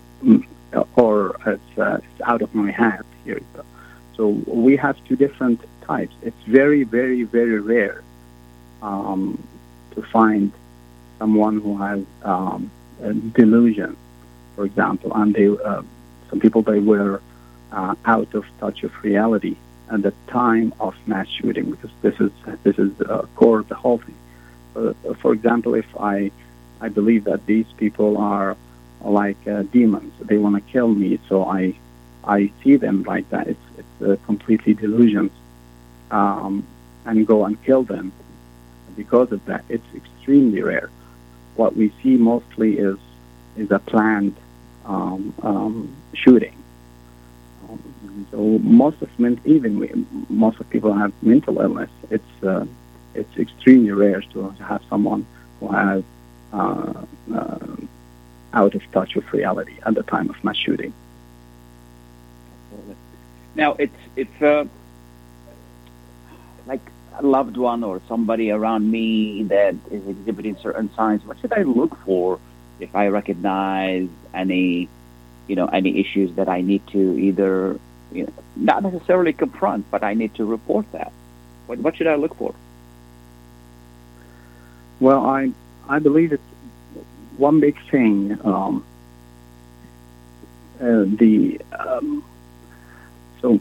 or 0.96 1.36
it's, 1.46 1.78
uh, 1.78 2.00
it's 2.02 2.20
out 2.22 2.42
of 2.42 2.54
my 2.54 2.70
hands? 2.70 3.04
Here. 3.24 3.40
So 4.16 4.28
we 4.46 4.76
have 4.76 4.96
two 5.04 5.16
different 5.16 5.60
types. 5.82 6.14
It's 6.22 6.42
very, 6.46 6.84
very, 6.84 7.22
very 7.24 7.60
rare 7.60 8.02
um, 8.82 9.42
to 9.92 10.02
find 10.02 10.52
someone 11.18 11.60
who 11.60 11.76
has 11.78 12.04
um, 12.22 12.70
delusion, 13.34 13.96
for 14.54 14.64
example, 14.64 15.12
and 15.14 15.34
they, 15.34 15.48
uh, 15.48 15.82
some 16.30 16.40
people 16.40 16.62
they 16.62 16.80
were 16.80 17.20
uh, 17.72 17.94
out 18.04 18.32
of 18.34 18.46
touch 18.60 18.82
of 18.84 18.92
reality 19.02 19.56
at 19.90 20.02
the 20.02 20.12
time 20.28 20.72
of 20.80 20.94
mass 21.06 21.28
shooting 21.28 21.70
because 21.70 21.90
this 22.02 22.18
is 22.20 22.30
this 22.62 22.78
is 22.78 22.92
the 22.98 23.28
core 23.36 23.60
of 23.60 23.68
the 23.68 23.74
whole 23.74 23.98
thing. 23.98 24.14
Uh, 24.74 24.92
for 25.14 25.32
example, 25.32 25.74
if 25.74 25.86
I 25.98 26.30
I 26.80 26.88
believe 26.88 27.24
that 27.24 27.46
these 27.46 27.66
people 27.76 28.18
are 28.18 28.56
like 29.10 29.36
uh, 29.46 29.62
demons, 29.62 30.12
they 30.20 30.36
want 30.36 30.56
to 30.56 30.72
kill 30.72 30.88
me, 30.88 31.18
so 31.28 31.44
I 31.44 31.74
I 32.24 32.50
see 32.62 32.76
them 32.76 33.04
like 33.04 33.28
that. 33.30 33.48
It's 33.48 33.66
it's 33.78 34.02
uh, 34.02 34.16
completely 34.26 34.74
delusions, 34.74 35.32
um, 36.10 36.66
and 37.04 37.26
go 37.26 37.44
and 37.44 37.62
kill 37.64 37.84
them. 37.84 38.12
Because 38.96 39.30
of 39.32 39.44
that, 39.46 39.64
it's 39.68 39.86
extremely 39.94 40.62
rare. 40.62 40.90
What 41.54 41.76
we 41.76 41.92
see 42.02 42.16
mostly 42.16 42.78
is 42.78 42.98
is 43.56 43.70
a 43.70 43.78
planned 43.78 44.36
um, 44.84 45.32
um, 45.42 45.96
shooting. 46.14 46.56
Um, 47.68 48.26
so 48.30 48.38
most 48.62 49.00
of 49.02 49.18
men, 49.18 49.40
even 49.44 49.78
we, 49.78 49.90
most 50.28 50.60
of 50.60 50.68
people 50.70 50.92
have 50.92 51.12
mental 51.22 51.60
illness. 51.60 51.90
It's 52.10 52.42
uh, 52.42 52.66
it's 53.14 53.36
extremely 53.36 53.92
rare 53.92 54.20
to 54.32 54.50
have 54.50 54.82
someone 54.90 55.26
who 55.60 55.68
has 55.68 56.02
uh, 56.52 57.04
uh, 57.34 57.76
out 58.56 58.74
of 58.74 58.82
touch 58.90 59.14
with 59.14 59.30
reality 59.32 59.76
at 59.84 59.94
the 59.94 60.02
time 60.02 60.28
of 60.30 60.42
mass 60.42 60.56
shooting. 60.56 60.92
Now 63.54 63.70
it's 63.78 64.00
it's 64.16 64.42
uh, 64.42 64.64
like 66.66 66.80
a 67.18 67.24
loved 67.24 67.56
one 67.56 67.84
or 67.84 68.00
somebody 68.08 68.50
around 68.50 68.90
me 68.90 69.44
that 69.44 69.74
is 69.90 70.06
exhibiting 70.08 70.56
certain 70.56 70.88
signs. 70.94 71.24
What 71.24 71.38
should 71.40 71.52
I 71.52 71.62
look 71.62 71.96
for 72.04 72.40
if 72.80 72.94
I 72.94 73.08
recognize 73.08 74.08
any, 74.34 74.88
you 75.48 75.56
know, 75.56 75.66
any 75.66 76.00
issues 76.00 76.34
that 76.36 76.48
I 76.48 76.60
need 76.60 76.86
to 76.88 77.02
either, 77.18 77.78
you 78.12 78.24
know, 78.24 78.32
not 78.56 78.82
necessarily 78.82 79.32
confront, 79.32 79.90
but 79.90 80.02
I 80.02 80.14
need 80.14 80.34
to 80.34 80.44
report 80.44 80.86
that. 80.92 81.12
What 81.66 81.78
what 81.78 81.96
should 81.96 82.06
I 82.06 82.16
look 82.16 82.34
for? 82.36 82.54
Well, 85.00 85.24
I 85.26 85.52
I 85.88 85.98
believe 85.98 86.32
it's 86.32 86.50
one 87.38 87.60
big 87.60 87.76
thing. 87.90 88.38
Um, 88.44 88.84
uh, 90.80 91.04
the 91.06 91.60
um, 91.78 92.24
so 93.40 93.60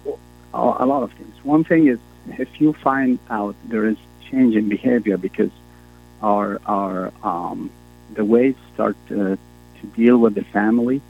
a 0.53 0.85
lot 0.85 1.03
of 1.03 1.11
things. 1.13 1.33
One 1.43 1.63
thing 1.63 1.87
is 1.87 1.99
if 2.37 2.59
you 2.59 2.73
find 2.73 3.19
out 3.29 3.55
there 3.65 3.85
is 3.85 3.97
change 4.29 4.55
in 4.55 4.69
behavior 4.69 5.17
because 5.17 5.51
our 6.21 6.59
our 6.65 7.11
um, 7.23 7.69
the 8.13 8.25
ways 8.25 8.55
start 8.73 8.95
to, 9.09 9.37
to 9.79 9.87
deal 9.95 10.17
with 10.17 10.35
the 10.35 10.43
family 10.43 11.01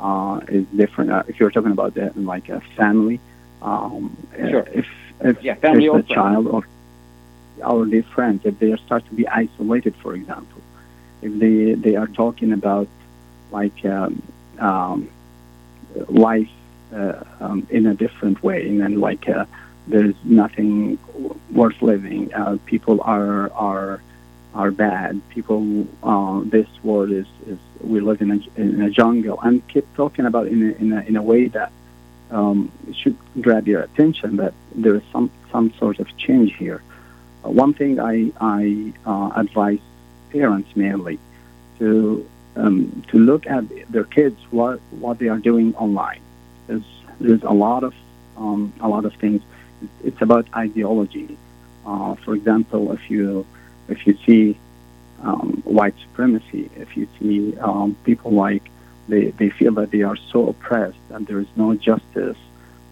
uh, 0.00 0.40
is 0.48 0.64
different. 0.76 1.10
Uh, 1.10 1.22
if 1.28 1.38
you're 1.38 1.50
talking 1.50 1.72
about 1.72 1.94
that 1.94 2.16
like 2.16 2.48
a 2.48 2.60
family, 2.76 3.20
um, 3.62 4.16
sure. 4.36 4.66
if 4.72 4.86
if, 5.20 5.42
yeah, 5.42 5.54
family 5.54 5.88
or 5.88 5.98
a 5.98 6.02
child 6.02 6.46
or 6.46 6.66
or 7.62 7.86
their 7.86 8.02
friends, 8.02 8.44
if 8.44 8.58
they 8.58 8.74
start 8.76 9.06
to 9.06 9.14
be 9.14 9.26
isolated, 9.28 9.94
for 9.96 10.14
example, 10.14 10.60
if 11.24 11.32
they 11.42 11.74
they 11.74 11.96
are 11.96 12.06
talking 12.06 12.52
about 12.52 12.88
like 13.50 13.84
um, 13.84 14.22
um, 14.58 15.08
life 16.08 16.50
uh, 16.94 17.22
um, 17.40 17.66
in 17.70 17.86
a 17.86 17.94
different 17.94 18.42
way, 18.42 18.68
and 18.68 18.80
then 18.80 19.00
like 19.00 19.28
uh, 19.28 19.46
there's 19.88 20.14
nothing 20.24 20.98
worth 21.50 21.80
living. 21.82 22.32
Uh, 22.34 22.58
people 22.66 23.00
are 23.02 23.50
are 23.52 24.02
are 24.54 24.70
bad. 24.70 25.20
People, 25.30 25.86
uh, 26.02 26.40
this 26.44 26.68
world 26.84 27.10
is, 27.10 27.26
is 27.46 27.58
we 27.80 28.00
live 28.00 28.20
in 28.22 28.30
a, 28.30 28.60
in 28.60 28.82
a 28.82 28.90
jungle, 28.90 29.38
and 29.42 29.66
keep 29.66 29.86
talking 29.94 30.26
about 30.26 30.46
in 30.46 30.60
a, 30.70 30.72
in 30.82 30.92
a, 30.92 31.00
in 31.02 31.16
a 31.16 31.22
way 31.22 31.48
that 31.48 31.72
um, 32.30 32.70
should 32.92 33.16
grab 33.40 33.66
your 33.66 33.82
attention 33.82 34.36
that 34.36 34.54
there 34.74 34.94
is 34.94 35.02
some 35.12 35.30
some 35.50 35.72
sort 35.78 35.98
of 36.00 36.06
change 36.16 36.54
here. 36.54 36.82
Uh, 37.44 37.50
one 37.50 37.72
thing 37.74 37.98
I 37.98 38.30
I 38.40 38.92
uh, 39.06 39.30
advise 39.34 39.80
parents 40.34 40.70
mainly 40.74 41.16
to 41.78 42.26
um, 42.56 43.04
to 43.10 43.16
look 43.18 43.46
at 43.46 43.64
their 43.94 44.08
kids 44.18 44.38
what 44.50 44.80
what 45.04 45.18
they 45.20 45.28
are 45.34 45.42
doing 45.50 45.68
online. 45.76 46.22
There's 46.66 46.88
there's 47.20 47.44
a 47.54 47.56
lot 47.66 47.82
of 47.88 47.94
um, 48.36 48.72
a 48.80 48.88
lot 48.94 49.04
of 49.04 49.14
things. 49.14 49.40
It's, 50.02 50.22
about 50.22 50.46
ideology. 50.66 51.36
Uh, 51.84 52.14
for 52.24 52.32
example, 52.34 52.92
if 52.92 53.10
you 53.10 53.46
if 53.88 54.06
you 54.06 54.16
see 54.26 54.44
um, 55.22 55.62
white 55.64 55.96
supremacy, 56.06 56.70
if 56.84 56.96
you 56.96 57.06
see 57.18 57.56
um, 57.58 57.96
people 58.04 58.32
like 58.32 58.64
they, 59.08 59.24
they 59.40 59.50
feel 59.50 59.72
that 59.74 59.90
they 59.90 60.02
are 60.02 60.16
so 60.32 60.48
oppressed 60.48 61.04
and 61.10 61.26
there 61.26 61.38
is 61.38 61.50
no 61.56 61.74
justice, 61.74 62.38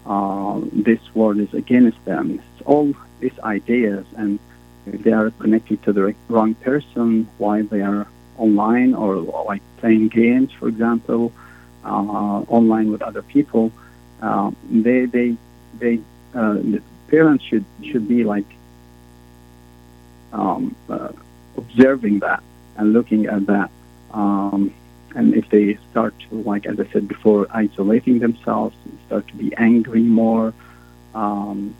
uh, 0.05 0.59
this 0.71 0.99
world 1.15 1.39
is 1.39 1.53
against 1.53 2.03
them. 2.05 2.25
It's 2.39 2.67
all 2.67 2.93
these 3.19 3.39
ideas, 3.39 4.05
and 4.15 4.39
they 4.85 5.11
are 5.11 5.31
connected 5.31 5.81
to 5.83 5.93
the 5.93 6.13
wrong 6.29 6.55
person 6.55 7.27
while 7.37 7.63
they 7.63 7.81
are 7.81 8.07
online 8.37 8.93
or 8.93 9.15
like 9.15 9.61
playing 9.77 10.09
games, 10.09 10.51
for 10.51 10.67
example, 10.67 11.31
uh, 11.85 11.87
online 11.87 12.91
with 12.91 13.01
other 13.01 13.21
people. 13.21 13.71
Uh, 14.21 14.51
they 14.69 15.05
they 15.05 15.37
they 15.79 15.99
uh, 16.33 16.57
parents 17.07 17.43
should 17.43 17.65
should 17.83 18.07
be 18.07 18.23
like 18.23 18.45
um, 20.31 20.75
uh, 20.89 21.09
observing 21.57 22.19
that 22.19 22.43
and 22.77 22.93
looking 22.93 23.27
at 23.27 23.45
that. 23.45 23.69
Um, 24.11 24.73
and 25.15 25.35
if 25.35 25.47
they 25.49 25.77
start 25.91 26.13
to, 26.29 26.35
like 26.41 26.65
as 26.65 26.79
I 26.79 26.87
said 26.91 27.07
before, 27.07 27.47
isolating 27.51 28.19
themselves, 28.19 28.75
start 29.05 29.27
to 29.27 29.35
be 29.35 29.55
angry 29.55 30.01
more, 30.01 30.53
um, 31.13 31.75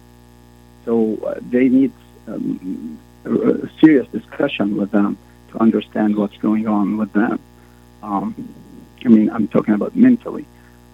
so 0.86 1.18
uh, 1.26 1.40
they 1.50 1.68
need 1.68 1.92
um, 2.28 3.00
a 3.26 3.70
serious 3.80 4.08
discussion 4.10 4.78
with 4.78 4.92
them 4.92 5.18
to 5.52 5.60
understand 5.62 6.16
what's 6.16 6.38
going 6.38 6.68
on 6.68 6.98
with 6.98 7.12
them. 7.14 7.40
Um, 8.02 8.54
I 9.06 9.10
mean, 9.10 9.30
I'm 9.30 9.48
talking 9.48 9.74
about 9.74 9.96
mentally. 9.96 10.46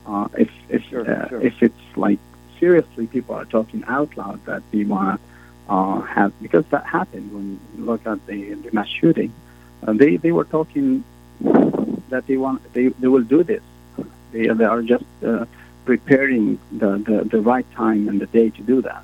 Uh, 0.05 0.27
if 0.37 0.49
if 0.69 0.83
Sure, 0.89 1.09
uh, 1.09 1.29
sure. 1.29 1.41
if 1.41 1.61
it's 1.61 1.83
like 1.95 2.19
seriously, 2.59 3.07
people 3.07 3.35
are 3.35 3.45
talking 3.45 3.83
out 3.87 4.15
loud 4.17 4.43
that 4.45 4.63
they 4.71 4.83
want 4.83 5.19
to 5.67 5.73
uh, 5.73 6.01
have 6.01 6.33
because 6.41 6.65
that 6.71 6.85
happened 6.85 7.31
when 7.31 7.59
you 7.77 7.85
look 7.85 8.05
at 8.07 8.25
the, 8.27 8.53
the 8.55 8.71
mass 8.71 8.87
shooting. 8.87 9.31
Uh, 9.85 9.93
they 9.93 10.17
they 10.17 10.31
were 10.31 10.45
talking 10.45 11.03
that 12.09 12.25
they 12.27 12.37
want 12.37 12.61
they, 12.73 12.87
they 12.87 13.07
will 13.07 13.23
do 13.23 13.43
this. 13.43 13.61
They 14.31 14.47
they 14.47 14.65
are 14.65 14.81
just 14.81 15.05
uh, 15.25 15.45
preparing 15.85 16.59
the, 16.71 16.97
the 16.97 17.23
the 17.29 17.41
right 17.41 17.69
time 17.73 18.09
and 18.09 18.19
the 18.19 18.25
day 18.27 18.49
to 18.49 18.61
do 18.61 18.81
that. 18.81 19.03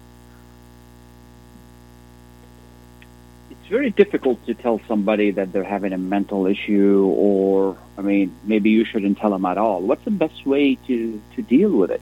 It's 3.65 3.71
very 3.71 3.89
difficult 3.89 4.45
to 4.45 4.53
tell 4.53 4.79
somebody 4.87 5.31
that 5.31 5.51
they're 5.51 5.63
having 5.63 5.91
a 5.91 5.97
mental 5.97 6.45
issue, 6.45 7.11
or 7.17 7.75
I 7.97 8.03
mean, 8.03 8.35
maybe 8.43 8.69
you 8.69 8.85
shouldn't 8.85 9.17
tell 9.17 9.31
them 9.31 9.43
at 9.45 9.57
all. 9.57 9.81
What's 9.81 10.05
the 10.05 10.11
best 10.11 10.45
way 10.45 10.75
to 10.85 11.19
to 11.35 11.41
deal 11.41 11.71
with 11.71 11.89
it? 11.89 12.01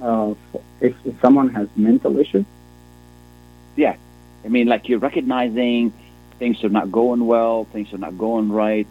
Uh, 0.00 0.34
if, 0.80 0.96
if 1.04 1.20
someone 1.20 1.50
has 1.50 1.68
mental 1.76 2.18
issues, 2.18 2.46
Yeah, 3.76 3.96
I 4.44 4.48
mean, 4.48 4.68
like 4.68 4.88
you're 4.88 4.98
recognizing 4.98 5.92
things 6.38 6.64
are 6.64 6.70
not 6.70 6.90
going 6.90 7.26
well, 7.26 7.64
things 7.64 7.92
are 7.92 7.98
not 7.98 8.16
going 8.18 8.50
right. 8.50 8.86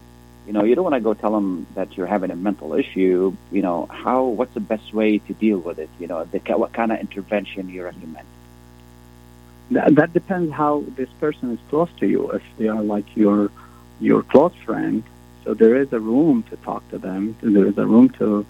You 0.45 0.53
know, 0.53 0.63
you 0.63 0.75
don't 0.75 0.83
want 0.83 0.95
to 0.95 1.01
go 1.01 1.15
tell 1.15 1.31
them 1.31 1.65
that 1.75 1.97
you're 1.97 2.07
having 2.07 2.31
a 2.31 2.35
mental 2.35 2.73
issue. 2.75 3.35
You 3.51 3.61
know, 3.63 3.87
how? 3.89 4.25
What's 4.25 4.53
the 4.53 4.61
best 4.61 4.93
way 4.93 5.17
to 5.17 5.33
deal 5.33 5.57
with 5.59 5.79
it? 5.79 5.89
You 5.99 6.07
know, 6.07 6.23
the, 6.25 6.39
what 6.55 6.73
kind 6.73 6.91
of 6.91 6.99
intervention 6.99 7.69
you 7.69 7.83
recommend? 7.83 8.27
That, 9.71 10.13
depends 10.13 10.53
how 10.53 10.83
this 10.95 11.09
person 11.19 11.51
is 11.51 11.59
close 11.69 11.89
to 11.99 12.07
you. 12.07 12.31
If 12.31 12.43
they 12.57 12.67
are 12.67 12.81
like 12.81 13.15
your 13.15 13.51
your 13.99 14.23
close 14.23 14.53
friend, 14.65 15.03
so 15.43 15.53
there 15.53 15.75
is 15.75 15.91
a 15.91 15.99
room 15.99 16.43
to 16.43 16.55
talk 16.57 16.87
to 16.91 16.97
them. 16.97 17.35
There 17.41 17.65
is 17.65 17.77
a 17.77 17.85
room 17.85 18.09
to 18.19 18.45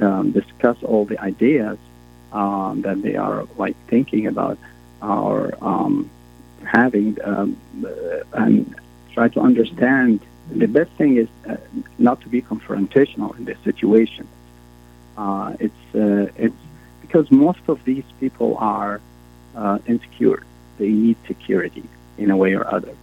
um, 0.00 0.32
discuss 0.32 0.76
all 0.82 1.04
the 1.04 1.18
ideas 1.18 1.78
um, 2.32 2.82
that 2.82 3.02
they 3.02 3.16
are 3.16 3.46
like 3.56 3.76
thinking 3.86 4.26
about 4.26 4.58
or 5.00 5.54
um, 5.60 6.10
having, 6.64 7.18
um, 7.24 7.56
and 8.32 8.74
try 9.12 9.28
to 9.28 9.40
understand. 9.40 10.20
The 10.50 10.66
best 10.66 10.90
thing 10.92 11.16
is 11.16 11.28
uh, 11.48 11.56
not 11.98 12.20
to 12.22 12.28
be 12.28 12.42
confrontational 12.42 13.36
in 13.38 13.44
this 13.44 13.58
situation. 13.64 14.26
Uh, 15.16 15.54
it's 15.60 15.94
uh, 15.94 16.30
it's 16.36 16.56
because 17.00 17.30
most 17.30 17.60
of 17.68 17.84
these 17.84 18.04
people 18.18 18.56
are 18.58 19.00
uh, 19.56 19.78
insecure. 19.86 20.42
They 20.78 20.88
need 20.88 21.16
security 21.26 21.84
in 22.18 22.30
a 22.30 22.36
way 22.36 22.54
or 22.54 22.66
other. 22.72 22.94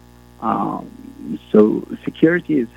Um, 0.41 1.39
so 1.51 1.85
security 2.03 2.59
is 2.59 2.67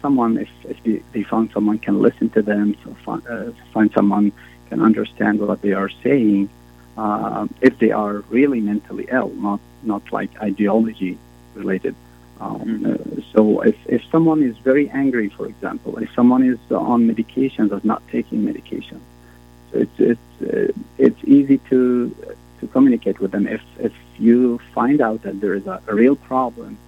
someone 0.00 0.38
if, 0.38 0.48
if 0.64 0.82
they, 0.82 1.02
they 1.12 1.22
find 1.22 1.50
someone 1.52 1.78
can 1.78 2.00
listen 2.02 2.30
to 2.30 2.42
them, 2.42 2.76
so 2.84 2.94
find, 3.04 3.26
uh, 3.26 3.52
find 3.72 3.90
someone 3.92 4.32
can 4.68 4.82
understand 4.82 5.40
what 5.40 5.62
they 5.62 5.72
are 5.72 5.90
saying 6.02 6.48
uh, 6.96 7.46
if 7.60 7.78
they 7.78 7.90
are 7.90 8.16
really 8.28 8.60
mentally 8.60 9.06
ill, 9.10 9.30
not 9.30 9.60
not 9.82 10.02
like 10.12 10.30
ideology 10.40 11.18
related. 11.54 11.94
Um, 12.40 12.84
uh, 12.84 13.20
so 13.32 13.60
if, 13.60 13.76
if 13.86 14.02
someone 14.10 14.42
is 14.42 14.56
very 14.58 14.88
angry, 14.90 15.28
for 15.28 15.46
example, 15.46 15.98
if 15.98 16.12
someone 16.14 16.42
is 16.42 16.58
on 16.70 17.06
medications 17.06 17.70
or 17.72 17.80
not 17.84 18.02
taking 18.08 18.44
medication, 18.44 19.00
so 19.70 19.78
it's 19.78 19.98
it's 19.98 20.30
uh, 20.42 20.72
it's 20.98 21.22
easy 21.24 21.58
to 21.70 22.14
to 22.62 22.68
communicate 22.68 23.18
with 23.18 23.32
them. 23.32 23.46
If 23.46 23.62
if 23.78 23.92
you 24.18 24.58
find 24.74 25.00
out 25.00 25.22
that 25.22 25.40
there 25.42 25.54
is 25.54 25.66
a, 25.66 25.82
a 25.88 25.94
real 25.94 26.16
problem, 26.16 26.78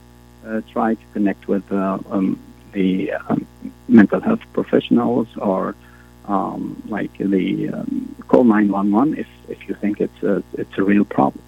uh, 0.46 0.60
try 0.72 0.94
to 0.94 1.06
connect 1.12 1.48
with 1.48 1.66
uh, 1.72 1.98
um, 2.10 2.38
the 2.72 3.12
um, 3.12 3.46
mental 3.88 4.20
health 4.20 4.44
professionals 4.52 5.28
or 5.36 5.74
um, 6.26 6.80
like 6.88 7.16
the 7.18 7.70
um, 7.70 8.14
call 8.28 8.44
911 8.44 9.18
if, 9.18 9.26
if 9.48 9.68
you 9.68 9.74
think 9.74 10.00
it's 10.00 10.22
a, 10.22 10.42
it's 10.54 10.78
a 10.78 10.82
real 10.82 11.04
problem. 11.04 11.42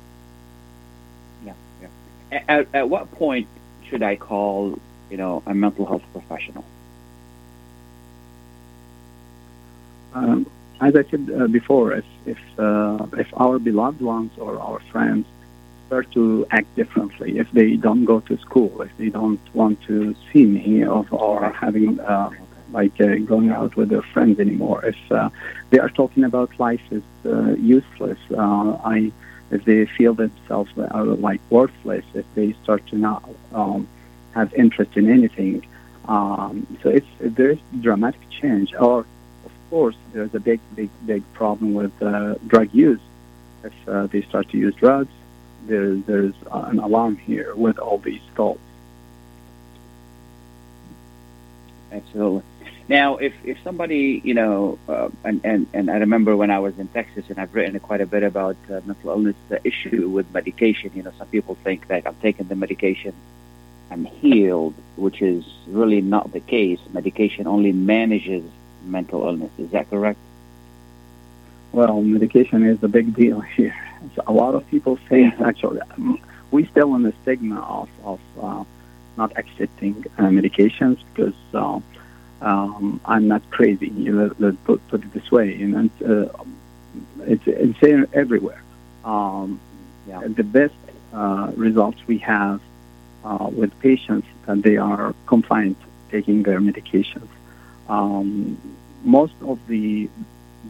Yeah, 1.45 1.55
yeah. 1.81 2.43
At, 2.49 2.69
at 2.75 2.91
what 2.91 3.11
point 3.13 3.49
should 3.89 4.03
I 4.03 4.17
call, 4.17 4.79
you 5.11 5.17
know, 5.17 5.43
a 5.47 5.55
mental 5.55 5.87
health 5.87 6.03
professional? 6.13 6.65
Um, 10.15 10.47
as 10.81 10.95
I 10.95 11.05
said 11.05 11.31
uh, 11.31 11.47
before, 11.47 11.93
if 11.93 12.05
if 12.27 12.39
uh, 12.59 13.07
if 13.17 13.29
our 13.37 13.59
beloved 13.59 14.01
ones 14.01 14.33
or 14.39 14.59
our 14.61 14.81
friends 14.93 15.27
start 15.87 16.11
to 16.13 16.47
act 16.51 16.75
differently, 16.77 17.39
if 17.39 17.51
they 17.53 17.77
don't 17.77 18.05
go 18.05 18.21
to 18.21 18.37
school, 18.39 18.83
if 18.83 18.91
they 18.99 19.09
don't 19.09 19.41
want 19.55 19.81
to 19.85 20.15
see 20.33 20.45
me, 20.45 20.85
or, 20.85 21.07
or 21.11 21.51
having 21.51 22.01
uh, 22.01 22.31
like 22.73 23.01
uh, 23.01 23.17
going 23.19 23.51
out 23.51 23.77
with 23.77 23.89
their 23.89 24.03
friends 24.03 24.39
anymore, 24.41 24.85
if 24.85 24.99
uh, 25.13 25.31
they 25.71 25.79
are 25.79 25.89
talking 25.89 26.25
about 26.25 26.49
life 26.59 26.83
is 26.91 27.05
uh, 27.25 27.55
useless, 27.55 28.19
I 28.37 29.13
if 29.51 29.65
they 29.65 29.87
feel 29.87 30.13
themselves 30.15 30.73
are 30.77 31.05
like 31.05 31.41
worthless, 31.51 32.05
if 32.15 32.27
they 32.35 32.53
start 32.65 32.85
to 32.89 32.97
not 32.97 33.23
um, 33.53 33.87
have 34.35 34.53
interest 34.55 34.97
in 34.97 35.09
anything, 35.09 35.65
um, 36.09 36.67
so 36.83 36.91
it's 36.91 37.07
there 37.21 37.51
is 37.51 37.59
dramatic 37.81 38.21
change. 38.29 38.75
Or 38.75 39.07
course, 39.71 39.97
there's 40.13 40.35
a 40.35 40.41
big, 40.41 40.61
big, 40.75 40.91
big 41.05 41.23
problem 41.33 41.75
with 41.75 41.93
uh, 42.03 42.35
drug 42.47 42.73
use. 42.73 43.01
If 43.63 43.73
uh, 43.89 44.07
they 44.07 44.23
start 44.23 44.49
to 44.51 44.59
use 44.59 44.75
drugs, 44.75 45.13
there, 45.67 45.95
there's 45.95 46.35
an 46.51 46.79
alarm 46.79 47.17
here 47.17 47.55
with 47.55 47.79
all 47.79 47.99
these 47.99 48.21
thoughts. 48.35 48.61
Absolutely. 51.91 52.43
Now, 52.89 53.17
if, 53.17 53.35
if 53.45 53.59
somebody, 53.65 54.21
you 54.23 54.35
know, 54.35 54.79
uh, 54.89 55.09
and, 55.25 55.41
and, 55.45 55.67
and 55.73 55.91
I 55.91 55.97
remember 55.97 56.37
when 56.37 56.53
I 56.53 56.61
was 56.61 56.79
in 56.79 56.87
Texas 56.89 57.25
and 57.29 57.39
I've 57.39 57.53
written 57.53 57.79
quite 57.81 58.01
a 58.01 58.07
bit 58.07 58.23
about 58.23 58.57
uh, 58.69 58.81
mental 58.85 59.11
illness 59.11 59.37
uh, 59.51 59.57
issue 59.65 60.09
with 60.09 60.33
medication, 60.33 60.93
you 60.95 61.03
know, 61.03 61.13
some 61.19 61.27
people 61.29 61.57
think 61.65 61.89
that 61.89 62.07
I'm 62.07 62.15
taking 62.23 62.47
the 62.47 62.55
medication, 62.55 63.13
I'm 63.91 64.05
healed, 64.05 64.75
which 64.95 65.21
is 65.21 65.45
really 65.67 66.01
not 66.01 66.33
the 66.33 66.41
case. 66.41 66.79
Medication 66.93 67.49
only 67.49 67.73
manages 67.73 68.45
mental 68.87 69.27
illness. 69.27 69.51
Is 69.59 69.71
that 69.71 69.89
correct? 69.91 70.19
Well, 71.73 72.01
medication 72.01 72.65
is 72.65 72.83
a 72.83 72.89
big 72.89 73.15
deal 73.15 73.41
here. 73.57 73.77
So 74.15 74.23
a 74.27 74.33
lot 74.33 74.55
of 74.55 74.67
people 74.69 74.99
say 75.09 75.25
actually 75.45 75.81
we 76.51 76.67
still 76.67 76.95
in 76.95 77.03
the 77.03 77.15
stigma 77.23 77.61
of 77.61 77.89
of 78.05 78.21
uh, 78.41 78.65
not 79.17 79.37
accepting 79.37 80.05
uh, 80.19 80.25
medications 80.25 80.99
because 81.15 81.35
uh, 81.55 81.81
um, 82.41 83.01
I'm 83.05 83.29
not 83.29 83.43
crazy. 83.51 83.89
You 83.89 84.13
know, 84.13 84.35
let's 84.39 84.57
put, 84.65 84.87
put 84.89 85.03
it 85.03 85.13
this 85.13 85.31
way, 85.31 85.61
and 85.61 85.91
uh, 86.05 86.29
it's 87.21 87.47
it's 87.47 88.13
everywhere. 88.15 88.63
Um, 89.05 89.61
yeah. 90.07 90.23
The 90.27 90.45
best 90.45 90.75
uh, 91.13 91.53
results 91.57 91.99
we 92.07 92.19
have 92.19 92.61
uh, 93.25 93.49
with 93.53 93.79
patients 93.81 94.27
that 94.47 94.63
they 94.63 94.77
are 94.77 95.15
compliant 95.27 95.79
taking 96.11 96.43
their 96.43 96.61
medications. 96.61 97.29
Um, 97.89 98.59
most 99.05 99.35
of 99.43 99.59
the 99.69 100.09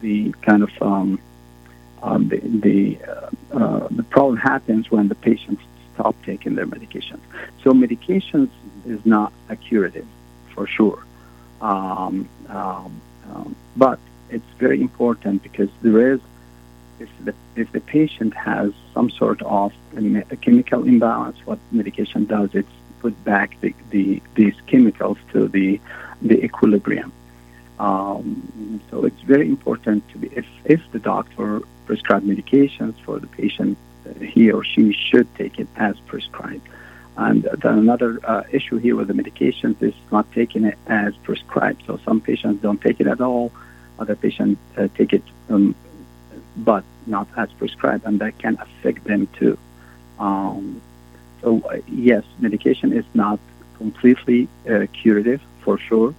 the 0.01 0.33
kind 0.43 0.63
of 0.63 0.71
um, 0.83 1.19
um, 2.03 2.29
the 2.29 2.39
the, 2.39 2.99
uh, 3.05 3.31
uh, 3.59 3.89
the 3.91 4.03
problem 4.03 4.37
happens 4.37 4.91
when 4.91 5.09
the 5.09 5.15
patients 5.15 5.63
stop 5.95 6.15
taking 6.25 6.55
their 6.55 6.67
medications. 6.67 7.21
So 7.63 7.73
medications 7.73 8.51
is 8.85 9.05
not 9.07 9.33
a 9.49 9.57
curative, 9.57 10.07
for 10.55 10.67
sure, 10.67 11.03
um, 11.61 12.29
um, 12.49 13.01
um, 13.33 13.57
but 13.77 13.99
it's 14.29 14.45
very 14.59 14.81
important 14.81 15.43
because 15.43 15.71
there 15.83 16.13
is 16.13 16.21
if 16.99 17.09
the 17.25 17.35
if 17.57 17.73
the 17.73 17.81
patient 17.81 18.35
has 18.35 18.73
some 18.95 19.11
sort 19.11 19.43
of 19.43 19.73
a 19.97 20.37
chemical 20.37 20.85
imbalance, 20.85 21.39
what 21.45 21.59
medication 21.71 22.25
does 22.25 22.55
it 22.55 22.67
put 23.01 23.25
back 23.25 23.59
the, 23.61 23.75
the 23.91 24.23
these 24.35 24.55
chemicals 24.67 25.19
to 25.33 25.49
the 25.49 25.81
the 26.23 26.43
equilibrium. 26.45 27.13
Um, 27.79 28.81
so 28.91 29.05
it's 29.05 29.21
very 29.21 29.49
important 29.49 30.09
to 30.11 30.19
be 30.19 30.29
if 30.29 30.47
if 30.65 30.81
the 30.93 30.99
doctor 30.99 31.61
prescribed 31.85 32.27
medications 32.27 32.95
for 33.05 33.19
the 33.19 33.27
patient, 33.27 33.77
uh, 34.09 34.19
he 34.19 34.51
or 34.51 34.65
she 34.65 34.93
should 34.93 35.29
take 35.37 35.59
it 35.59 35.69
as 35.77 35.99
prescribed. 36.01 36.67
And 37.17 37.45
then 37.63 37.79
another 37.79 38.21
uh, 38.25 38.43
issue 38.51 38.77
here 38.77 38.95
with 38.95 39.09
the 39.09 39.15
medications 39.15 39.83
is 39.83 39.95
not 40.13 40.31
taking 40.33 40.65
it 40.65 40.79
as 40.87 41.17
prescribed. 41.17 41.83
So 41.87 41.99
some 42.05 42.21
patients 42.21 42.63
don't 42.63 42.81
take 42.81 43.01
it 43.01 43.07
at 43.07 43.21
all. 43.21 43.53
Other 43.99 44.17
patients 44.17 44.61
uh, 44.77 44.89
take 44.95 45.15
it, 45.15 45.23
um, 45.49 45.75
but 46.57 46.85
not 47.07 47.29
as 47.37 47.51
prescribed, 47.53 48.05
and 48.05 48.21
that 48.21 48.37
can 48.39 48.59
affect 48.61 49.05
them 49.05 49.29
too. 49.39 49.57
Um, 50.19 50.83
so 51.41 51.63
uh, 51.63 51.79
yes, 51.89 52.25
medication 52.39 52.93
is 52.93 53.05
not 53.15 53.39
completely 53.79 54.49
uh, 54.69 54.87
curative 54.93 55.41
for 55.67 55.77
sure. 55.79 56.15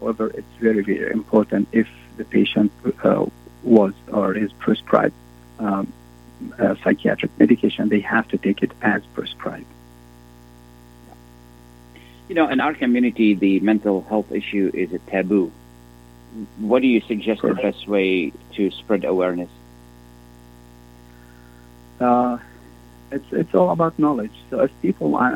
However, 0.00 0.26
it's 0.38 0.54
very, 0.58 0.82
very 0.82 1.12
important 1.12 1.68
if 1.70 1.88
the 2.16 2.24
patient 2.24 2.72
uh, 3.04 3.26
was 3.62 3.92
or 4.10 4.34
is 4.44 4.50
prescribed 4.64 5.14
um, 5.58 5.92
psychiatric 6.82 7.30
medication, 7.38 7.82
they 7.88 8.00
have 8.00 8.26
to 8.28 8.38
take 8.38 8.62
it 8.62 8.72
as 8.80 9.02
prescribed. 9.14 9.72
You 12.28 12.34
know, 12.34 12.48
in 12.48 12.58
our 12.60 12.74
community, 12.74 13.34
the 13.34 13.60
mental 13.60 14.02
health 14.10 14.32
issue 14.32 14.70
is 14.82 14.92
a 14.92 14.98
taboo. 15.10 15.52
What 16.58 16.80
do 16.82 16.88
you 16.88 17.00
suggest 17.12 17.42
Correct. 17.42 17.56
the 17.56 17.62
best 17.62 17.86
way 17.86 18.32
to 18.56 18.70
spread 18.70 19.04
awareness? 19.04 19.52
Uh, 22.00 22.38
it's 23.12 23.30
it's 23.32 23.54
all 23.54 23.70
about 23.70 23.98
knowledge. 23.98 24.36
So 24.50 24.54
as 24.60 24.70
people, 24.82 25.16
I, 25.16 25.30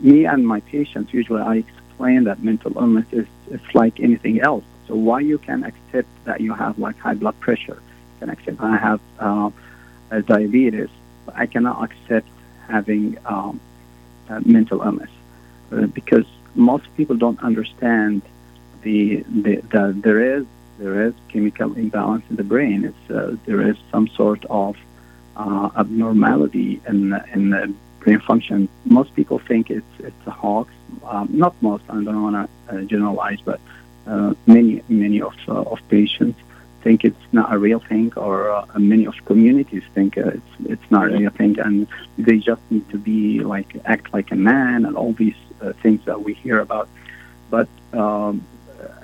me 0.00 0.24
and 0.24 0.46
my 0.54 0.60
patients, 0.60 1.12
usually 1.12 1.42
I 1.42 1.62
explain 1.98 2.24
that 2.24 2.40
mental 2.44 2.72
illness 2.76 3.06
is 3.10 3.26
it's 3.50 3.74
like 3.74 3.98
anything 3.98 4.40
else. 4.40 4.64
So 4.86 4.94
why 4.94 5.20
you 5.20 5.38
can 5.38 5.64
accept 5.64 6.08
that 6.26 6.40
you 6.40 6.54
have 6.54 6.78
like 6.78 6.96
high 6.98 7.14
blood 7.14 7.38
pressure, 7.40 7.80
you 7.82 8.16
can 8.20 8.30
accept 8.30 8.60
I 8.60 8.76
have 8.76 9.00
uh, 9.18 9.50
diabetes, 10.26 10.90
but 11.26 11.34
I 11.36 11.46
cannot 11.46 11.82
accept 11.82 12.28
having 12.68 13.18
um, 13.26 13.60
mental 14.44 14.80
illness 14.82 15.10
uh, 15.72 15.86
because 15.86 16.26
most 16.54 16.84
people 16.96 17.16
don't 17.16 17.40
understand 17.42 18.22
the, 18.82 19.24
the, 19.44 19.56
the 19.72 19.82
there 20.00 20.20
is 20.36 20.46
there 20.78 21.02
is 21.06 21.14
chemical 21.28 21.74
imbalance 21.74 22.24
in 22.30 22.36
the 22.36 22.44
brain. 22.44 22.84
It's 22.84 23.10
uh, 23.10 23.36
there 23.44 23.62
is 23.70 23.76
some 23.90 24.06
sort 24.06 24.44
of 24.44 24.76
uh, 25.36 25.70
abnormality 25.76 26.80
in 26.86 26.98
in 27.34 27.50
the 27.50 27.74
brain 27.98 28.20
function. 28.20 28.68
Most 28.84 29.10
people 29.16 29.40
think 29.40 29.68
it's 29.68 29.94
it's 29.98 30.26
a 30.26 30.30
hoax. 30.30 30.70
Um, 31.04 31.28
not 31.32 31.54
most. 31.62 31.84
I 31.88 31.94
don't 32.04 32.22
want 32.22 32.36
to 32.36 32.76
uh, 32.76 32.82
generalize, 32.82 33.40
but 33.44 33.60
uh, 34.06 34.34
many 34.46 34.82
many 34.88 35.20
of 35.20 35.34
uh, 35.48 35.62
of 35.72 35.80
patients 35.88 36.38
think 36.82 37.04
it's 37.04 37.26
not 37.32 37.52
a 37.52 37.58
real 37.58 37.80
thing, 37.80 38.12
or 38.16 38.50
uh, 38.50 38.78
many 38.78 39.04
of 39.06 39.14
communities 39.24 39.82
think 39.94 40.16
uh, 40.16 40.28
it's 40.38 40.52
it's 40.72 40.90
not 40.90 41.08
a 41.08 41.10
real 41.18 41.30
thing, 41.30 41.58
and 41.58 41.86
they 42.16 42.38
just 42.38 42.62
need 42.70 42.88
to 42.90 42.98
be 42.98 43.40
like 43.40 43.70
act 43.84 44.12
like 44.12 44.30
a 44.30 44.36
man 44.36 44.84
and 44.86 44.96
all 44.96 45.12
these 45.12 45.40
uh, 45.60 45.72
things 45.82 46.00
that 46.04 46.22
we 46.22 46.34
hear 46.34 46.58
about. 46.60 46.88
But 47.50 47.68
um, 47.92 48.44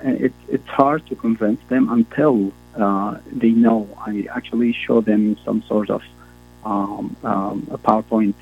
it's 0.03 0.41
it's 0.47 0.67
hard 0.67 1.05
to 1.07 1.15
convince 1.15 1.61
them 1.69 1.89
until 1.89 2.51
they 3.41 3.51
know. 3.51 3.87
I 3.97 4.27
actually 4.37 4.71
show 4.73 5.01
them 5.01 5.37
some 5.45 5.61
sort 5.63 5.89
of 5.89 6.01
um, 6.65 7.15
um, 7.23 7.67
a 7.71 7.77
PowerPoint 7.77 8.35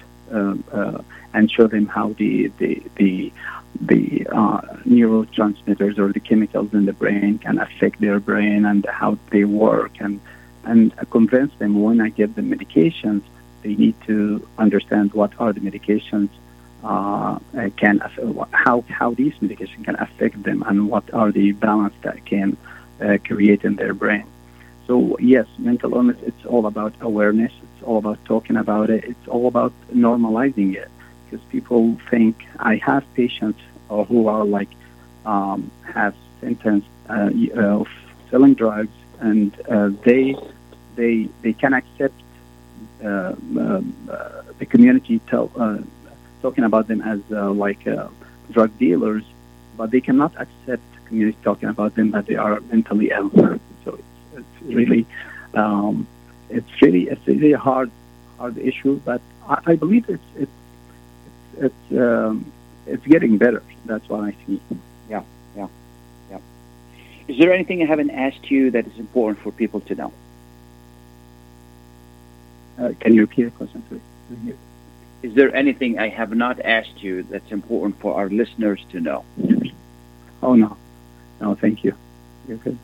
and 1.34 1.52
show 1.52 1.68
them 1.68 1.88
how 1.88 2.10
the 2.14 2.48
the 2.58 2.82
the, 2.96 3.34
the 3.82 4.28
uh, 4.32 4.62
neurotransmitters 4.86 5.98
or 5.98 6.12
the 6.12 6.20
chemicals 6.20 6.74
in 6.74 6.86
the 6.86 6.94
brain 6.94 7.40
can 7.40 7.58
affect 7.60 8.00
their 8.00 8.20
brain 8.20 8.66
and 8.66 8.86
how 8.86 9.18
they 9.32 9.44
work 9.44 9.92
and 10.00 10.20
and 10.66 10.94
convince 11.10 11.54
them 11.56 11.82
when 11.82 12.00
I 12.02 12.10
give 12.10 12.36
them 12.36 12.50
medications 12.50 13.24
they 13.64 13.76
need 13.76 13.96
to 14.06 14.46
understand 14.58 15.14
what 15.14 15.32
are 15.40 15.54
the 15.54 15.62
medications 15.62 16.30
uh, 16.84 17.40
can 17.78 18.00
how 18.52 18.84
how 18.90 19.12
these 19.14 19.34
medications 19.36 19.84
can 19.86 19.96
affect 19.96 20.44
them 20.44 20.64
and 20.68 20.90
what 20.90 21.06
are 21.14 21.32
the 21.32 21.54
balance 21.54 21.96
that 22.02 22.26
can 22.26 22.58
uh, 23.02 23.18
create 23.26 23.64
in 23.64 23.76
their 23.76 23.94
brain. 23.94 24.26
So 24.86 25.18
yes, 25.20 25.48
mental 25.58 25.96
illness. 25.96 26.18
It's 26.24 26.46
all 26.46 26.66
about 26.66 26.94
awareness. 27.00 27.54
All 27.84 27.98
about 27.98 28.24
talking 28.26 28.58
about 28.58 28.90
it. 28.90 29.04
It's 29.04 29.28
all 29.28 29.48
about 29.48 29.74
normalizing 29.94 30.76
it 30.76 30.90
because 31.26 31.46
people 31.48 31.98
think 32.10 32.46
I 32.60 32.76
have 32.78 33.04
patients 33.14 33.60
uh, 33.90 34.04
who 34.04 34.28
are 34.28 34.46
like 34.46 34.70
um, 35.26 35.72
have 35.84 36.16
symptoms 36.42 36.84
uh, 37.10 37.32
of 37.56 37.88
selling 38.30 38.54
drugs, 38.54 38.96
and 39.20 39.52
uh, 39.70 39.90
they 40.04 40.36
they 40.96 41.30
they 41.42 41.54
can 41.54 41.74
accept 41.74 42.14
uh, 43.04 43.36
uh, 43.60 43.82
the 44.60 44.66
community 44.66 45.20
tell, 45.28 45.52
uh, 45.56 45.78
talking 46.42 46.64
about 46.64 46.88
them 46.88 47.02
as 47.02 47.20
uh, 47.32 47.52
like 47.52 47.88
uh, 47.88 48.08
drug 48.52 48.78
dealers, 48.78 49.24
but 49.78 49.92
they 49.92 50.02
cannot 50.02 50.34
accept 50.38 50.84
community 51.06 51.38
talking 51.44 51.70
about 51.70 51.96
them 51.96 52.12
that 52.12 52.26
they 52.26 52.36
are 52.36 52.60
mentally 52.62 53.12
ill. 53.12 53.30
So 53.84 53.96
it's, 53.96 54.40
it's 54.40 54.74
really 54.76 55.06
um, 55.54 56.08
it's 56.54 56.82
really 56.82 57.04
it's 57.10 57.26
really 57.28 57.54
a 57.54 57.58
hard 57.58 57.90
hard 58.38 58.58
issue, 58.58 59.00
but 59.04 59.22
I, 59.48 59.62
I 59.72 59.76
believe 59.76 60.10
it's 60.10 60.30
it's 60.36 60.52
it's 61.58 61.74
it's, 61.90 62.00
um, 62.00 62.52
it's 62.86 63.06
getting 63.06 63.38
better. 63.38 63.64
That's 63.86 64.08
what 64.10 64.22
I 64.24 64.36
see. 64.46 64.62
Yeah, 65.10 65.24
yeah, 65.56 65.68
yeah. 66.30 66.40
Is 67.28 67.38
there 67.40 67.54
anything 67.54 67.82
I 67.82 67.86
haven't 67.86 68.12
asked 68.12 68.50
you 68.50 68.72
that 68.72 68.86
is 68.88 68.98
important 68.98 69.44
for 69.44 69.52
people 69.52 69.82
to 69.82 69.96
know? 69.96 70.14
Uh, 72.80 72.94
can 73.00 73.14
you 73.14 73.22
repeat 73.22 73.44
the 73.44 73.52
question, 73.52 73.84
please? 73.90 74.56
Is 75.22 75.34
there 75.36 75.56
anything 75.56 76.00
I 76.00 76.10
have 76.10 76.36
not 76.36 76.60
asked 76.60 77.02
you 77.02 77.24
that's 77.24 77.52
important 77.52 78.00
for 78.00 78.16
our 78.16 78.30
listeners 78.30 78.84
to 78.92 79.00
know? 79.00 79.24
Oh 80.42 80.56
no, 80.56 80.76
no, 81.40 81.56
thank 81.56 81.84
you. 81.84 81.96
You're 82.48 82.58
good. 82.58 82.78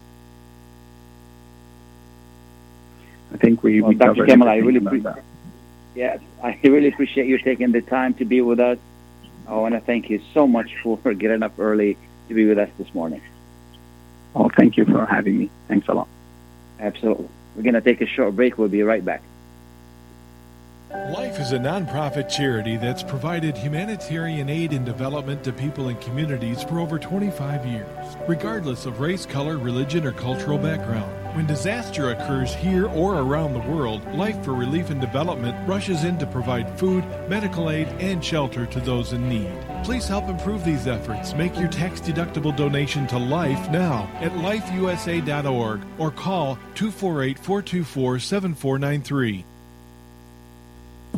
I 3.34 3.38
think 3.38 3.64
we, 3.64 3.82
Well, 3.82 3.90
we 3.90 3.96
Dr. 3.96 4.14
covered 4.14 4.28
Kamil, 4.30 4.48
I 4.48 4.58
really 4.58 4.78
about 4.78 4.90
pre- 4.90 5.00
that. 5.02 5.24
Yes, 5.96 6.20
I 6.44 6.60
really 6.64 6.88
appreciate 6.90 7.28
you 7.28 7.38
taking 7.38 7.72
the 7.72 7.82
time 7.82 8.14
to 8.16 8.26
be 8.26 8.42
with 8.42 8.60
us. 8.60 8.78
I 9.48 9.54
want 9.54 9.74
to 9.74 9.82
thank 9.82 10.10
you 10.10 10.22
so 10.34 10.48
much 10.48 10.76
for 10.84 10.98
getting 11.14 11.44
up 11.44 11.58
early 11.60 11.98
to 12.28 12.34
be 12.34 12.46
with 12.46 12.60
us 12.60 12.70
this 12.78 12.94
morning. 12.94 13.22
Oh, 14.36 14.50
thank 14.56 14.78
you 14.78 14.86
for 14.86 15.06
having 15.06 15.40
me. 15.40 15.50
Thanks 15.68 15.88
a 15.88 15.94
lot. 15.94 16.08
Absolutely. 16.80 17.28
We're 17.56 17.64
going 17.64 17.74
to 17.74 17.82
take 17.82 18.02
a 18.02 18.06
short 18.06 18.36
break. 18.36 18.58
We'll 18.58 18.68
be 18.70 18.84
right 18.84 19.04
back. 19.04 19.24
Life 20.92 21.40
is 21.40 21.52
a 21.52 21.58
nonprofit 21.58 22.30
charity 22.30 22.78
that's 22.78 23.04
provided 23.04 23.56
humanitarian 23.56 24.50
aid 24.50 24.74
and 24.74 24.86
development 24.86 25.44
to 25.44 25.52
people 25.52 25.90
and 25.90 26.00
communities 26.02 26.64
for 26.64 26.80
over 26.80 26.98
25 26.98 27.66
years, 27.66 28.16
regardless 28.28 28.86
of 28.88 29.00
race, 29.00 29.26
color, 29.26 29.58
religion, 29.58 30.06
or 30.06 30.12
cultural 30.12 30.58
background. 30.58 31.12
When 31.40 31.48
disaster 31.48 32.12
occurs 32.12 32.54
here 32.54 32.88
or 32.88 33.22
around 33.22 33.54
the 33.54 33.72
world, 33.72 34.06
Life 34.14 34.44
for 34.44 34.54
Relief 34.54 34.90
and 34.90 35.00
Development 35.00 35.56
rushes 35.66 36.04
in 36.04 36.18
to 36.18 36.28
provide 36.28 36.78
food, 36.78 37.06
medical 37.30 37.70
aid, 37.70 37.88
and 38.02 38.22
shelter 38.22 38.66
to 38.66 38.82
those 38.82 39.14
in 39.14 39.30
need. 39.30 39.50
Please 39.86 40.06
help 40.06 40.28
improve 40.28 40.66
these 40.66 40.86
efforts. 40.86 41.34
Make 41.34 41.58
your 41.58 41.70
tax 41.70 42.02
deductible 42.02 42.54
donation 42.54 43.08
to 43.08 43.18
Life 43.18 43.70
now 43.70 44.12
at 44.20 44.34
lifeusa.org 44.34 45.80
or 45.98 46.12
call 46.12 46.56
248 46.76 47.40
424 47.40 48.20
7493. 48.20 49.46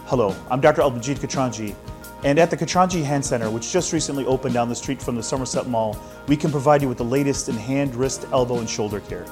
Hello, 0.06 0.36
I'm 0.52 0.62
Dr. 0.62 0.84
Albajit 0.84 1.18
Katranji, 1.18 1.74
and 2.24 2.38
at 2.38 2.52
the 2.52 2.58
Katranji 2.58 3.04
Hand 3.04 3.26
Center, 3.26 3.50
which 3.50 3.72
just 3.72 3.92
recently 3.92 4.24
opened 4.28 4.54
down 4.54 4.70
the 4.70 4.76
street 4.76 5.02
from 5.02 5.16
the 5.16 5.24
Somerset 5.24 5.66
Mall, 5.66 5.98
we 6.28 6.38
can 6.38 6.52
provide 6.52 6.84
you 6.84 6.88
with 6.88 7.00
the 7.00 7.04
latest 7.04 7.50
in 7.50 7.56
hand, 7.56 7.96
wrist, 7.96 8.28
elbow, 8.32 8.60
and 8.60 8.70
shoulder 8.70 9.00
care. 9.00 9.26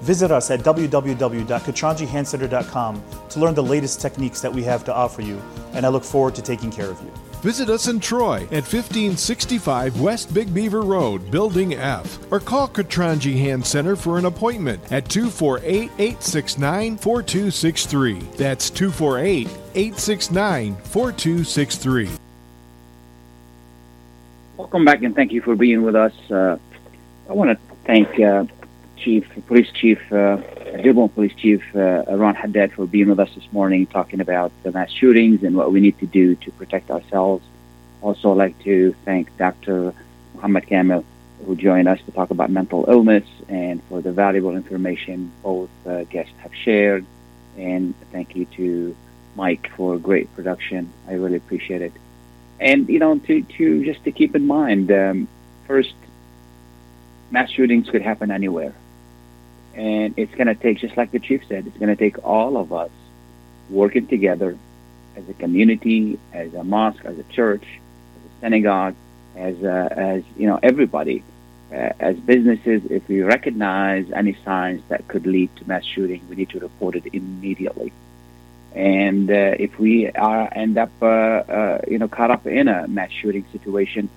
Visit 0.00 0.30
us 0.30 0.50
at 0.50 0.60
www.katranjihandcenter.com 0.60 3.02
to 3.28 3.40
learn 3.40 3.54
the 3.54 3.62
latest 3.62 4.00
techniques 4.00 4.40
that 4.40 4.50
we 4.50 4.62
have 4.62 4.84
to 4.84 4.94
offer 4.94 5.20
you, 5.20 5.38
and 5.74 5.84
I 5.84 5.90
look 5.90 6.04
forward 6.04 6.34
to 6.36 6.42
taking 6.42 6.70
care 6.70 6.88
of 6.88 6.98
you. 7.02 7.12
Visit 7.42 7.70
us 7.70 7.88
in 7.88 8.00
Troy 8.00 8.42
at 8.50 8.68
1565 8.68 9.98
West 9.98 10.34
Big 10.34 10.52
Beaver 10.52 10.82
Road, 10.82 11.30
Building 11.30 11.72
F, 11.72 12.18
or 12.30 12.38
call 12.38 12.68
Katranji 12.68 13.38
Hand 13.38 13.64
Center 13.64 13.96
for 13.96 14.18
an 14.18 14.26
appointment 14.26 14.82
at 14.92 15.08
248 15.08 15.90
869 15.98 16.98
4263. 16.98 18.18
That's 18.36 18.68
248 18.68 19.48
869 19.74 20.76
4263. 20.76 22.10
Welcome 24.58 24.84
back 24.84 25.02
and 25.02 25.16
thank 25.16 25.32
you 25.32 25.40
for 25.40 25.56
being 25.56 25.82
with 25.82 25.96
us. 25.96 26.12
Uh, 26.30 26.58
I 27.26 27.32
want 27.32 27.58
to 27.58 27.76
thank 27.86 28.20
uh, 28.20 28.44
Chief, 28.98 29.26
Police 29.46 29.70
Chief, 29.72 30.12
uh, 30.12 30.36
Dearborn 30.78 31.08
Police 31.10 31.34
Chief 31.34 31.62
uh, 31.74 32.04
Ron 32.08 32.34
Haddad 32.34 32.72
for 32.72 32.86
being 32.86 33.08
with 33.08 33.20
us 33.20 33.30
this 33.34 33.46
morning, 33.52 33.86
talking 33.86 34.20
about 34.20 34.52
the 34.62 34.72
mass 34.72 34.90
shootings 34.90 35.42
and 35.42 35.56
what 35.56 35.72
we 35.72 35.80
need 35.80 35.98
to 35.98 36.06
do 36.06 36.34
to 36.36 36.50
protect 36.52 36.90
ourselves. 36.90 37.44
Also, 38.02 38.32
I'd 38.32 38.38
like 38.38 38.58
to 38.64 38.94
thank 39.04 39.36
Dr. 39.36 39.92
Muhammad 40.34 40.66
Kamil, 40.66 41.04
who 41.44 41.56
joined 41.56 41.88
us 41.88 42.00
to 42.06 42.12
talk 42.12 42.30
about 42.30 42.50
mental 42.50 42.84
illness 42.88 43.24
and 43.48 43.82
for 43.84 44.00
the 44.00 44.12
valuable 44.12 44.56
information 44.56 45.32
both 45.42 45.70
uh, 45.86 46.04
guests 46.04 46.34
have 46.38 46.54
shared. 46.54 47.04
And 47.56 47.94
thank 48.12 48.36
you 48.36 48.46
to 48.56 48.96
Mike 49.34 49.70
for 49.76 49.98
great 49.98 50.34
production. 50.34 50.92
I 51.08 51.14
really 51.14 51.36
appreciate 51.36 51.82
it. 51.82 51.92
And 52.58 52.88
you 52.88 52.98
know, 52.98 53.18
to, 53.18 53.42
to 53.42 53.84
just 53.84 54.04
to 54.04 54.12
keep 54.12 54.36
in 54.36 54.46
mind, 54.46 54.92
um, 54.92 55.28
first 55.66 55.94
mass 57.30 57.50
shootings 57.50 57.88
could 57.88 58.02
happen 58.02 58.30
anywhere. 58.30 58.74
And 59.74 60.14
it's 60.16 60.34
going 60.34 60.48
to 60.48 60.54
take, 60.54 60.78
just 60.78 60.96
like 60.96 61.12
the 61.12 61.20
chief 61.20 61.42
said, 61.48 61.66
it's 61.66 61.76
going 61.78 61.88
to 61.88 61.96
take 61.96 62.24
all 62.24 62.56
of 62.56 62.72
us 62.72 62.90
working 63.68 64.06
together 64.06 64.58
as 65.16 65.28
a 65.28 65.34
community, 65.34 66.18
as 66.32 66.52
a 66.54 66.64
mosque, 66.64 67.04
as 67.04 67.18
a 67.18 67.22
church, 67.24 67.64
as 67.64 68.24
a 68.24 68.40
synagogue, 68.40 68.94
as, 69.36 69.62
uh, 69.62 69.88
as 69.90 70.22
you 70.36 70.46
know, 70.46 70.58
everybody. 70.62 71.22
Uh, 71.72 71.92
as 72.00 72.16
businesses, 72.16 72.82
if 72.90 73.06
we 73.06 73.22
recognize 73.22 74.10
any 74.10 74.36
signs 74.44 74.82
that 74.88 75.06
could 75.06 75.24
lead 75.24 75.54
to 75.54 75.68
mass 75.68 75.84
shooting, 75.84 76.20
we 76.28 76.34
need 76.34 76.50
to 76.50 76.58
report 76.58 76.96
it 76.96 77.04
immediately. 77.12 77.92
And 78.74 79.30
uh, 79.30 79.54
if 79.58 79.78
we 79.78 80.08
are 80.10 80.48
end 80.52 80.78
up, 80.78 80.90
uh, 81.00 81.06
uh, 81.06 81.80
you 81.88 81.98
know, 81.98 82.08
caught 82.08 82.30
up 82.30 82.46
in 82.46 82.68
a 82.68 82.88
mass 82.88 83.10
shooting 83.10 83.44
situation, 83.52 84.08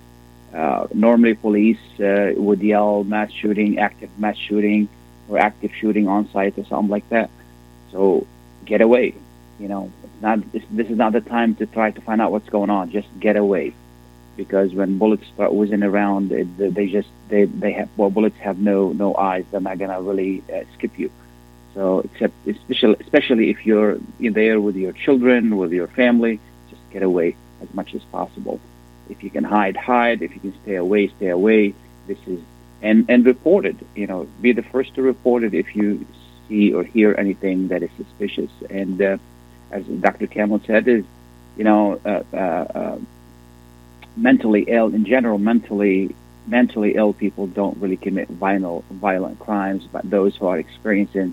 uh, 0.52 0.86
normally 0.92 1.34
police 1.34 1.78
would 1.98 2.60
yell 2.60 3.04
mass 3.04 3.32
shooting, 3.32 3.78
active 3.78 4.10
mass 4.18 4.36
shooting, 4.36 4.88
or 5.28 5.38
active 5.38 5.72
shooting 5.74 6.08
on 6.08 6.28
site 6.30 6.58
or 6.58 6.64
something 6.66 6.90
like 6.90 7.08
that. 7.10 7.30
So 7.92 8.26
get 8.64 8.80
away. 8.80 9.14
You 9.58 9.68
know, 9.68 9.92
not 10.20 10.52
this, 10.52 10.64
is 10.70 10.98
not 10.98 11.12
the 11.12 11.20
time 11.20 11.54
to 11.56 11.66
try 11.66 11.92
to 11.92 12.00
find 12.00 12.20
out 12.20 12.32
what's 12.32 12.48
going 12.48 12.70
on. 12.70 12.90
Just 12.90 13.08
get 13.20 13.36
away, 13.36 13.72
because 14.36 14.74
when 14.74 14.98
bullets 14.98 15.26
start 15.32 15.54
whizzing 15.54 15.84
around, 15.84 16.30
they 16.30 16.86
just 16.88 17.08
they 17.28 17.44
they 17.44 17.72
have 17.72 17.88
well 17.96 18.10
bullets 18.10 18.36
have 18.38 18.58
no 18.58 18.92
no 18.92 19.14
eyes. 19.14 19.44
They're 19.50 19.60
not 19.60 19.78
gonna 19.78 20.02
really 20.02 20.42
uh, 20.52 20.64
skip 20.74 20.98
you. 20.98 21.10
So 21.74 22.00
except 22.00 22.34
especially 22.48 22.96
especially 23.00 23.50
if 23.50 23.64
you're 23.64 23.98
in 24.18 24.32
there 24.32 24.60
with 24.60 24.74
your 24.74 24.92
children, 24.92 25.56
with 25.56 25.72
your 25.72 25.86
family, 25.86 26.40
just 26.70 26.82
get 26.90 27.04
away 27.04 27.36
as 27.62 27.72
much 27.74 27.94
as 27.94 28.02
possible. 28.10 28.58
If 29.08 29.22
you 29.22 29.30
can 29.30 29.44
hide, 29.44 29.76
hide. 29.76 30.20
If 30.22 30.34
you 30.34 30.40
can 30.40 30.54
stay 30.62 30.76
away, 30.76 31.08
stay 31.16 31.28
away. 31.28 31.74
This 32.08 32.18
is 32.26 32.40
and 32.84 33.06
and 33.08 33.26
report 33.26 33.66
it. 33.66 33.76
You 33.96 34.06
know, 34.06 34.28
be 34.40 34.52
the 34.52 34.62
first 34.62 34.94
to 34.94 35.02
report 35.02 35.42
it 35.42 35.54
if 35.54 35.74
you 35.74 36.06
see 36.48 36.72
or 36.72 36.84
hear 36.84 37.14
anything 37.18 37.68
that 37.68 37.82
is 37.82 37.90
suspicious. 37.96 38.50
And 38.70 39.00
uh, 39.00 39.18
as 39.70 39.84
Dr. 39.84 40.26
Kamil 40.26 40.60
said, 40.66 40.86
is 40.86 41.04
you 41.56 41.64
know, 41.64 42.00
uh, 42.04 42.22
uh, 42.32 42.36
uh, 42.36 42.98
mentally 44.16 44.64
ill 44.68 44.94
in 44.94 45.04
general, 45.04 45.38
mentally 45.38 46.14
mentally 46.46 46.94
ill 46.94 47.14
people 47.14 47.46
don't 47.46 47.78
really 47.78 47.96
commit 47.96 48.28
violent 48.28 48.84
violent 48.90 49.38
crimes, 49.38 49.88
but 49.90 50.08
those 50.08 50.36
who 50.36 50.46
are 50.46 50.58
experiencing 50.58 51.32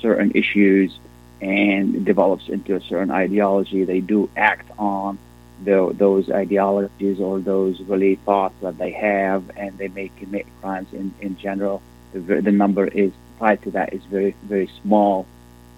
certain 0.00 0.32
issues 0.32 0.98
and 1.40 2.06
develops 2.06 2.48
into 2.48 2.74
a 2.74 2.80
certain 2.80 3.10
ideology, 3.10 3.84
they 3.84 4.00
do 4.00 4.30
act 4.36 4.70
on 4.78 5.18
the, 5.64 5.92
those 5.96 6.30
ideologies 6.30 7.20
or 7.20 7.40
those 7.40 7.80
really 7.80 8.16
thoughts 8.16 8.54
that 8.62 8.78
they 8.78 8.92
have, 8.92 9.50
and 9.56 9.76
they 9.78 9.88
may 9.88 10.08
commit 10.18 10.46
crimes 10.60 10.88
in, 10.92 11.14
in 11.20 11.36
general. 11.36 11.82
The, 12.12 12.40
the 12.40 12.52
number 12.52 12.86
is 12.86 13.12
tied 13.38 13.62
to 13.62 13.70
that 13.72 13.92
is 13.92 14.02
very 14.04 14.34
very 14.44 14.70
small, 14.82 15.26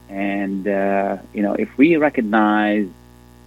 and 0.09 0.67
uh, 0.67 1.19
you 1.33 1.43
know 1.43 1.55
if 1.55 1.77
we 1.77 1.97
recognize 1.97 2.89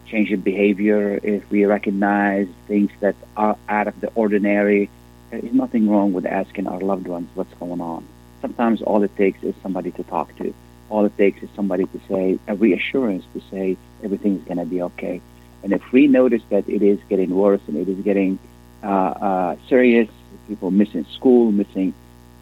change 0.08 0.32
in 0.32 0.42
behavior, 0.42 1.20
if 1.24 1.50
we 1.50 1.66
recognize 1.66 2.48
things 2.68 2.92
that 3.00 3.16
are 3.38 3.58
out 3.70 3.88
of 3.88 4.00
the 4.02 4.10
ordinary, 4.14 4.90
there 5.30 5.40
is 5.40 5.54
nothing 5.54 5.90
wrong 5.90 6.12
with 6.12 6.26
asking 6.26 6.68
our 6.68 6.82
loved 6.82 7.08
ones 7.08 7.30
what's 7.34 7.54
going 7.56 7.80
on. 7.80 8.06
Sometimes 8.42 8.82
all 8.82 9.02
it 9.04 9.16
takes 9.16 9.42
is 9.44 9.56
somebody 9.64 9.92
to 9.92 10.04
talk 10.04 10.36
to. 10.38 10.54
All 10.90 11.06
it 11.06 11.18
takes 11.18 11.42
is 11.42 11.50
somebody 11.56 11.86
to 11.86 12.02
say 12.10 12.38
a 12.48 12.56
reassurance 12.56 13.24
to 13.34 13.42
say 13.50 13.78
everything's 14.04 14.44
going 14.44 14.58
to 14.58 14.66
be 14.66 14.82
okay. 14.82 15.22
And 15.64 15.74
if 15.74 15.92
we 15.92 16.08
notice 16.08 16.42
that 16.50 16.68
it 16.68 16.82
is 16.82 17.00
getting 17.10 17.30
worse 17.36 17.62
and 17.68 17.78
it 17.78 17.88
is 17.88 18.00
getting 18.04 18.40
uh, 18.84 18.88
uh, 18.88 19.56
serious, 19.70 20.10
people 20.48 20.72
missing 20.72 21.06
school, 21.14 21.52
missing 21.52 21.94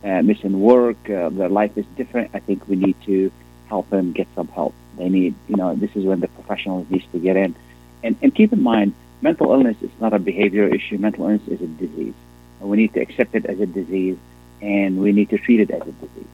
uh, 0.03 0.21
missing 0.21 0.61
work, 0.61 0.97
uh, 1.09 1.29
their 1.29 1.49
life 1.49 1.77
is 1.77 1.85
different. 1.97 2.31
I 2.33 2.39
think 2.39 2.67
we 2.69 2.77
need 2.77 2.95
to 3.05 3.31
help 3.67 3.89
them 3.89 4.13
get 4.13 4.27
some 4.33 4.47
help. 4.47 4.73
They 4.97 5.09
need, 5.09 5.35
you 5.49 5.57
know, 5.57 5.75
this 5.75 5.93
is 5.95 6.05
when 6.05 6.21
the 6.21 6.29
professionals 6.29 6.87
needs 6.89 7.05
to 7.11 7.19
get 7.19 7.35
in. 7.35 7.55
And 8.03 8.15
and 8.21 8.33
keep 8.33 8.53
in 8.53 8.63
mind, 8.63 8.93
mental 9.21 9.51
illness 9.51 9.77
is 9.81 9.91
not 9.99 10.13
a 10.13 10.19
behavior 10.19 10.67
issue. 10.67 10.97
Mental 10.97 11.25
illness 11.25 11.47
is 11.47 11.61
a 11.61 11.67
disease. 11.67 12.13
And 12.61 12.69
we 12.69 12.77
need 12.77 12.93
to 12.93 13.01
accept 13.01 13.35
it 13.35 13.45
as 13.45 13.59
a 13.59 13.65
disease, 13.65 14.17
and 14.61 14.99
we 14.99 15.11
need 15.11 15.29
to 15.29 15.37
treat 15.37 15.59
it 15.59 15.71
as 15.71 15.81
a 15.81 15.91
disease. 15.91 16.33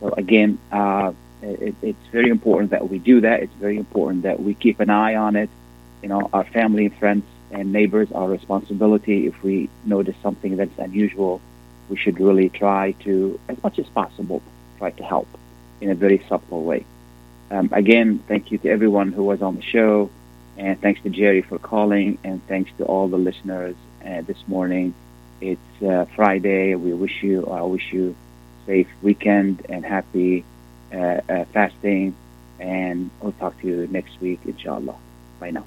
So 0.00 0.14
again, 0.16 0.58
uh, 0.72 1.12
it, 1.42 1.74
it's 1.82 2.06
very 2.12 2.30
important 2.30 2.70
that 2.70 2.88
we 2.88 2.98
do 2.98 3.20
that. 3.20 3.42
It's 3.42 3.54
very 3.54 3.76
important 3.76 4.22
that 4.22 4.40
we 4.40 4.54
keep 4.54 4.80
an 4.80 4.90
eye 4.90 5.16
on 5.16 5.36
it 5.36 5.50
you 6.06 6.10
know, 6.10 6.30
our 6.32 6.44
family, 6.44 6.86
and 6.86 6.96
friends, 6.98 7.24
and 7.50 7.72
neighbors, 7.72 8.12
our 8.12 8.28
responsibility. 8.28 9.26
If 9.26 9.42
we 9.42 9.68
notice 9.84 10.14
something 10.22 10.56
that's 10.56 10.78
unusual, 10.78 11.40
we 11.88 11.96
should 11.96 12.20
really 12.20 12.48
try 12.48 12.92
to, 13.00 13.40
as 13.48 13.60
much 13.64 13.80
as 13.80 13.86
possible, 13.86 14.40
try 14.78 14.92
to 14.92 15.02
help 15.02 15.26
in 15.80 15.90
a 15.90 15.96
very 15.96 16.24
subtle 16.28 16.62
way. 16.62 16.84
Um, 17.50 17.70
again, 17.72 18.22
thank 18.28 18.52
you 18.52 18.58
to 18.58 18.68
everyone 18.68 19.10
who 19.10 19.24
was 19.24 19.42
on 19.42 19.56
the 19.56 19.62
show, 19.62 20.08
and 20.56 20.80
thanks 20.80 21.02
to 21.02 21.10
Jerry 21.10 21.42
for 21.42 21.58
calling, 21.58 22.18
and 22.22 22.40
thanks 22.46 22.70
to 22.78 22.84
all 22.84 23.08
the 23.08 23.18
listeners 23.18 23.74
uh, 24.06 24.20
this 24.20 24.38
morning. 24.46 24.94
It's 25.40 25.82
uh, 25.82 26.04
Friday. 26.14 26.76
We 26.76 26.92
wish 26.92 27.20
you, 27.20 27.46
I 27.46 27.62
wish 27.62 27.92
you, 27.92 28.14
safe 28.64 28.88
weekend 29.02 29.66
and 29.68 29.84
happy 29.84 30.44
uh, 30.92 31.20
uh 31.28 31.44
fasting, 31.46 32.14
and 32.60 33.10
we'll 33.20 33.32
talk 33.32 33.60
to 33.62 33.66
you 33.66 33.88
next 33.88 34.20
week, 34.20 34.38
inshallah. 34.44 34.94
Bye 35.40 35.50
now. 35.50 35.66